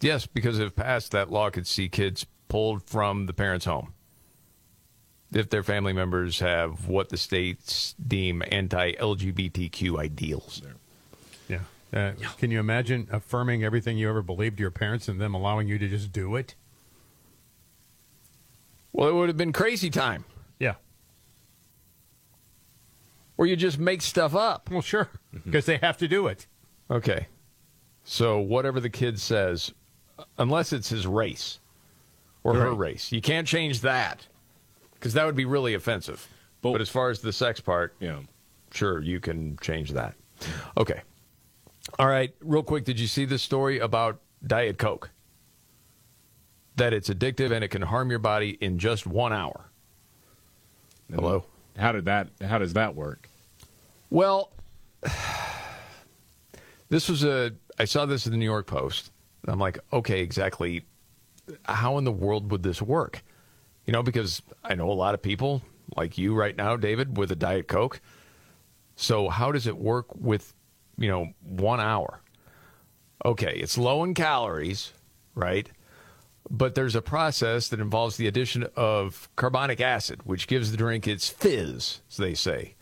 [0.00, 3.92] Yes, because if passed, that law could see kids pulled from the parents' home
[5.32, 10.62] if their family members have what the states deem anti-LGBTQ ideals.
[11.48, 11.58] Yeah.
[11.92, 15.68] Uh, Can you imagine affirming everything you ever believed to your parents and them allowing
[15.68, 16.54] you to just do it?
[18.92, 20.24] Well, it would have been crazy time.
[20.58, 20.74] Yeah.
[23.36, 24.70] or you just make stuff up.
[24.70, 25.08] Well, sure,
[25.44, 26.46] because they have to do it.
[26.90, 27.26] Okay.
[28.04, 29.72] So whatever the kid says,
[30.38, 31.58] unless it's his race
[32.44, 34.26] or her race, you can't change that
[35.02, 36.28] because that would be really offensive.
[36.60, 38.20] But, as far as the sex part, yeah,
[38.70, 40.14] sure, you can change that.
[40.76, 41.02] Okay.
[41.98, 42.32] All right.
[42.40, 45.10] Real quick, did you see this story about Diet Coke?
[46.76, 49.70] That it's addictive and it can harm your body in just one hour.
[51.12, 51.46] Hello.
[51.76, 52.28] How did that?
[52.40, 53.28] How does that work?
[54.08, 54.52] Well,
[56.88, 57.50] this was a.
[57.76, 59.10] I saw this in the New York Post.
[59.48, 60.84] I'm like, okay, exactly.
[61.64, 63.24] How in the world would this work?
[63.92, 65.60] You know, because I know a lot of people
[65.98, 68.00] like you right now, David, with a Diet Coke.
[68.96, 70.54] So how does it work with,
[70.96, 72.22] you know, one hour?
[73.22, 74.94] Okay, it's low in calories,
[75.34, 75.70] right?
[76.48, 81.06] But there's a process that involves the addition of carbonic acid, which gives the drink
[81.06, 82.76] its fizz, as they say.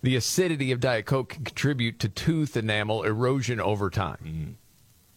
[0.00, 4.18] The acidity of Diet Coke can contribute to tooth enamel erosion over time.
[4.24, 4.50] Mm-hmm.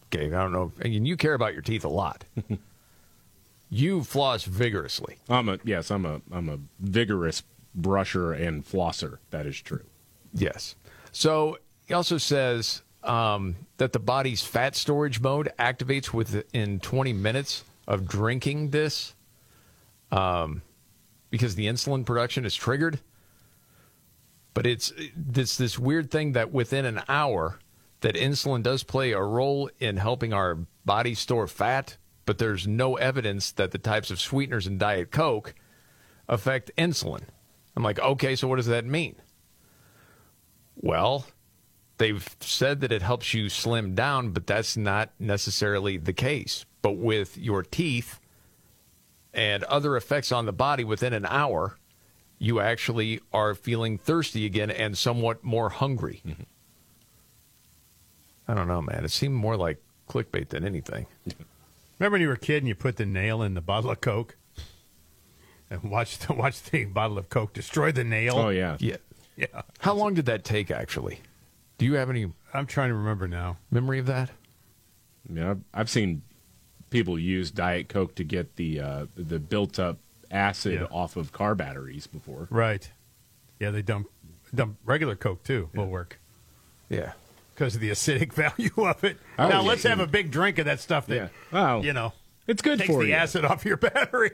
[0.07, 0.73] Okay, I don't know.
[0.81, 2.25] And you care about your teeth a lot.
[3.69, 5.18] you floss vigorously.
[5.30, 5.91] I'm a yes.
[5.91, 7.44] I'm a I'm a vigorous
[7.80, 9.18] brusher and flosser.
[9.31, 9.84] That is true.
[10.34, 10.76] Yes.
[11.11, 17.64] So he also says um, that the body's fat storage mode activates within 20 minutes
[17.88, 19.15] of drinking this
[20.11, 20.61] um,
[21.30, 22.99] because the insulin production is triggered.
[24.53, 27.60] But it's this this weird thing that within an hour
[28.02, 32.97] that insulin does play a role in helping our body store fat, but there's no
[32.97, 35.55] evidence that the types of sweeteners in Diet Coke
[36.27, 37.23] affect insulin.
[37.75, 39.15] I'm like, okay, so what does that mean?
[40.75, 41.25] Well,
[41.99, 46.65] they've said that it helps you slim down, but that's not necessarily the case.
[46.81, 48.19] But with your teeth
[49.33, 51.77] and other effects on the body within an hour,
[52.39, 56.21] you actually are feeling thirsty again and somewhat more hungry.
[56.27, 56.43] Mm-hmm.
[58.49, 59.05] I don't know, man.
[59.05, 61.07] It seemed more like clickbait than anything.
[61.99, 64.01] Remember when you were a kid and you put the nail in the bottle of
[64.01, 64.35] Coke?
[65.69, 68.37] And watch the, watch the bottle of Coke destroy the nail?
[68.37, 68.77] Oh yeah.
[68.79, 68.97] Yeah.
[69.35, 69.61] Yeah.
[69.79, 71.19] How long did that take, actually?
[71.77, 73.57] Do you have any I'm trying to remember now.
[73.69, 74.31] memory of that?
[75.31, 76.23] Yeah, I've, I've seen
[76.89, 79.97] people use Diet Coke to get the uh, the built up
[80.31, 80.87] acid Yeah.
[80.89, 82.47] off of car batteries before.
[82.49, 82.89] Right.
[83.59, 84.07] Yeah, they dump,
[84.55, 86.19] dump regular Coke too, will work.
[86.89, 87.11] Yeah.
[87.57, 89.17] Because of the acidic value of it.
[89.39, 89.67] Oh, now, yeah.
[89.67, 91.27] let's have a big drink of that stuff that, Yeah.
[91.51, 91.81] Wow.
[91.81, 92.13] you know,
[92.45, 93.15] It's good takes for the you.
[93.15, 94.31] acid off your battery.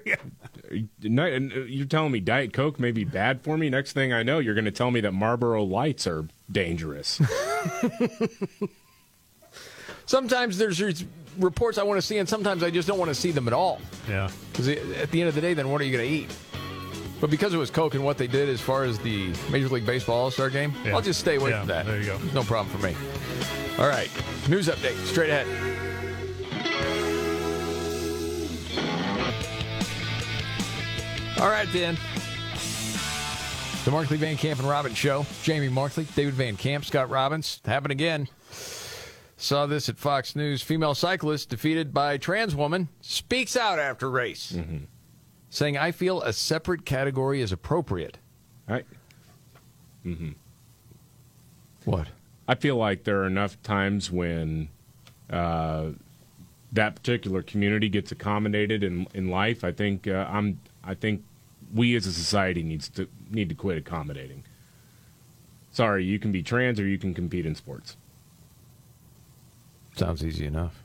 [1.01, 3.69] No, and, uh, You're telling me Diet Coke may be bad for me.
[3.69, 7.21] Next thing I know, you're going to tell me that Marlboro Lights are dangerous.
[10.05, 11.05] Sometimes there's
[11.39, 13.53] reports I want to see, and sometimes I just don't want to see them at
[13.53, 13.79] all.
[14.09, 14.29] yeah.
[14.51, 16.35] Because at the end of the day, then what are you going to eat?
[17.21, 19.85] But because it was Coke and what they did as far as the Major League
[19.85, 20.93] Baseball All Star game, Yeah.
[20.95, 21.85] I'll just stay away Yeah, from that.
[21.85, 22.17] there you go.
[22.33, 22.95] No problem for me.
[23.79, 24.09] All right.
[24.49, 25.47] News update straight ahead.
[31.39, 31.97] All right, then.
[33.83, 35.25] The Markley Van Camp and Robbins Show.
[35.41, 37.59] Jamie Markley, David Van Camp, Scott Robbins.
[37.65, 38.29] Happened again.
[39.35, 40.61] Saw this at Fox News.
[40.61, 44.85] Female cyclist defeated by trans woman speaks out after race, mm-hmm.
[45.53, 48.17] Saying, "I feel a separate category is appropriate."
[48.67, 48.83] I,
[50.03, 50.31] hmm
[51.85, 52.07] What?
[52.47, 54.69] I feel like there are enough times when
[55.29, 55.89] uh,
[56.71, 59.63] that particular community gets accommodated in in life.
[59.63, 60.59] I think uh, I'm.
[60.83, 61.23] I think
[61.73, 64.43] we as a society needs to need to quit accommodating.
[65.71, 67.97] Sorry, you can be trans or you can compete in sports.
[69.95, 70.83] Sounds easy enough.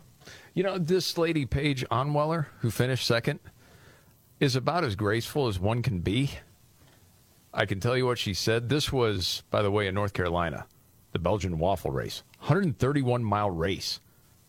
[0.54, 3.38] You know, this lady, Paige Onweller, who finished second,
[4.40, 6.30] is about as graceful as one can be.
[7.52, 8.68] I can tell you what she said.
[8.68, 10.66] This was, by the way, in North Carolina,
[11.12, 12.22] the Belgian waffle race.
[12.40, 14.00] 131 mile race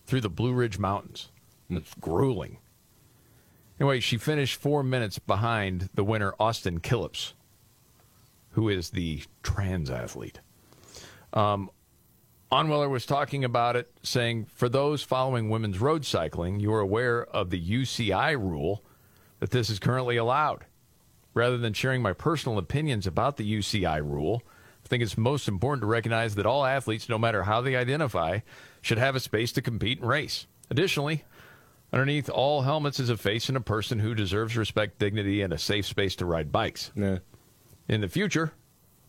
[0.05, 1.31] through the Blue Ridge Mountains.
[1.69, 2.57] It's grueling.
[3.79, 7.33] Anyway, she finished four minutes behind the winner, Austin Killips,
[8.51, 10.41] who is the trans athlete.
[11.33, 11.69] Um,
[12.51, 17.23] Onweller was talking about it, saying, For those following women's road cycling, you are aware
[17.25, 18.83] of the UCI rule
[19.39, 20.65] that this is currently allowed.
[21.33, 24.43] Rather than sharing my personal opinions about the UCI rule,
[24.83, 28.39] I think it's most important to recognize that all athletes, no matter how they identify,
[28.81, 30.47] should have a space to compete and race.
[30.69, 31.23] Additionally,
[31.93, 35.57] underneath all helmets is a face and a person who deserves respect, dignity, and a
[35.57, 36.91] safe space to ride bikes.
[36.95, 37.19] Nah.
[37.87, 38.53] In the future,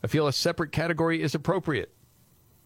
[0.02, 1.92] I feel a separate category is appropriate.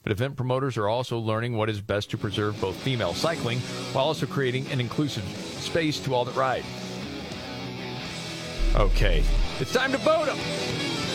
[0.03, 3.59] But event promoters are also learning what is best to preserve both female cycling
[3.93, 6.65] while also creating an inclusive space to all that ride.
[8.77, 9.23] Okay,
[9.61, 10.39] it's time to vote them.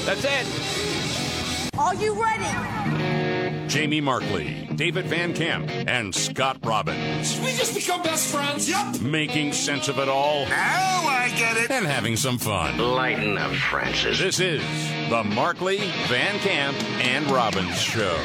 [0.06, 1.78] That's it.
[1.78, 3.68] Are you ready?
[3.68, 7.38] Jamie Markley, David Van Camp, and Scott Robbins.
[7.42, 8.70] We just become best friends.
[8.70, 9.02] Yep.
[9.02, 10.46] Making sense of it all.
[10.46, 11.70] Now I get it.
[11.70, 12.78] And having some fun.
[12.78, 14.20] Lighten up, Francis.
[14.20, 14.64] This is
[15.10, 18.18] the Markley, Van Camp, and Robbins Show.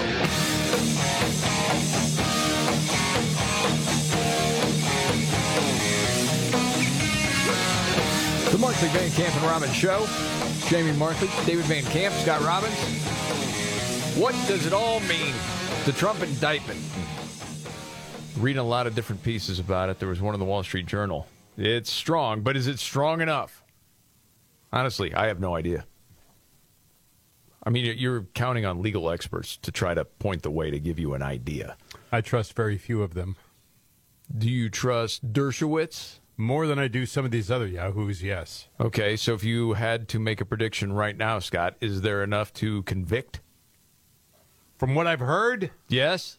[8.55, 10.07] The Markley Van Camp and Robbins Show.
[10.69, 12.73] Jamie Markley, David Van Camp, Scott Robbins.
[14.17, 15.35] What does it all mean?
[15.87, 16.79] The Trump indictment.
[18.39, 19.99] Reading a lot of different pieces about it.
[19.99, 21.27] There was one in the Wall Street Journal.
[21.59, 23.65] It's strong, but is it strong enough?
[24.73, 25.85] Honestly, I have no idea.
[27.65, 31.01] I mean, you're counting on legal experts to try to point the way to give
[31.01, 31.77] you an idea.
[32.13, 33.35] I trust very few of them.
[34.39, 36.21] Do you trust Dershowitz?
[36.37, 38.69] More than I do some of these other yahoos, yes.
[38.81, 42.53] Okay, so if you had to make a prediction right now, Scott, is there enough
[42.55, 43.41] to convict?
[44.77, 46.39] From what I've heard, yes.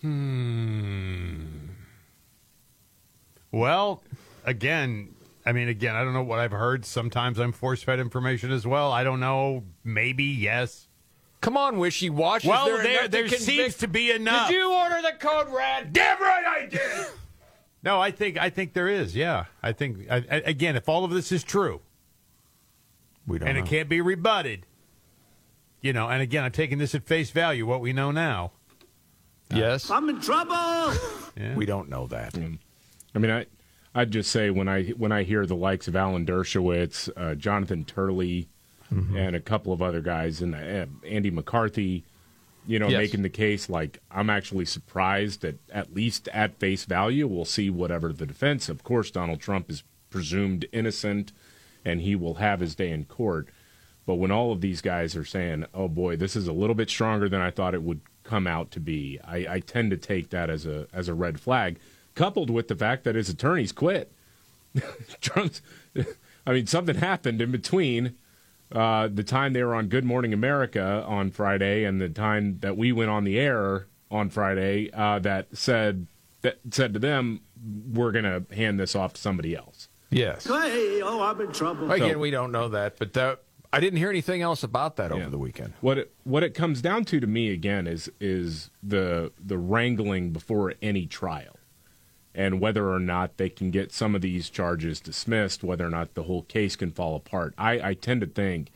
[0.00, 1.46] Hmm.
[3.50, 4.04] Well,
[4.44, 6.84] again, I mean, again, I don't know what I've heard.
[6.84, 8.92] Sometimes I'm force fed information as well.
[8.92, 9.64] I don't know.
[9.82, 10.86] Maybe yes.
[11.40, 12.48] Come on, wishy washy.
[12.48, 14.48] Well, there, there, there seems to be enough.
[14.48, 15.92] Did you order the code red?
[15.92, 17.06] Damn right I did.
[17.88, 19.16] No, I think I think there is.
[19.16, 21.80] Yeah, I think I, I- again, if all of this is true,
[23.26, 23.64] we don't and know.
[23.64, 24.66] it can't be rebutted,
[25.80, 26.08] you know.
[26.08, 27.66] And again, I'm taking this at face value.
[27.66, 28.52] What we know now.
[29.50, 29.90] Yes.
[29.90, 30.92] I'm in trouble.
[31.38, 31.54] Yeah.
[31.54, 32.34] We don't know that.
[33.14, 33.46] I mean, I
[33.94, 37.84] I'd just say when I when I hear the likes of Alan Dershowitz, uh, Jonathan
[37.84, 38.48] Turley,
[38.90, 42.04] and a couple of other guys, and uh, Andy McCarthy,
[42.68, 42.98] you know, Yes.
[42.98, 47.70] making the case, like I'm actually surprised that at least at face value, we'll see
[47.70, 48.68] whatever the defense.
[48.68, 51.32] Of course, Donald Trump is presumed innocent,
[51.84, 53.48] and he will have his day in court.
[54.06, 56.90] But when all of these guys are saying, "Oh boy, this is a little bit
[56.90, 60.28] stronger than I thought it would come out to be," I, I tend to take
[60.30, 61.78] that as a as a red flag,
[62.14, 64.12] coupled with the fact that his attorneys quit.
[65.20, 65.62] Trump's,
[66.46, 68.14] I mean, something happened in between
[68.72, 72.76] uh, the time they were on Good Morning America on Friday and the time that
[72.76, 76.06] we went on the air on Friday uh, that said
[76.42, 77.40] that said to them,
[77.92, 80.46] "We're going to hand this off to somebody else." Yes.
[80.46, 81.90] Hey, oh, I'm in trouble.
[81.90, 83.42] Again, we don't know that, but that,
[83.72, 85.74] I didn't hear anything else about that over the weekend.
[85.82, 90.30] What it, what it comes down to to me again is is the the wrangling
[90.30, 91.57] before any trial,
[92.34, 96.14] and whether or not they can get some of these charges dismissed, whether or not
[96.14, 97.54] the whole case can fall apart.
[97.58, 98.70] I, I tend to think,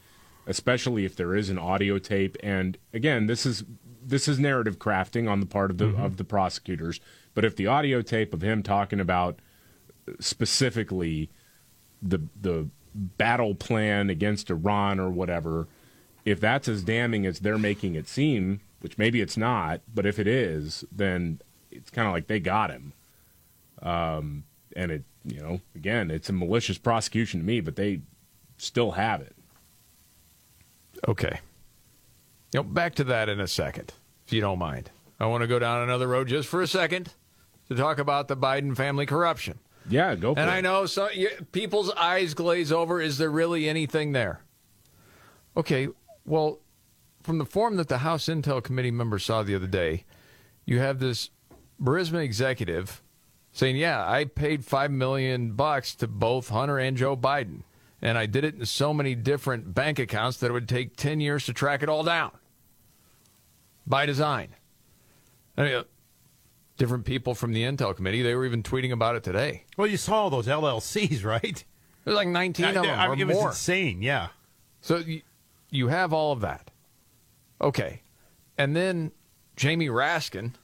[0.47, 3.65] especially if there is an audio tape, and again, this is
[4.05, 6.03] this is narrative crafting on the part of the mm-hmm.
[6.03, 7.01] of the prosecutors.
[7.35, 9.39] But if the audio tape of him talking about
[10.19, 11.31] specifically
[12.03, 15.69] the the battle plan against Iran or whatever,
[16.25, 20.19] if that's as damning as they're making it seem, which maybe it's not, but if
[20.19, 22.93] it is, then it's kind of like they got him.
[23.83, 24.45] Um,
[24.75, 28.01] and it, you know, again, it's a malicious prosecution to me, but they
[28.57, 29.35] still have it.
[31.09, 31.41] Okay.
[32.53, 33.93] You know, back to that in a second,
[34.27, 34.91] if you don't mind.
[35.19, 37.13] I want to go down another road just for a second
[37.69, 39.59] to talk about the Biden family corruption.
[39.89, 40.53] Yeah, go for and it.
[40.53, 43.01] I know so, you, people's eyes glaze over.
[43.01, 44.41] Is there really anything there?
[45.57, 45.89] Okay,
[46.25, 46.61] well,
[47.23, 50.05] from the form that the House Intel Committee member saw the other day,
[50.65, 51.31] you have this
[51.83, 53.03] Burisma executive
[53.53, 57.63] saying, "Yeah, I paid five million bucks to both Hunter and Joe Biden,
[58.01, 61.21] and I did it in so many different bank accounts that it would take ten
[61.21, 62.33] years to track it all down
[63.87, 64.55] by design."
[65.57, 65.85] I mean, uh,
[66.79, 69.65] different people from the Intel Committee, they were even tweeting about it today.
[69.77, 71.65] Well, you saw all those LLCs, right?
[72.05, 73.49] There's like 19 of them I- I- or it was more.
[73.51, 74.03] insane.
[74.03, 74.29] Yeah.
[74.81, 75.23] So you,
[75.71, 76.71] you have all of that.
[77.61, 78.03] Okay.
[78.59, 79.13] And then
[79.57, 80.55] Jamie Raskin,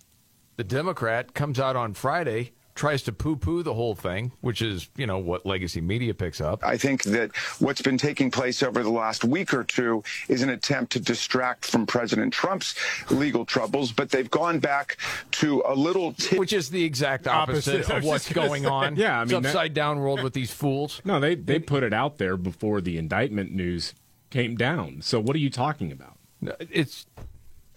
[0.57, 4.89] the Democrat, comes out on Friday, tries to poo poo the whole thing, which is,
[4.97, 6.63] you know, what legacy media picks up.
[6.65, 10.51] I think that what's been taking place over the last week or two is an
[10.51, 12.77] attempt to distract from President Trump's
[13.11, 14.97] legal troubles, but they've gone back
[15.33, 16.13] to a little.
[16.13, 17.97] T- Which is the exact opposite, Opposite.
[17.99, 18.65] Of what's gonna say.
[18.65, 18.95] on.
[18.97, 21.03] Yeah, I It's mean, that- upside down world with these fools.
[21.05, 23.93] No, they they put it out there before the indictment news
[24.31, 25.03] came down.
[25.03, 26.17] So what are you talking about?
[26.71, 27.07] It's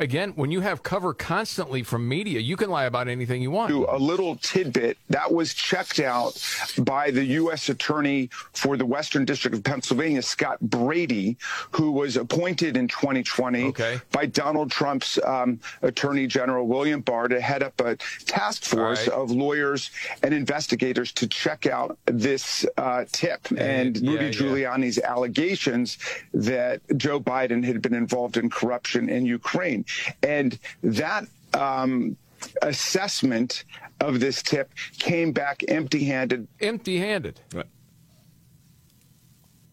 [0.01, 3.69] again, when you have cover constantly from media, you can lie about anything you want.
[3.69, 6.33] To a little tidbit that was checked out
[6.79, 7.69] by the U.S.
[7.69, 11.37] Attorney for the Western District of Pennsylvania, Scott Brady,
[11.71, 13.73] who was appointed in 2020
[14.11, 17.95] by Donald Trump's um, Attorney General William Barr to head up a
[18.25, 19.09] task force Right.
[19.09, 19.91] of lawyers
[20.23, 24.31] and investigators to check out this uh, tip and yeah, Rudy yeah.
[24.31, 25.99] Giuliani's allegations
[26.33, 29.85] that Joe Biden had been involved in corruption in Ukraine.
[30.23, 32.17] And that um,
[32.61, 33.65] assessment
[33.99, 36.47] of this tip came back empty handed.
[36.59, 37.39] Empty handed.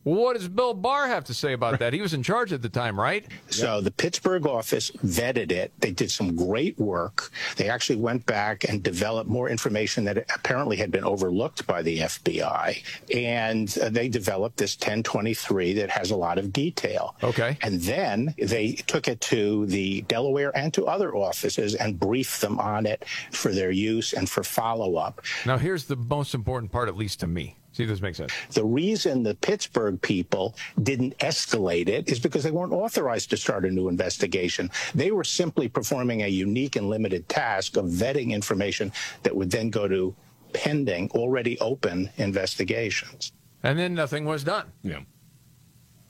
[0.08, 1.92] What does Bill Barr have to say about that?
[1.92, 3.26] He was in charge at the time, right?
[3.50, 5.70] So the Pittsburgh office vetted it.
[5.80, 7.30] They did some great work.
[7.56, 11.98] They actually went back and developed more information that apparently had been overlooked by the
[11.98, 12.82] FBI.
[13.14, 17.14] And uh, they developed this 1023 that has a lot of detail.
[17.22, 17.58] Okay.
[17.60, 22.58] And then they took it to the Delaware and to other offices and briefed them
[22.58, 25.20] on it for their use and for follow up.
[25.44, 27.58] Now, here's the most important part, at least to me.
[27.78, 28.32] See if this makes sense.
[28.50, 33.64] The reason the Pittsburgh people didn't escalate it is because they weren't authorized to start
[33.64, 34.68] a new investigation.
[34.96, 38.90] They were simply performing a unique and limited task of vetting information
[39.22, 40.12] that would then go to
[40.52, 43.30] pending, already open investigations.
[43.62, 44.72] And then nothing was done.
[44.82, 45.02] Yeah.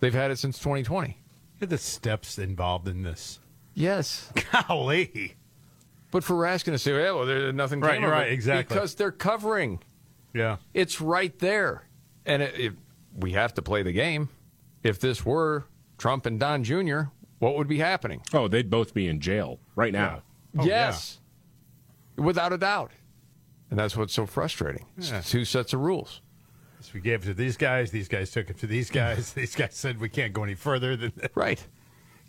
[0.01, 1.09] They've had it since 2020.
[1.09, 3.41] Look at the steps involved in this.
[3.75, 4.33] Yes.
[4.53, 5.35] Golly.
[6.11, 8.75] But for Raskin to say, yeah, well, there's nothing Right, came right, exactly.
[8.75, 9.81] Because they're covering.
[10.35, 10.57] Yeah.
[10.75, 11.85] It's right there.
[12.27, 12.73] And it, it,
[13.17, 14.29] we have to play the game.
[14.83, 15.65] If this were
[15.97, 17.03] Trump and Don Jr.,
[17.39, 18.21] what would be happening?
[18.33, 20.23] Oh, they'd both be in jail right now.
[20.59, 21.21] Oh, yes.
[22.17, 22.91] Without a doubt.
[23.71, 24.87] And that's what's so frustrating.
[24.97, 25.21] It's Yeah.
[25.21, 26.21] two sets of rules.
[26.81, 27.91] So we gave it to these guys.
[27.91, 29.33] These guys took it to these guys.
[29.35, 31.33] these guys said we can't go any further than that.
[31.35, 31.63] right.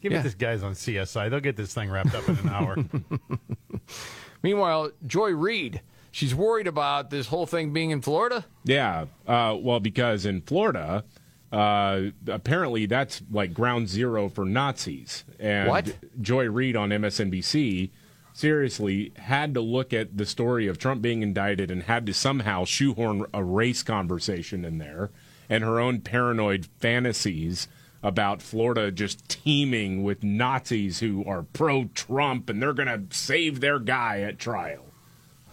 [0.01, 0.19] Give Yeah.
[0.19, 1.29] it to these guys on CSI.
[1.29, 2.77] They'll get this thing wrapped up in an hour.
[4.43, 5.81] Meanwhile, Joy Reid,
[6.11, 8.45] she's worried about this whole thing being in Florida.
[8.63, 9.05] Yeah.
[9.27, 11.03] Uh, well, because in Florida,
[11.51, 15.23] uh, apparently that's like ground zero for Nazis.
[15.39, 15.95] And What?
[16.21, 17.89] Joy Reid on MSNBC
[18.33, 22.63] seriously had to look at the story of Trump being indicted and had to somehow
[22.63, 25.09] shoehorn a race conversation in there
[25.49, 27.67] and her own paranoid fantasies
[28.01, 33.59] about Florida just teeming with Nazis who are pro Trump and they're going to save
[33.59, 34.85] their guy at trial.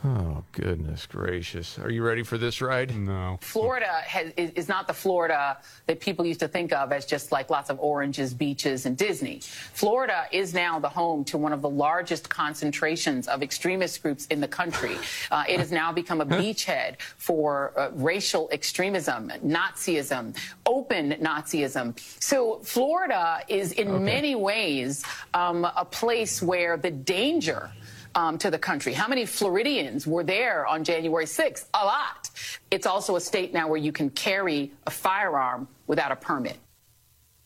[0.06, 1.80] Oh, goodness gracious.
[1.80, 2.96] Are you ready for this ride?
[2.96, 3.38] No.
[3.40, 7.32] Florida has, is, is not the Florida that people used to think of as just
[7.32, 9.40] like lots of oranges, beaches, and Disney.
[9.72, 14.40] Florida is now the home to one of the largest concentrations of extremist groups in
[14.40, 14.96] the country.
[15.32, 21.98] Uh, it has now become a beachhead for uh, racial extremism, Nazism, open Nazism.
[22.22, 25.04] So Florida is in many ways
[25.34, 27.72] um, a place where the danger
[28.16, 28.94] um, to the country.
[28.94, 31.66] How many Floridians were there on January 6th?
[31.74, 32.30] A lot.
[32.70, 36.56] It's also a state now where you can carry a firearm without a permit.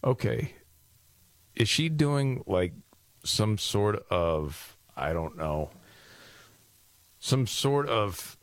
[0.05, 0.55] Okay.
[1.57, 2.73] Is she doing like
[3.25, 5.71] some sort of, I don't know,
[7.19, 8.39] some sort of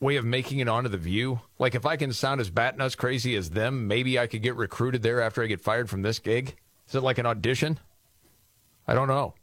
[0.00, 1.40] way of making it onto the view?
[1.58, 4.56] Like if I can sound as bat nuts crazy as them, maybe I could get
[4.56, 6.56] recruited there after I get fired from this gig?
[6.88, 7.78] Is it like an audition?
[8.88, 9.34] I don't know.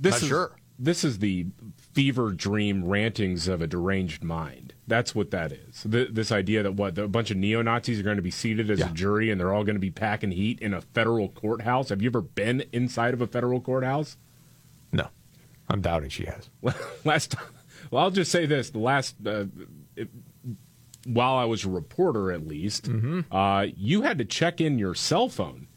[0.00, 0.56] This Not is sure.
[0.78, 1.46] this is the
[1.76, 4.72] fever dream rantings of a deranged mind.
[4.86, 5.86] That's what that is.
[5.88, 8.70] Th this idea that what a bunch of neo Nazis are going to be seated
[8.70, 11.90] as a jury and they're all going to be packing heat in a federal courthouse.
[11.90, 14.16] Have you ever been inside of a federal courthouse?
[14.92, 15.08] No,
[15.68, 16.48] I'm doubting she has.
[17.04, 17.46] last, time,
[17.90, 19.44] well, I'll just say this: the last, uh,
[19.96, 20.08] it,
[21.06, 22.88] while I was a reporter, at least,
[23.30, 25.68] uh, you had to check in your cell phone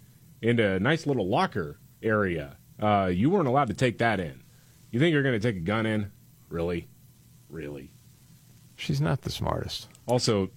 [0.42, 2.58] into a nice little locker area.
[2.82, 4.42] Uh, you weren't allowed to take that in.
[4.92, 6.12] You think you're going to take a gun in?
[6.50, 6.88] Really,
[7.50, 7.92] really?
[8.76, 9.88] She's not the smartest.
[10.08, 10.50] Also,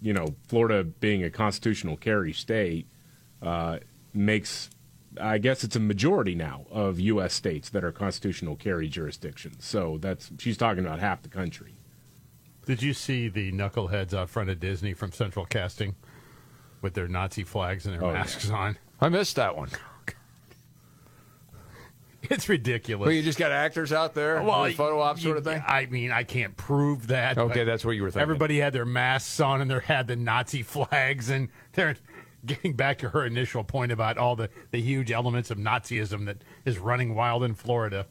[0.00, 2.86] you know, Florida being a constitutional carry state
[3.42, 3.78] uh,
[4.12, 4.68] makes,
[5.20, 7.32] I guess, it's a majority now of U.S.
[7.34, 9.64] states that are constitutional carry jurisdictions.
[9.64, 11.74] So that's she's talking about half the country.
[12.66, 15.94] Did you see the knuckleheads out front of Disney from Central Casting
[16.82, 18.18] with their Nazi flags and their Oh, yeah.
[18.18, 18.76] masks on?
[19.00, 19.70] I missed that one.
[22.30, 23.06] It's ridiculous.
[23.06, 25.62] Well, you just got actors out there, Well, photo op sort of thing.
[25.66, 27.38] I mean, I can't prove that.
[27.38, 28.22] Okay, that's what you were thinking.
[28.22, 31.96] Everybody had their masks on and they had the Nazi flags, and they're
[32.44, 36.38] getting back to her initial point about all the, the huge elements of Nazism that
[36.64, 38.06] is running wild in Florida.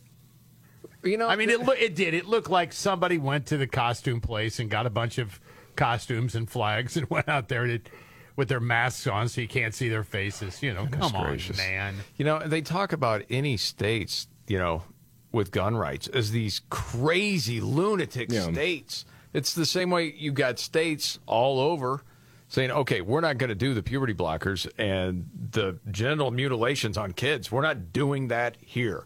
[1.03, 2.13] You know, I mean, it loo- it did.
[2.13, 5.39] It looked like somebody went to the costume place and got a bunch of
[5.75, 7.63] costumes and flags and went out there.
[7.63, 7.89] And it,
[8.35, 10.61] with their masks on so you can't see their faces.
[10.61, 11.95] You know, Goodness come on, man.
[12.17, 14.83] You know, they talk about any states, you know,
[15.31, 18.51] with gun rights as these crazy lunatic Yeah.
[18.51, 19.05] states.
[19.33, 22.03] It's the same way you got states all over
[22.47, 27.11] saying, okay, we're not going to do the puberty blockers and the genital mutilations on
[27.11, 27.51] kids.
[27.51, 29.03] We're not doing that here.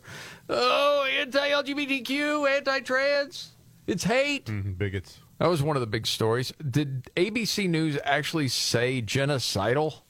[0.50, 3.52] Oh, anti LGBTQ, anti trans.
[3.88, 4.46] It's hate.
[4.46, 5.20] Mm-hmm, bigots.
[5.40, 6.54] That was one of the big stories.
[6.70, 10.02] Did ABC News actually say genocidal?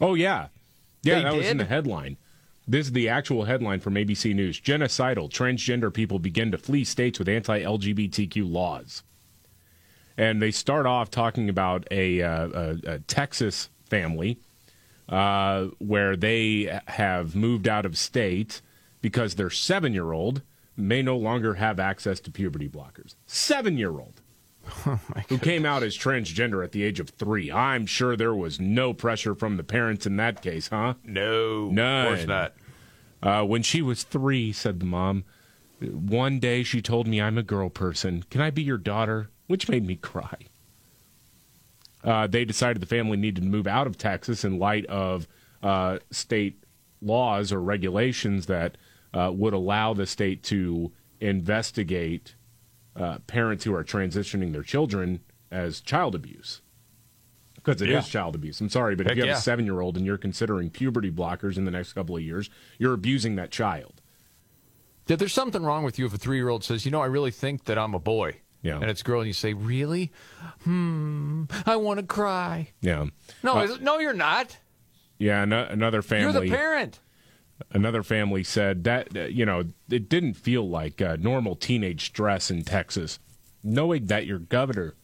[0.00, 0.48] Oh yeah,
[1.02, 1.16] yeah.
[1.16, 2.18] They that was in the headline.
[2.68, 7.18] This is the actual headline from ABC News: Genocidal transgender people begin to flee states
[7.18, 9.02] with anti-LGBTQ laws.
[10.18, 14.38] And they start off talking about a, uh, a, a Texas family
[15.10, 18.62] uh, where they have moved out of state
[19.02, 20.40] because their seven-year-old
[20.74, 23.14] may no longer have access to puberty blockers.
[23.26, 24.22] Seven-year-old
[25.28, 27.50] who came out as transgender at the age of three.
[27.50, 30.94] I'm sure there was no pressure from the parents in that case, huh?
[31.04, 32.06] No, None.
[32.06, 32.54] of course not.
[33.22, 35.24] Uh, when she was three, said the mom,
[35.80, 38.24] one day she told me I'm a girl person.
[38.30, 39.30] Can I be your daughter?
[39.46, 40.36] Which made me cry.
[42.04, 45.26] Uh, they decided the family needed to move out of Texas in light of
[45.62, 46.62] uh, state
[47.02, 48.76] laws or regulations that
[49.12, 52.34] uh, would allow the state to investigate
[52.96, 55.20] uh, parents who are transitioning their children
[55.50, 56.62] as child abuse.
[57.54, 58.20] Because it is Yeah.
[58.20, 58.60] child abuse.
[58.60, 59.36] I'm sorry, but if you have yeah.
[59.38, 62.48] a seven year old and you're considering puberty blockers in the next couple of years,
[62.78, 64.00] you're abusing that child.
[65.08, 67.06] Yeah, there's something wrong with you if a three year old says, you know, I
[67.06, 68.36] really think that I'm a boy.
[68.62, 68.76] Yeah.
[68.80, 70.10] And it's a girl, and you say, really?
[70.64, 72.70] Hmm, I want to cry.
[72.80, 73.06] Yeah.
[73.42, 74.58] No, Uh, no, you're not.
[75.18, 76.32] Yeah, ano- another family.
[76.32, 76.98] You're the parent.
[77.70, 82.50] Another family said that uh, you know it didn't feel like uh, normal teenage stress
[82.50, 83.18] in Texas,
[83.64, 84.94] knowing that your governor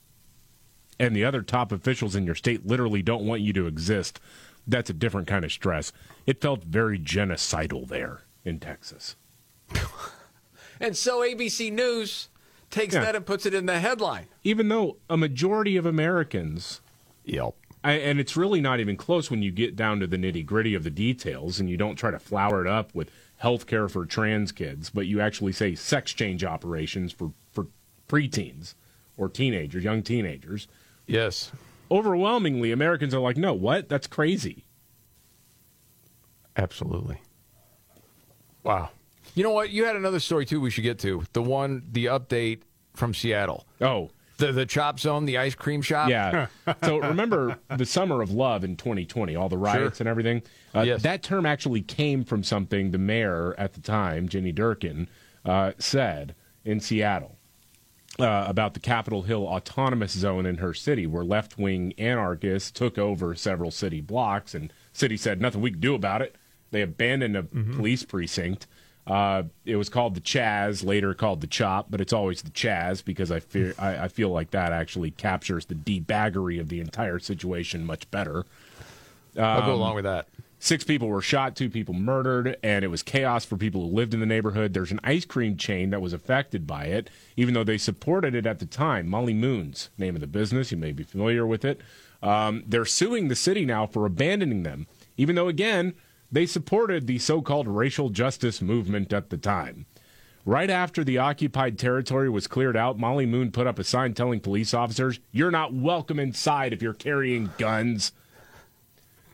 [0.99, 4.21] and the other top officials in your state literally don't want you to exist.
[4.67, 5.93] That's a different kind of stress.
[6.27, 9.17] It felt very genocidal there in Texas.
[10.81, 12.29] And so ABC News
[12.69, 13.03] takes Yeah.
[13.03, 14.27] that and puts it in the headline.
[14.43, 16.81] Even though a majority of Americans
[17.25, 17.55] Yep.
[17.85, 20.75] I, and it's really not even close when you get down to the nitty gritty
[20.75, 24.07] of the details and you don't try to flower it up with health care for
[24.07, 27.67] trans kids, but you actually say sex change operations for, for
[28.09, 28.75] preteens
[29.17, 30.69] or teenagers, young teenagers.
[31.07, 31.51] Yes.
[31.91, 33.89] Overwhelmingly, Americans are like, no, what?
[33.89, 34.65] That's crazy.
[36.57, 37.21] Absolutely.
[38.63, 38.91] Wow.
[39.35, 39.71] You know what?
[39.71, 40.61] You had another story too.
[40.61, 42.61] We should get to the one, the update
[42.95, 43.67] from Seattle.
[43.81, 44.11] Oh,
[44.47, 46.09] the the chop zone, the ice cream shop.
[46.11, 46.47] Yeah.
[46.85, 50.03] so remember the summer of love in 2020, all the riots Sure.
[50.03, 50.43] and everything.
[50.75, 51.03] Uh, Yes.
[51.03, 55.07] That term actually came from something the mayor at the time, Jenny Durkan,
[55.45, 57.37] uh, said in Seattle
[58.19, 62.99] uh, about the Capitol Hill Autonomous Zone in her city, where left wing anarchists took
[62.99, 66.37] over several city blocks, and city said nothing we could do about it.
[66.71, 68.67] They abandoned a police precinct.
[69.05, 73.05] Uh, it was called the Chaz, later called the Chop, but it's always the Chaz
[73.05, 77.19] because I fear I, I feel like that actually captures the debaggery of the entire
[77.19, 78.47] situation much better.
[79.37, 80.29] I'll go Um, along with that.
[80.61, 84.15] Six people were shot, two people murdered, and it was chaos for people who lived
[84.15, 84.73] in the neighborhood.
[84.73, 88.47] There's an ice cream chain that was affected by it, even though they supported it
[88.47, 89.09] at the time.
[89.09, 90.71] Molly Moon's name of the business.
[90.71, 91.81] You may be familiar with it.
[92.23, 95.95] Um, they're suing the city now for abandoning them, even though, again,
[96.33, 99.87] they supported the so called racial justice movement at the time.
[100.45, 104.41] Right after the occupied territory was cleared out, Molly Moon put up a sign telling
[104.41, 108.13] police officers, You're not welcome inside if you're carrying guns.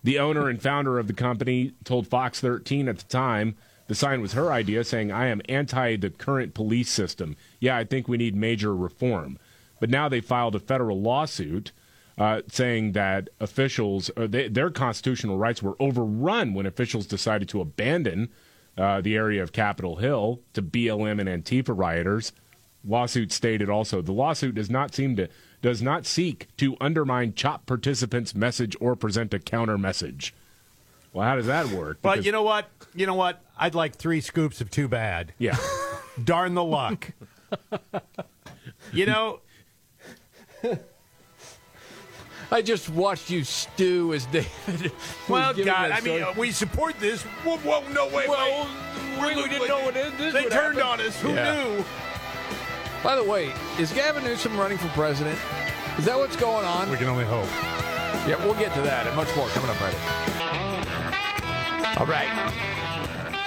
[0.03, 3.57] The owner and founder of the company told Fox 13 at the time
[3.87, 7.37] the sign was her idea, saying, I am anti the current police system.
[7.59, 9.39] Yeah, I think we need major reform.
[9.81, 11.73] But now they filed a federal lawsuit
[12.19, 17.61] uh, saying that officials, uh, they, their constitutional rights were overrun when officials decided to
[17.61, 18.29] abandon
[18.77, 22.33] uh, the area of Capitol Hill to BLM and Antifa rioters.
[22.85, 25.29] Lawsuit stated also the lawsuit does not seem to
[25.61, 30.33] does not seek to undermine CHOP participants' message or present a counter message.
[31.13, 31.99] Well, how does that work?
[32.01, 32.71] But you know what?
[32.95, 33.43] You know what?
[33.59, 35.33] I'd like three scoops of too bad.
[35.39, 35.57] Yeah.
[36.25, 37.11] Darn the luck.
[38.93, 39.41] you know,
[42.51, 44.93] I just watched you stew as David.
[45.29, 47.23] well, giving God, I mean, uh, we support this.
[47.45, 48.67] Whoa, whoa no, wait, Well,
[49.21, 49.37] wait.
[49.37, 50.83] we didn't know what it- this They turned happen.
[50.83, 51.21] on us.
[51.21, 51.53] Who Yeah.
[51.63, 51.85] knew?
[53.03, 55.39] By the way, is Gavin Newsom running for president?
[55.99, 56.91] Is that what's going on?
[56.91, 57.47] We can only hope.
[58.27, 59.95] Yeah, we'll get to that and much more coming up right.
[61.99, 62.29] All right.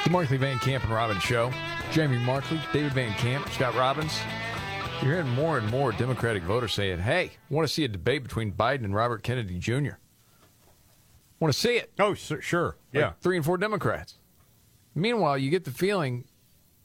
[0.04, 1.52] The Markley Van Camp and Robbins Show.
[1.92, 4.14] Jamie Markley, David Van Camp, Scott Robbins.
[5.02, 8.52] You're hearing more and more Democratic voters saying, hey, want to see a debate between
[8.52, 9.94] Biden and Robert Kennedy Jr.
[11.40, 11.92] Want to see it?
[12.00, 12.76] Oh, sure.
[12.94, 13.12] Like Yeah.
[13.20, 14.20] three and four Democrats.
[14.94, 16.26] Meanwhile, you get the feeling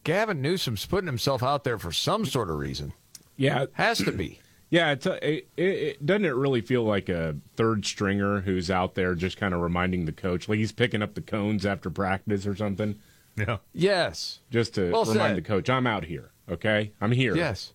[0.04, 2.94] Gavin Newsom's putting himself out there for some sort of reason.
[3.36, 4.40] Yeah, has to be.
[4.68, 8.68] Yeah, it's a, it, it, it doesn't it really feel like a third stringer who's
[8.68, 11.88] out there just kind of reminding the coach, like he's picking up the cones after
[11.88, 12.98] practice or something.
[13.36, 13.58] Yeah.
[13.72, 14.40] Yes.
[14.50, 15.36] Just to Well remind said.
[15.36, 16.32] the coach, I'm out here.
[16.50, 17.36] Okay, I'm here.
[17.36, 17.74] Yes.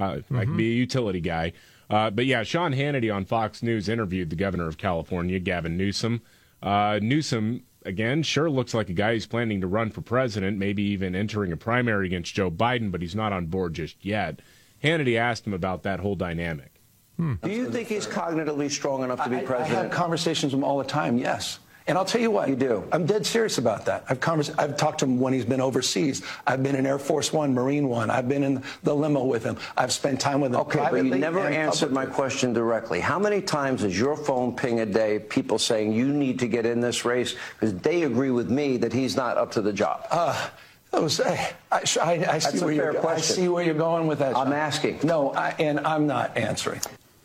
[0.00, 1.52] Uh, I can be a utility guy.
[1.90, 6.22] Uh, but yeah, Sean Hannity on Fox News interviewed the governor of California, Gavin Newsom.
[6.62, 10.82] Uh, Newsom, again, sure looks like a guy who's planning to run for president, maybe
[10.84, 14.40] even entering a primary against Joe Biden, but he's not on board just yet.
[14.82, 16.74] Hannity asked him about that whole dynamic.
[17.18, 19.82] Do you think he's cognitively strong enough to be I- I president?
[19.82, 21.58] have conversations with him all the time, yes.
[21.86, 22.48] And I'll tell you what.
[22.48, 22.84] You do?
[22.92, 24.04] I'm dead serious about that.
[24.08, 26.22] I've, convers- I've talked to him when he's been overseas.
[26.46, 28.10] I've been in Air Force One, Marine One.
[28.10, 29.56] I've been in the limo with him.
[29.76, 33.00] I've spent time with him Okay, but you never answered my question directly.
[33.00, 36.66] How many times does your phone ping a day people saying you need to get
[36.66, 40.06] in this race because they agree with me that he's not up to the job?
[40.10, 40.48] Uh,
[40.92, 43.32] those, I, I, I see That's a where fair you're, question.
[43.34, 44.36] I see where you're going with that.
[44.36, 44.52] I'm John.
[44.52, 45.00] asking.
[45.02, 46.80] No, I, and I'm not answering.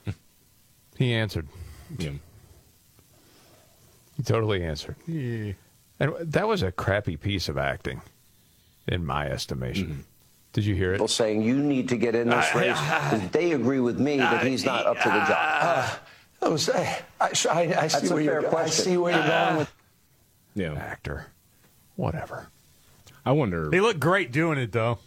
[0.98, 1.48] He answered.
[1.98, 2.12] Yeah.
[4.18, 4.96] He totally answered.
[5.08, 5.54] Yeah.
[6.00, 8.02] And that was a crappy piece of acting,
[8.88, 10.06] in my estimation.
[10.54, 10.96] Did you hear it?
[10.96, 14.18] People saying you need to get in this Uh, race because they agree with me
[14.18, 15.30] that he's not up to the job.
[15.32, 15.96] Uh,
[16.40, 17.30] those, I, I,
[17.82, 18.86] I see where you're fair go- I question.
[18.86, 19.74] see where you're going with.
[20.56, 20.74] Yeah.
[20.74, 21.28] Actor.
[21.98, 22.48] Whatever.
[23.26, 23.70] I wonder.
[23.72, 25.00] He looked great doing it, though.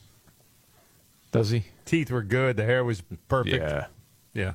[1.33, 1.65] Does he?
[1.85, 2.57] Teeth were good.
[2.57, 3.57] The hair was perfect.
[3.57, 3.87] Yeah.
[4.35, 4.53] Yeah.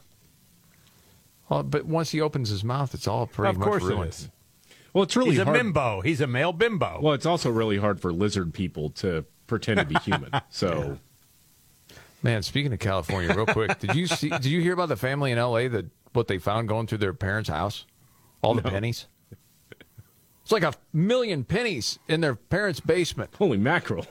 [1.49, 4.09] Well, but once he opens his mouth, it's all pretty Of much course ruined.
[4.09, 4.29] is.
[4.93, 5.57] Well, it's really He's a hard.
[5.57, 6.01] bimbo.
[6.01, 6.99] He's a male bimbo.
[7.01, 10.29] Well, it's also really hard for lizard people to pretend to be human.
[10.49, 10.99] So,
[12.21, 14.29] Man, speaking of California, real quick, did you see?
[14.29, 15.67] Did you hear about the family in L.A.
[15.67, 17.85] that what they found going through their parents' house?
[18.41, 19.07] All the pennies.
[20.43, 23.31] It's like a million pennies in their parents' basement.
[23.37, 24.05] Holy mackerel!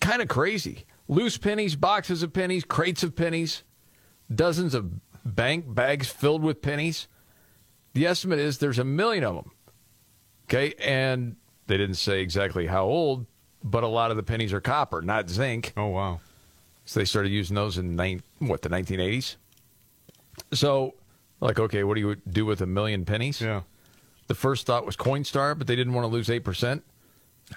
[0.00, 0.84] Kind of crazy.
[1.08, 3.62] Loose pennies, boxes of pennies, crates of pennies,
[4.34, 4.90] dozens of
[5.24, 7.08] bank bags filled with pennies.
[7.94, 9.50] The estimate is there's a million of them.
[10.44, 11.36] Okay, and
[11.66, 13.26] they didn't say exactly how old,
[13.62, 15.72] but a lot of the pennies are copper, not zinc.
[15.76, 16.20] Oh wow!
[16.84, 19.36] So they started using those in nine, what the 1980s.
[20.52, 20.94] So,
[21.40, 23.40] like, okay, what do you do with a million pennies?
[23.40, 23.62] Yeah.
[24.28, 26.82] The first thought was Coinstar, but they didn't want to lose eight percent.
[27.50, 27.56] And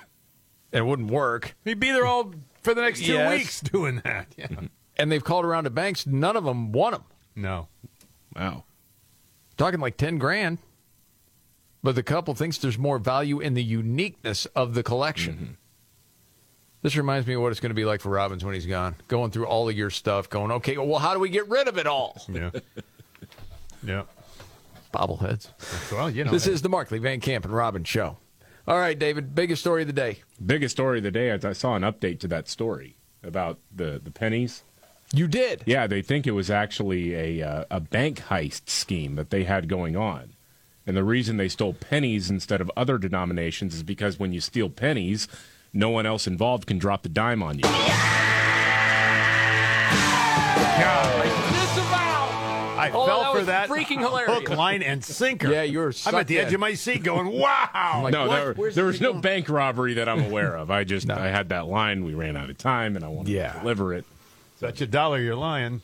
[0.83, 1.55] it wouldn't work.
[1.63, 3.31] He'd be there all for the next two Yes.
[3.37, 4.27] weeks doing that.
[4.37, 4.47] Yeah.
[4.97, 6.05] And they've called around to banks.
[6.05, 7.03] None of them want them.
[7.35, 7.67] No.
[8.35, 8.64] Wow.
[9.57, 10.57] Talking like 10 grand.
[11.83, 15.33] But the couple thinks there's more value in the uniqueness of the collection.
[15.35, 15.51] Mm-hmm.
[16.81, 18.95] This reminds me of what it's going to be like for Robbins when he's gone.
[19.07, 21.77] Going through all of your stuff, going, okay, well, how do we get rid of
[21.77, 22.21] it all?
[22.27, 22.51] Yeah.
[23.83, 24.03] yeah.
[24.93, 25.49] Bobbleheads.
[25.91, 26.31] Well, you know.
[26.31, 26.51] this hey.
[26.51, 28.17] is the Markley Van Camp and Robbins show.
[28.67, 30.19] All right, David, biggest story of the day.
[30.43, 31.31] biggest story of the day.
[31.31, 34.63] I saw an update to that story about the the pennies.
[35.15, 35.63] You did?
[35.65, 39.69] Yeah, they think it was actually a uh, a bank heist scheme that they had
[39.69, 40.33] going on.
[40.85, 44.69] And the reason they stole pennies instead of other denominations is because when you steal
[44.69, 45.27] pennies,
[45.73, 47.65] no one else involved can drop the dime on you.
[52.77, 54.33] I Oh, fell that for was that freaking hilarious.
[54.47, 55.49] hook, line, and sinker.
[55.51, 56.55] Yeah, you were I'm at the edge in.
[56.55, 58.07] of my seat going, wow.
[58.11, 58.55] no, What?
[58.57, 59.21] there, there was no going?
[59.21, 60.69] bank robbery that I'm aware of.
[60.69, 62.03] I just I had that line.
[62.03, 63.53] We ran out of time, and I wanted Yeah.
[63.53, 64.05] to deliver it.
[64.65, 65.81] Bet you a dollar you're lying.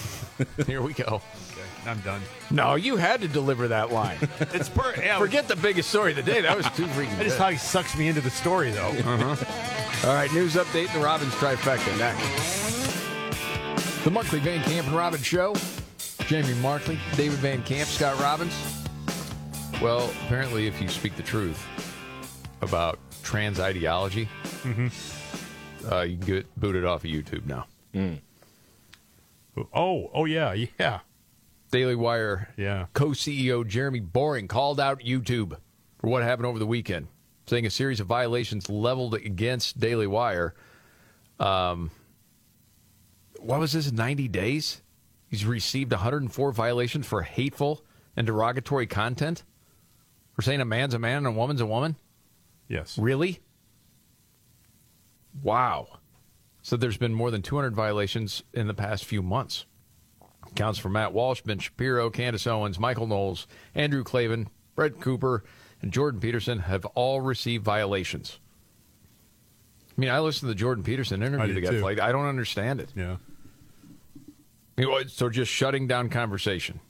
[0.66, 1.20] Here we go.
[1.52, 2.20] Okay, I'm done.
[2.50, 4.18] No, you had to deliver that line.
[4.54, 6.40] It's per- yeah, Forget the biggest story of the day.
[6.40, 7.42] That was too freaking I just good.
[7.44, 8.88] how he sucks me into the story, though.
[8.88, 10.08] Uh-huh.
[10.08, 14.04] All right, news update in the Robbins trifecta next.
[14.04, 15.54] The Markley Van Camp and Robbins Show.
[16.26, 18.54] Jamie Markley, David Van Camp, Scott Robbins.
[19.80, 21.64] Well, apparently, if you speak the truth
[22.62, 24.28] about trans ideology,
[24.62, 24.90] Mhm.
[25.92, 27.66] uh, you can get booted off of YouTube now.
[29.72, 31.00] Oh, oh yeah, yeah.
[31.70, 32.86] Daily Wire Yeah.
[32.92, 35.56] co-CEO Jeremy Boring called out YouTube
[35.98, 37.08] for what happened over the weekend,
[37.46, 40.54] saying a series of violations leveled against Daily Wire.
[41.40, 41.90] Um,
[43.40, 43.90] what was this?
[43.90, 44.82] Ninety days?
[45.28, 47.84] He's received 104 violations for hateful
[48.16, 49.42] and derogatory content.
[50.34, 51.96] For saying a man's a man and a woman's a woman.
[52.68, 52.96] Yes.
[52.98, 53.40] Really?
[55.42, 55.95] Wow.
[56.66, 59.66] So there's been more than 200 violations in the past few months.
[60.56, 65.44] Counts for Matt Walsh, Ben Shapiro, Candace Owens, Michael Knowles, Andrew Klavan, Brett Cooper,
[65.80, 68.40] and Jordan Peterson have all received violations.
[69.96, 71.80] I mean, I listened to the Jordan Peterson interview did that got too.
[71.82, 72.00] played.
[72.00, 72.90] I don't understand it.
[72.96, 73.18] Yeah.
[74.76, 76.80] I mean, what- So just shutting down conversation.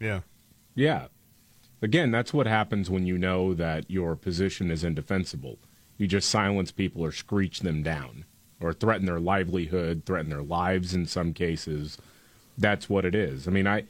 [0.00, 0.20] Yeah.
[0.74, 1.08] Yeah.
[1.82, 5.58] Again, that's what happens when you know that your position is indefensible.
[5.98, 8.24] You just silence people or screech them down
[8.60, 11.98] or threaten their livelihood, threaten their lives in some cases.
[12.56, 13.46] That's what it is.
[13.46, 13.84] I mean, I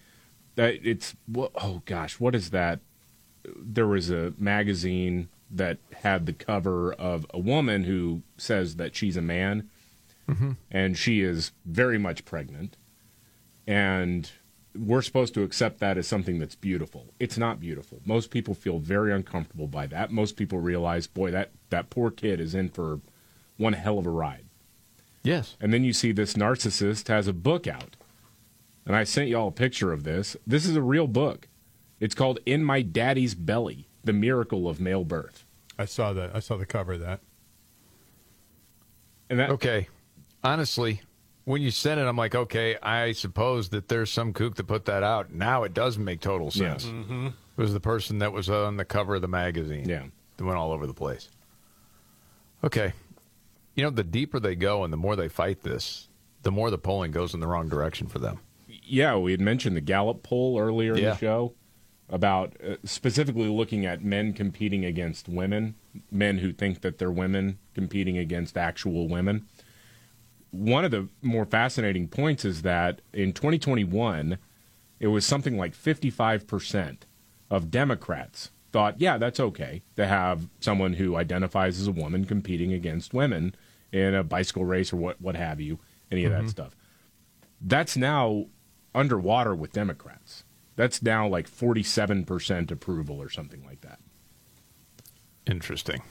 [0.56, 2.80] that it's oh gosh, what is that?
[3.56, 9.16] There was a magazine that had the cover of a woman who says that she's
[9.16, 9.70] a man
[10.28, 10.56] Mhm.
[10.70, 12.76] and she is very much pregnant
[13.66, 14.30] and
[14.78, 17.12] we're supposed to accept that as something that's beautiful.
[17.18, 18.00] It's not beautiful.
[18.04, 20.12] Most people feel very uncomfortable by that.
[20.12, 23.00] Most people realize, boy, that, that poor kid is in for
[23.56, 24.44] one hell of a ride.
[25.28, 25.56] Yes.
[25.60, 27.96] And then you see this narcissist has a book out.
[28.86, 30.36] And I sent y'all a picture of this.
[30.46, 31.48] This is a real book.
[32.00, 35.44] It's called In My Daddy's Belly The Miracle of Male Birth.
[35.78, 36.34] I saw that.
[36.34, 37.20] I saw the cover of that.
[39.28, 39.88] And that, okay.
[40.42, 41.02] Honestly,
[41.44, 44.86] when you sent it, I'm like, okay, I suppose that there's some kook that put
[44.86, 45.30] that out.
[45.30, 46.86] Now it does make total sense.
[46.86, 46.92] Yes.
[46.92, 47.26] Mm-hmm.
[47.26, 49.86] It was the person that was on the cover of the magazine.
[49.86, 50.04] Yeah.
[50.38, 51.28] That went all over the place.
[52.64, 52.94] Okay.
[53.78, 56.08] You know, the deeper they go and the more they fight this,
[56.42, 58.40] the more the polling goes in the wrong direction for them.
[58.66, 61.54] Yeah, we had mentioned the Gallup poll earlier in the show
[62.08, 65.76] about uh, specifically looking at men competing against women,
[66.10, 69.46] men who think that they're women competing against actual women.
[70.50, 74.38] One of the more fascinating points is that in 2021,
[74.98, 76.96] it was something like 55%
[77.48, 82.72] of Democrats thought, yeah, that's okay to have someone who identifies as a woman competing
[82.72, 83.54] against women
[83.92, 85.78] in a bicycle race or what, what have you,
[86.10, 86.42] any of Mhm.
[86.42, 86.76] that stuff.
[87.60, 88.46] That's now
[88.94, 90.44] underwater with Democrats.
[90.76, 93.98] That's now like 47% approval or something like that.
[95.46, 96.02] Interesting.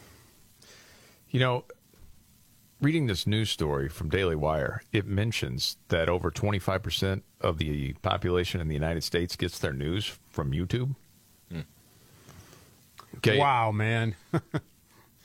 [1.30, 1.66] You know,
[2.82, 8.60] reading this news story from Daily Wire, it mentions that over 25% of the population
[8.62, 10.96] in the United States gets their news from YouTube.
[13.18, 13.40] Okay.
[13.40, 14.16] Wow, man.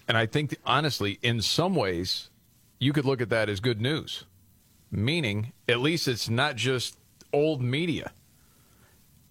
[0.09, 2.29] And I think, honestly, in some ways,
[2.82, 4.24] you could look at that as good news,
[4.90, 6.98] meaning at least it's not just
[7.32, 8.10] old media.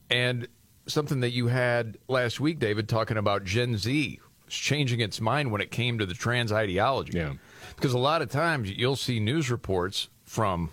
[0.10, 0.48] And
[0.88, 5.60] something that you had last week, David, talking about Gen Z changing its mind when
[5.60, 7.18] it came to the trans ideology.
[7.18, 7.34] Yeah.
[7.76, 10.70] Because a lot of times you'll see news reports from,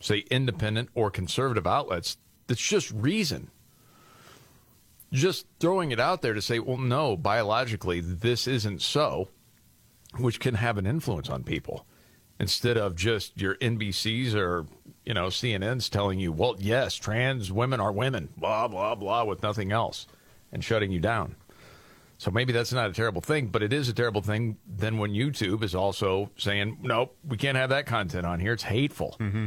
[0.00, 2.16] say, independent or conservative outlets
[2.46, 3.50] that's just reason
[5.12, 9.28] just throwing it out there to say, well, no, biologically, this isn't so,
[10.18, 11.86] which can have an influence on people
[12.38, 14.66] instead of just your NBCs or,
[15.04, 19.42] you know, CNNs telling you, well, yes, trans women are women, blah, blah, blah, with
[19.42, 20.06] nothing else
[20.50, 21.36] and shutting you down.
[22.18, 25.12] So maybe that's not a terrible thing, but it is a terrible thing then when
[25.12, 28.52] YouTube is also saying, nope, we can't have that content on here.
[28.52, 29.16] It's hateful.
[29.18, 29.46] Mm-hmm.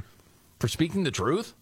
[0.59, 1.53] For speaking the truth,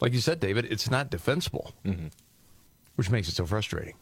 [0.00, 2.06] like you said, David, it's not defensible, mm-hmm.
[2.96, 3.94] which makes it so frustrating.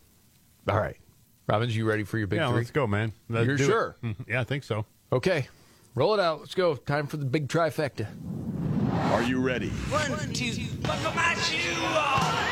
[0.69, 0.97] All right.
[1.47, 2.59] Robbins, you ready for your big yeah, three?
[2.59, 3.12] let's go, man.
[3.28, 3.66] Let's You're do it.
[3.66, 3.97] sure?
[4.02, 4.28] Mhm.
[4.28, 4.85] Yeah, I think so.
[5.12, 5.48] Okay.
[5.94, 6.40] Roll it out.
[6.40, 6.74] Let's go.
[6.77, 8.09] Time for the big trifecta.
[9.12, 9.68] Are you ready?
[9.68, 10.52] One, two,
[10.82, 12.45] buckle my shoe off.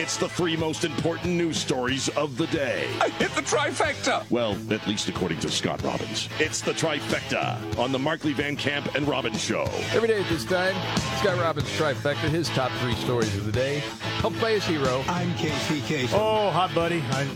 [0.00, 2.88] It's the three most important news stories of the day.
[3.00, 4.30] I hit the trifecta.
[4.30, 6.28] Well, at least according to Scott Robbins.
[6.38, 9.64] It's the trifecta on the Markley Van Camp and Robbins Show.
[9.92, 10.76] Every day at this time,
[11.18, 13.80] Scott Robbins trifecta, his top three stories of the day,
[14.20, 15.02] helped by his hero.
[15.08, 16.12] I'm Casey Kasem.
[16.12, 17.02] Oh, hot buddy.
[17.10, 17.26] I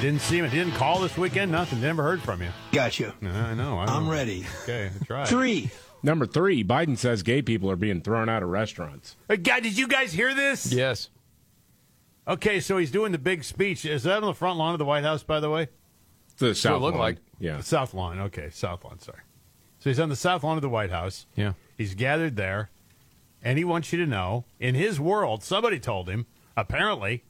[0.00, 0.50] didn't see him.
[0.50, 1.52] He didn't call this weekend.
[1.52, 1.80] Nothing.
[1.80, 2.48] Never heard from you.
[2.72, 3.12] Got you.
[3.22, 3.78] I know.
[3.78, 4.44] I I'm ready.
[4.64, 5.28] Okay, that's right.
[5.28, 5.70] Three.
[6.02, 9.16] Number three, Biden says gay people are being thrown out of restaurants.
[9.28, 10.72] Hey, guy, did you guys hear this?
[10.72, 11.10] Yes.
[12.28, 13.84] Okay, so he's doing the big speech.
[13.86, 15.68] Is that on the front lawn of the White House, by the way?
[16.36, 17.02] The So it South looked lawn.
[17.06, 17.16] like.
[17.40, 17.56] Yeah.
[17.56, 18.18] The South lawn.
[18.20, 18.98] Okay, South lawn.
[19.00, 19.20] Sorry.
[19.78, 21.26] So he's on the South lawn of the White House.
[21.36, 21.54] Yeah.
[21.76, 22.70] He's gathered there,
[23.42, 26.26] and he wants you to know, in his world, somebody told him,
[26.56, 27.24] apparently,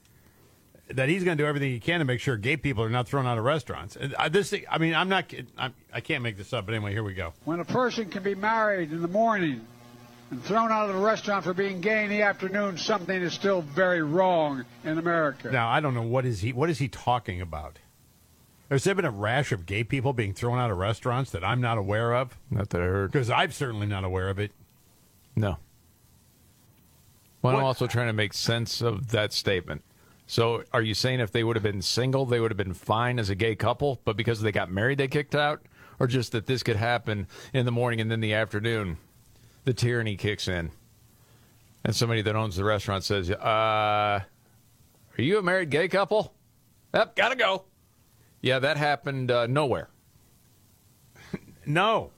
[0.88, 3.06] that he's going to do everything he can to make sure gay people are not
[3.06, 3.96] thrown out of restaurants.
[4.18, 6.74] I, uh, this, I mean, I'm not, kid- I'm, I can't make this up, but
[6.74, 7.34] anyway, here we go.
[7.44, 9.66] When a person can be married in the morning
[10.30, 13.62] and thrown out of the restaurant for being gay in the afternoon, something is still
[13.62, 15.50] very wrong in America.
[15.50, 17.78] Now, I don't know what is he, what is he talking about?
[18.70, 21.60] Has there been a rash of gay people being thrown out of restaurants that I'm
[21.60, 22.36] not aware of?
[22.50, 23.12] Not that I heard.
[23.12, 24.52] Because I'm certainly not aware of it.
[25.34, 25.56] No.
[27.40, 29.82] Well, I'm also trying to make sense of that statement.
[30.26, 33.18] So, are you saying if they would have been single, they would have been fine
[33.18, 35.62] as a gay couple, but because they got married, they kicked out?
[35.98, 38.98] Or just that this could happen in the morning and then the afternoon,
[39.68, 40.70] the tyranny kicks in,
[41.84, 43.34] and somebody that owns the restaurant says, uh,
[44.24, 44.24] "Are
[45.18, 46.32] you a married gay couple?"
[46.94, 47.64] Yep, gotta go.
[48.40, 49.88] Yeah, that happened uh, nowhere.
[51.66, 52.12] No.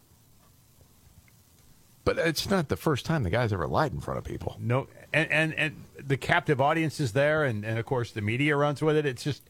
[2.04, 4.56] But it's not the first time the guy's ever lied in front of people.
[4.60, 8.56] No, and and, and the captive audience is there, and, and of course the media
[8.56, 9.04] runs with it.
[9.06, 9.42] It's just,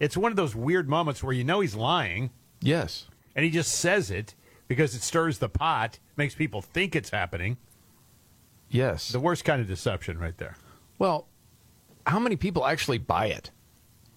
[0.00, 2.30] it's one of those weird moments where you know he's lying.
[2.60, 3.06] Yes.
[3.36, 4.34] And he just says it
[4.68, 7.56] because it stirs the pot, makes people think it's happening.
[8.70, 9.08] Yes.
[9.10, 10.56] The worst kind of deception right there.
[10.98, 11.26] Well,
[12.06, 13.50] how many people actually buy it?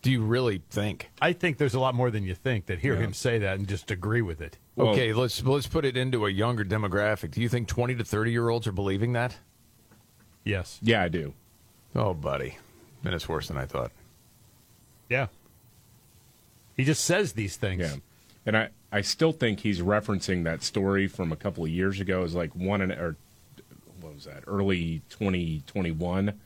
[0.02, 1.10] Do you really think?
[1.22, 3.02] I think there's a lot more than you think that hear Yeah.
[3.02, 4.58] him say that and just agree with it.
[4.78, 7.32] okay, let's let's put it into a younger demographic.
[7.32, 9.38] Do you think 20 to 30 year olds are believing that?
[10.44, 10.80] Yes.
[10.82, 11.34] Yeah, I do.
[11.96, 12.58] Oh, buddy.
[13.04, 13.92] Then it's worse than I thought.
[15.10, 15.28] Yeah.
[16.76, 17.82] He just says these things.
[17.82, 17.96] Yeah.
[18.46, 22.20] And I, I still think he's referencing that story from a couple of years ago.
[22.20, 23.16] It was like one and or
[24.02, 24.44] what was that?
[24.48, 26.40] Early 2021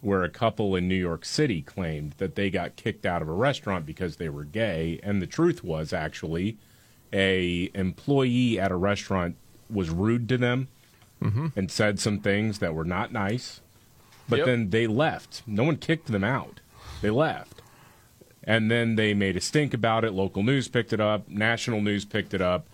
[0.00, 3.32] where a couple in New York City claimed that they got kicked out of a
[3.32, 6.58] restaurant because they were gay and the truth was actually
[7.10, 9.34] a employee at a restaurant
[9.70, 10.68] was rude to them
[11.22, 11.46] mm-hmm.
[11.56, 13.62] and said some things that were not nice.
[14.28, 14.46] But Yep.
[14.46, 15.42] then they left.
[15.46, 16.60] No one kicked them out.
[17.00, 17.62] They left.
[18.46, 20.12] And then they made a stink about it.
[20.12, 21.28] Local news picked it up.
[21.28, 22.66] National news picked it up.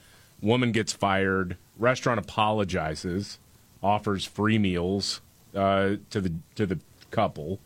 [0.43, 1.57] Woman gets fired.
[1.79, 3.39] Restaurant apologizes,
[3.83, 5.21] offers free meals
[5.55, 6.79] uh, to the to the
[7.11, 7.61] couple,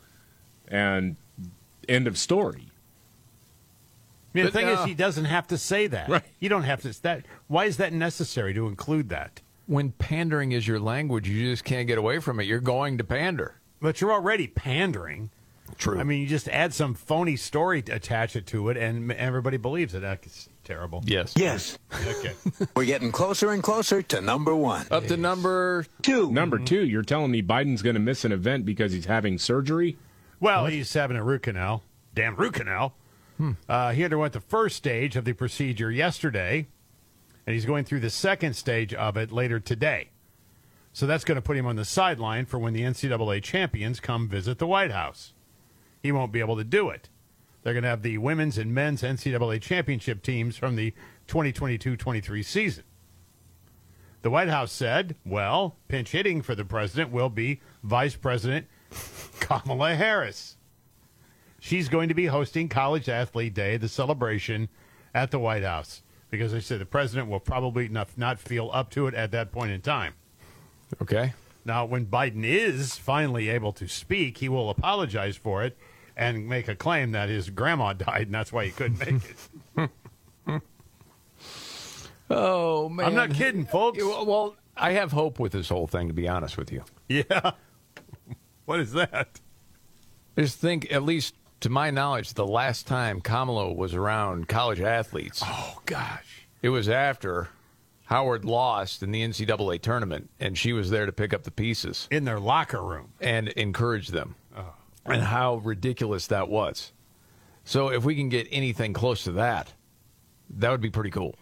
[0.68, 1.16] and
[1.88, 2.68] end of story.
[4.34, 6.08] I mean, the But, thing uh, is, he doesn't have to say that.
[6.08, 6.24] Right.
[6.40, 7.02] You don't have to.
[7.02, 9.40] That why is that necessary to include that?
[9.66, 12.44] When pandering is your language, you just can't get away from it.
[12.44, 13.54] You're going to pander.
[13.80, 15.30] But you're already pandering.
[15.78, 15.98] True.
[15.98, 19.56] I mean, you just add some phony story, to attach it to it, and everybody
[19.56, 20.00] believes it.
[20.00, 21.02] That's terrible.
[21.06, 21.34] Yes.
[21.36, 21.78] Yes.
[22.06, 22.32] Okay.
[22.76, 24.86] We're getting closer and closer to number one.
[24.90, 26.30] Up to number two.
[26.30, 29.96] Number two, you're telling me Biden's going to miss an event because he's having surgery?
[30.40, 31.82] Well, he's having a root canal.
[32.14, 32.94] Damn root canal.
[33.68, 36.68] Uh, he underwent the first stage of the procedure yesterday,
[37.46, 40.10] and he's going through the second stage of it later today.
[40.92, 44.28] So that's going to put him on the sideline for when the NCAA champions come
[44.28, 45.33] visit the White House.
[46.04, 47.08] He won't be able to do it.
[47.62, 50.90] They're going to have the women's and men's NCAA championship teams from the
[51.28, 52.84] 2022 23 season.
[54.20, 58.66] The White House said, well, pinch hitting for the president will be Vice President
[59.40, 60.58] Kamala Harris.
[61.58, 64.68] She's going to be hosting College Athlete Day, the celebration
[65.14, 68.90] at the White House, because they said the president will probably not, not feel up
[68.90, 70.12] to it at that point in time.
[71.00, 71.32] Okay.
[71.64, 75.78] Now, when Biden is finally able to speak, he will apologize for it
[76.16, 79.22] and make a claim that his grandma died and that's why he couldn't make
[79.76, 79.90] it.
[82.30, 83.06] Oh man.
[83.06, 83.98] I'm not kidding, folks.
[84.02, 86.82] Well, I have hope with this whole thing to be honest with you.
[87.08, 87.52] Yeah.
[88.64, 89.40] What is that?
[90.38, 95.42] Just think at least to my knowledge the last time Kamala was around college athletes.
[95.44, 96.48] Oh gosh.
[96.62, 97.48] It was after
[98.06, 102.08] Howard lost in the NCAA tournament and she was there to pick up the pieces
[102.10, 103.12] In their locker room.
[103.20, 104.34] and encourage them.
[105.06, 106.92] And how ridiculous that was.
[107.64, 109.72] So if we can get anything close to that,
[110.50, 111.34] that would be pretty cool.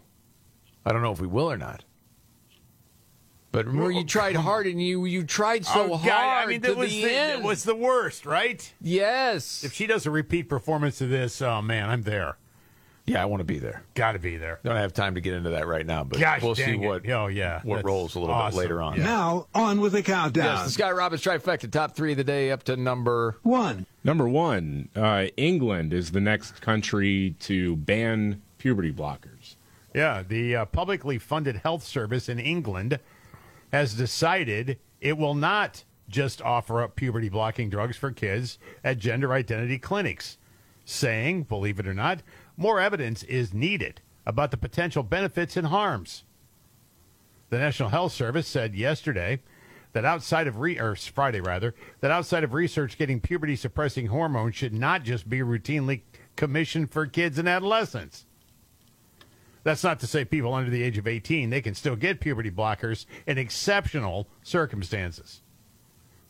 [0.84, 1.84] I don't know if we will or not.
[3.52, 6.74] But remember, you tried hard and you you tried so Oh, hard I mean, that
[6.76, 7.44] was the, the, end.
[7.44, 8.72] was the worst, right?
[8.80, 9.62] yes.
[9.62, 12.39] If she does a repeat performance of this, oh man, I'm there.
[13.06, 13.82] Yeah, I want to be there.
[13.94, 14.60] Got to be there.
[14.64, 16.76] Don't have time to get into that right now, but Gosh we'll see it.
[16.80, 18.56] what Oh yeah, what That's rolls a little awesome.
[18.56, 18.96] bit later on.
[18.96, 19.04] Yeah.
[19.04, 20.44] Now, on with the countdown.
[20.44, 23.38] Yes, the Sky Robbins trifecta, top three of the day, up to number.
[23.42, 23.86] One.
[24.04, 29.56] Number one, uh, England is the next country to ban puberty blockers.
[29.94, 32.98] Yeah, the uh, publicly funded health service in England
[33.72, 39.32] has decided it will not just offer up puberty blocking drugs for kids at gender
[39.32, 40.36] identity clinics,
[40.84, 42.22] saying, believe it or not,
[42.56, 46.24] more evidence is needed about the potential benefits and harms.
[47.50, 49.40] The National Health Service said yesterday
[49.92, 54.56] that outside of re- or Friday rather that outside of research getting puberty suppressing hormones
[54.56, 56.02] should not just be routinely
[56.36, 58.26] commissioned for kids and adolescents.
[59.64, 62.50] That's not to say people under the age of 18, they can still get puberty
[62.50, 65.42] blockers in exceptional circumstances.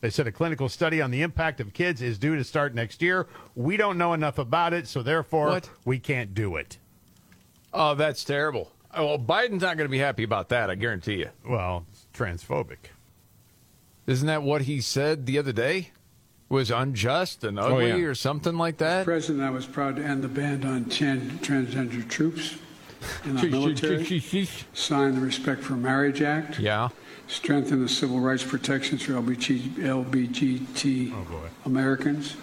[0.03, 3.01] They said a clinical study on the impact of kids is due to start next
[3.01, 3.25] year.
[3.55, 5.69] We don't know enough about it, so therefore What?
[5.85, 6.77] we can't do it.
[7.73, 8.69] Oh, that's terrible.
[8.93, 10.69] Oh, Well, Biden's not going to be happy about that.
[10.69, 11.29] I guarantee you.
[11.47, 12.89] Well, it's transphobic.
[14.05, 15.91] Isn't that what he said the other day?
[16.49, 18.07] Was unjust and ugly yeah.
[18.07, 19.05] or something like that?
[19.05, 22.57] President, I was proud to end the ban on tran- transgender troops
[23.23, 24.03] in our military,
[24.73, 26.89] sign the Respect for Marriage Act, Yeah.
[27.27, 32.33] Strengthen the civil rights protections for LBG, LBGT oh, Americans.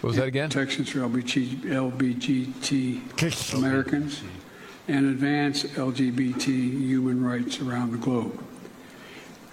[0.00, 0.50] What was that again?
[0.50, 4.22] Protections for LBG, LBGT Americans,
[4.86, 8.38] and advance LGBT human rights around the globe.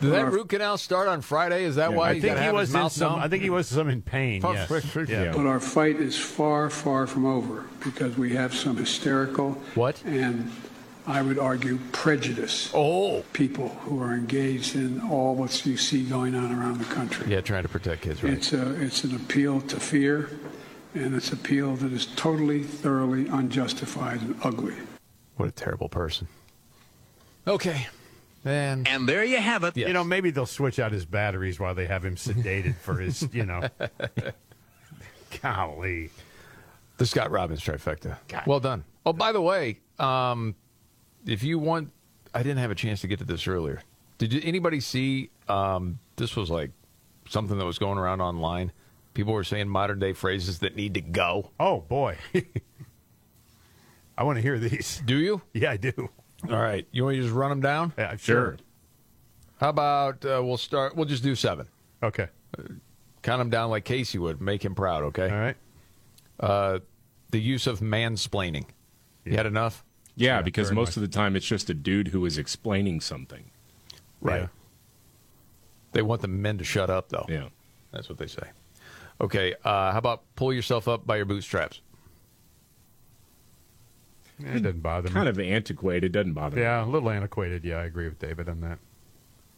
[0.01, 1.63] Did that root canal start on Friday?
[1.63, 3.11] Is that why I he's think got to he have was his in mouth some.
[3.13, 3.21] numb?
[3.21, 4.41] I think he was some in pain.
[4.41, 4.67] Fuck, yes.
[4.67, 5.31] frick, frick, Yeah.
[5.31, 10.51] But our fight is far, far from over because we have some hysterical what and
[11.07, 16.35] I would argue prejudice oh people who are engaged in all what you see going
[16.35, 17.31] on around the country.
[17.31, 18.33] Yeah, trying to protect kids, right?
[18.33, 20.29] It's a, it's an appeal to fear,
[20.93, 24.75] and it's an appeal that is totally, thoroughly unjustified and ugly.
[25.37, 26.27] What a terrible person.
[27.47, 27.87] Okay.
[28.43, 29.77] And, And there you have it.
[29.77, 33.27] You know, maybe they'll switch out his batteries while they have him sedated for his,
[33.33, 33.67] you know.
[35.41, 36.09] Golly.
[36.97, 38.17] The Scott Robbins trifecta.
[38.45, 38.83] Well done.
[39.05, 40.55] Oh, by the way, um,
[41.25, 41.91] if you want,
[42.33, 43.81] I didn't have a chance to get to this earlier.
[44.17, 45.29] Did you, anybody see?
[45.47, 46.71] Um, this was like
[47.27, 48.71] something that was going around online.
[49.13, 51.51] People were saying modern day phrases that need to go.
[51.59, 52.17] Oh boy,
[54.17, 55.01] I want to hear these.
[55.05, 55.41] Do you?
[55.53, 56.09] Yeah, I do.
[56.49, 57.93] All right, you want to just run them down?
[57.97, 58.57] Yeah, sure.
[59.59, 60.95] How about uh, we'll start?
[60.95, 61.67] We'll just do seven.
[62.01, 62.27] Okay.
[63.21, 64.41] count them down like Casey would.
[64.41, 65.03] Make him proud.
[65.03, 65.29] Okay.
[65.29, 65.57] All right.
[66.39, 66.79] Uh,
[67.29, 68.65] the use of mansplaining.
[69.25, 69.83] You had enough?
[70.15, 73.51] Yeah, because most of the time it's just a dude who is explaining something.
[74.19, 74.49] Right.
[75.93, 77.25] They want the men to shut up, though.
[77.27, 77.49] Yeah.
[77.91, 78.49] That's what they say.
[79.19, 79.55] Okay.
[79.63, 81.81] Uh, how about pull yourself up by your bootstraps?
[84.39, 85.13] Yeah, it doesn't bother me.
[85.13, 86.61] Kind of antiquated, doesn't bother me.
[86.63, 87.63] Yeah, a little antiquated.
[87.63, 88.79] Yeah, I agree with David on that.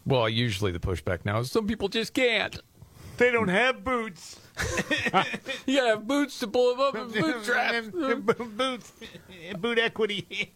[0.05, 2.59] Well, usually the pushback now is some people just can't.
[3.23, 4.37] They don't have boots.
[5.65, 7.87] you gotta have boots to pull them up in bootstraps.
[8.57, 8.91] boots,
[9.59, 10.53] boot equity.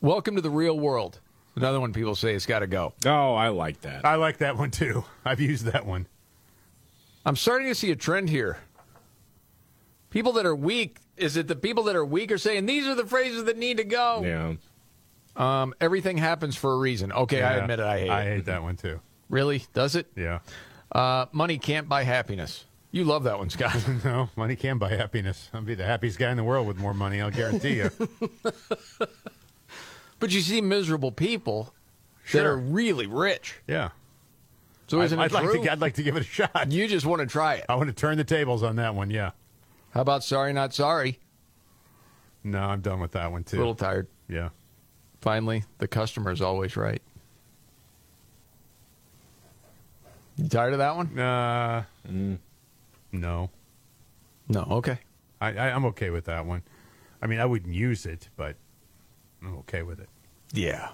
[0.00, 1.20] Welcome to the real world.
[1.54, 2.92] Another one people say it's got to go.
[3.06, 4.04] Oh, I like that.
[4.04, 5.04] I like that one too.
[5.24, 6.08] I've used that one.
[7.24, 8.58] I'm starting to see a trend here.
[10.10, 12.96] People that are weak, is it the people that are weak are saying these are
[12.96, 14.22] the phrases that need to go?
[14.24, 14.54] Yeah.
[15.36, 17.12] Um, everything happens for a reason.
[17.12, 17.86] Okay, I Yeah, admit it.
[17.86, 18.34] I hate I it.
[18.38, 18.98] hate that one too.
[19.28, 19.64] Really?
[19.72, 20.08] Does it?
[20.16, 20.40] Yeah.
[20.92, 22.64] Uh, money can't buy happiness.
[22.90, 23.74] You love that one, Scott.
[24.04, 25.48] no, money can't buy happiness.
[25.54, 27.22] I'll be the happiest guy in the world with more money.
[27.22, 27.90] I'll guarantee you.
[30.20, 31.72] but you see miserable people
[32.32, 33.56] that are really rich.
[33.66, 33.90] Yeah.
[34.88, 35.62] So I'd, isn't I'd it like true?
[35.62, 35.72] to.
[35.72, 36.70] I'd like to give it a shot.
[36.70, 37.64] You just want to try it.
[37.68, 39.10] I want to turn the tables on that one.
[39.10, 39.30] Yeah.
[39.92, 41.18] How about sorry, not sorry?
[42.44, 43.56] No, I'm done with that one too.
[43.56, 44.08] A little tired.
[44.28, 44.50] Yeah.
[45.22, 47.00] Finally, the customer is always right.
[50.42, 51.18] You tired of that one?
[51.18, 51.84] Uh,
[53.12, 53.50] no.
[54.48, 54.66] No.
[54.70, 54.98] Okay.
[55.40, 56.62] I, I, I'm okay with that one.
[57.20, 58.56] I mean, I wouldn't use it, but
[59.42, 60.08] I'm okay with it.
[60.52, 60.88] Yeah.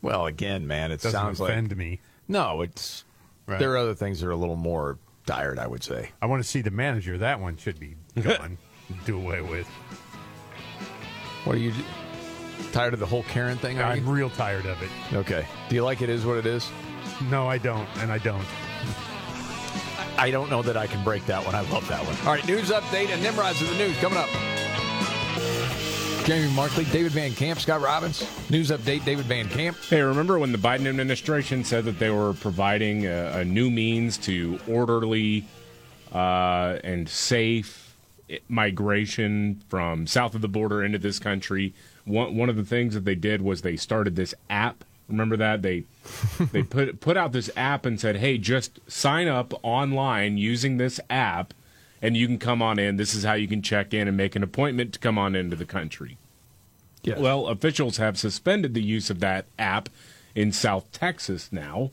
[0.00, 2.00] Well, again, man, it Doesn't sounds offend like me.
[2.28, 2.62] no.
[2.62, 3.04] It's
[3.44, 3.58] Right.
[3.58, 5.58] there are other things that are a little more tired.
[5.58, 6.10] I would say.
[6.22, 7.18] I want to see the manager.
[7.18, 8.56] That one should be gone.
[9.04, 9.66] do away with.
[11.44, 11.72] What are you
[12.70, 13.80] tired of the whole Karen thing?
[13.80, 14.12] Are I'm you?
[14.12, 14.88] real tired of it.
[15.12, 15.44] Okay.
[15.68, 16.08] Do you like it?
[16.08, 16.70] Is what it is?
[17.30, 18.44] No, I don't, and I don't.
[20.18, 21.54] I don't know that I can break that one.
[21.54, 22.16] I love that one.
[22.26, 24.28] All right, news update and Nimrods of the news coming up.
[26.24, 28.24] Jamie Markley, David Van Camp, Scott Robbins.
[28.48, 29.76] News update, David Van Camp.
[29.88, 34.18] Hey, remember when the Biden administration said that they were providing a, a new means
[34.18, 35.44] to orderly
[36.12, 37.96] uh, and safe
[38.48, 41.74] migration from south of the border into this country?
[42.04, 44.84] One, one of the things that they did was they started this app.
[45.08, 45.84] Remember that they
[46.52, 51.00] they put put out this app and said, "Hey, just sign up online using this
[51.10, 51.54] app,
[52.00, 52.96] and you can come on in.
[52.96, 55.56] This is how you can check in and make an appointment to come on into
[55.56, 56.18] the country."
[57.02, 57.18] Yes.
[57.18, 59.88] Well, officials have suspended the use of that app
[60.34, 61.90] in South Texas now.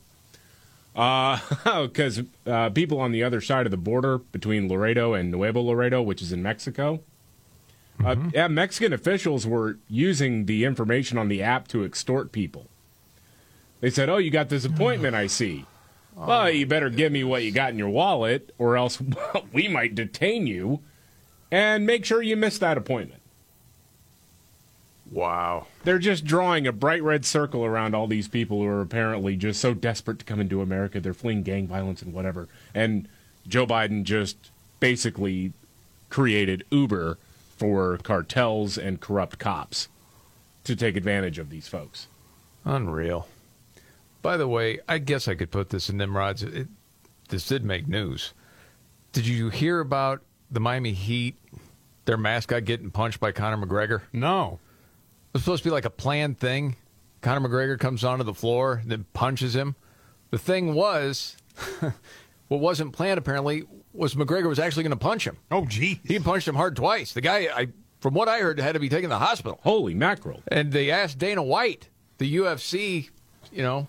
[1.64, 6.02] Because uh, people on the other side of the border between Laredo and Nuevo Laredo,
[6.02, 7.00] which is in Mexico,
[8.04, 12.68] uh, yeah, Mexican officials were using the information on the app to extort people.
[13.82, 15.66] They said, Oh, you got this appointment, I see.
[16.18, 16.28] Oh.
[16.28, 19.02] Well, you better give me what you got in your wallet, or else
[19.54, 20.82] we might detain you
[21.52, 23.22] and make sure you miss that appointment.
[25.12, 25.68] Wow.
[25.84, 29.60] They're just drawing a bright red circle around all these people who are apparently just
[29.60, 31.00] so desperate to come into America.
[31.00, 32.48] They're fleeing gang violence and whatever.
[32.76, 33.08] And
[33.48, 35.54] Joe Biden just basically
[36.10, 37.18] created Uber
[37.58, 39.88] for cartels and corrupt cops
[40.64, 42.08] to take advantage of these folks.
[42.64, 43.28] Unreal.
[44.22, 46.44] By the way, I guess I could put this in Nimrod's.
[46.44, 46.68] It,
[47.30, 48.34] this did make news.
[49.12, 50.22] Did you hear about
[50.52, 51.36] the Miami Heat,
[52.06, 54.02] their mascot getting punched by Conor McGregor?
[54.12, 54.60] No.
[55.28, 56.76] It was supposed to be like a planned thing.
[57.22, 59.76] Conor McGregor comes onto the floor, then punches him.
[60.32, 61.38] The thing was,
[62.48, 63.64] what wasn't planned apparently
[63.94, 65.38] was McGregor was actually going to punch him.
[65.52, 66.02] Oh, gee.
[66.06, 67.14] He punched him hard twice.
[67.14, 67.68] The guy, I,
[68.00, 69.60] from what I heard, had to be taken to the hospital.
[69.64, 70.42] Holy mackerel.
[70.48, 73.10] And they asked Dana White, the UFC,
[73.52, 73.88] you know,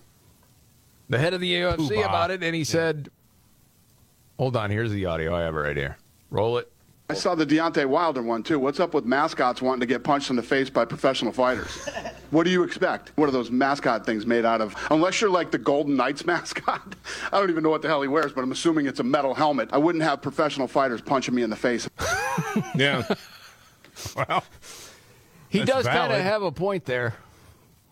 [1.11, 2.05] the head of the UFC Poobah.
[2.05, 3.09] about it, and he said,
[4.39, 5.35] "Hold on, here's the audio.
[5.35, 5.97] I have it right here.
[6.29, 6.71] Roll it."
[7.09, 8.57] I saw the Deontay Wilder one too.
[8.57, 11.69] What's up with mascots wanting to get punched in the face by professional fighters?
[12.31, 13.11] what do you expect?
[13.17, 14.73] What are those mascot things made out of?
[14.89, 16.95] Unless you're like the Golden Knights mascot.
[17.33, 19.33] I don't even know what the hell he wears, but I'm assuming it's a metal
[19.33, 19.67] helmet.
[19.73, 21.89] I wouldn't have professional fighters punching me in the face.
[22.75, 23.03] yeah.
[24.15, 24.45] well,
[25.49, 27.15] He does kind of have a point there.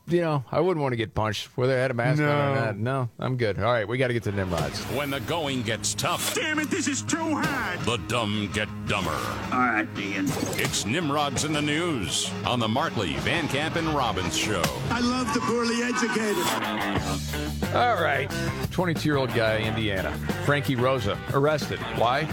[0.09, 2.31] You know, I wouldn't want to get punched whether I had a mask on or
[2.55, 2.55] No.
[2.65, 2.77] not.
[2.77, 3.59] No, I'm good.
[3.59, 4.79] All right, we got to get to Nimrods.
[4.85, 7.79] When the going gets tough, Damn it, this is too hard.
[7.81, 9.11] the dumb get dumber.
[9.51, 10.25] All right, Ian.
[10.57, 14.63] It's Nimrods in the news on the Markley, Van Camp, and Robbins show.
[14.89, 17.75] I love the poorly educated.
[17.75, 18.27] All right,
[18.71, 20.11] 22 year old guy, Indiana,
[20.45, 21.77] Frankie Rosa, arrested.
[21.97, 22.27] Why?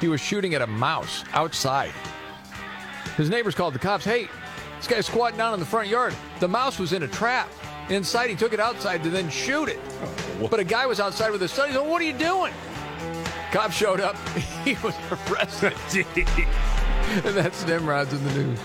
[0.00, 1.92] He was shooting at a mouse outside.
[3.16, 4.04] His neighbors called the cops.
[4.04, 4.28] Hey,
[4.76, 6.14] this guy's squatting down in the front yard.
[6.40, 7.50] The mouse was in a trap.
[7.88, 9.78] Inside, he took it outside to then shoot it.
[10.40, 10.48] Oh.
[10.48, 11.68] But a guy was outside with his son.
[11.68, 12.52] He said, What are you doing?
[13.52, 14.16] Cops showed up.
[14.66, 14.96] He was
[15.30, 15.74] arrested.
[17.24, 18.58] and that's Nimrod's in the news.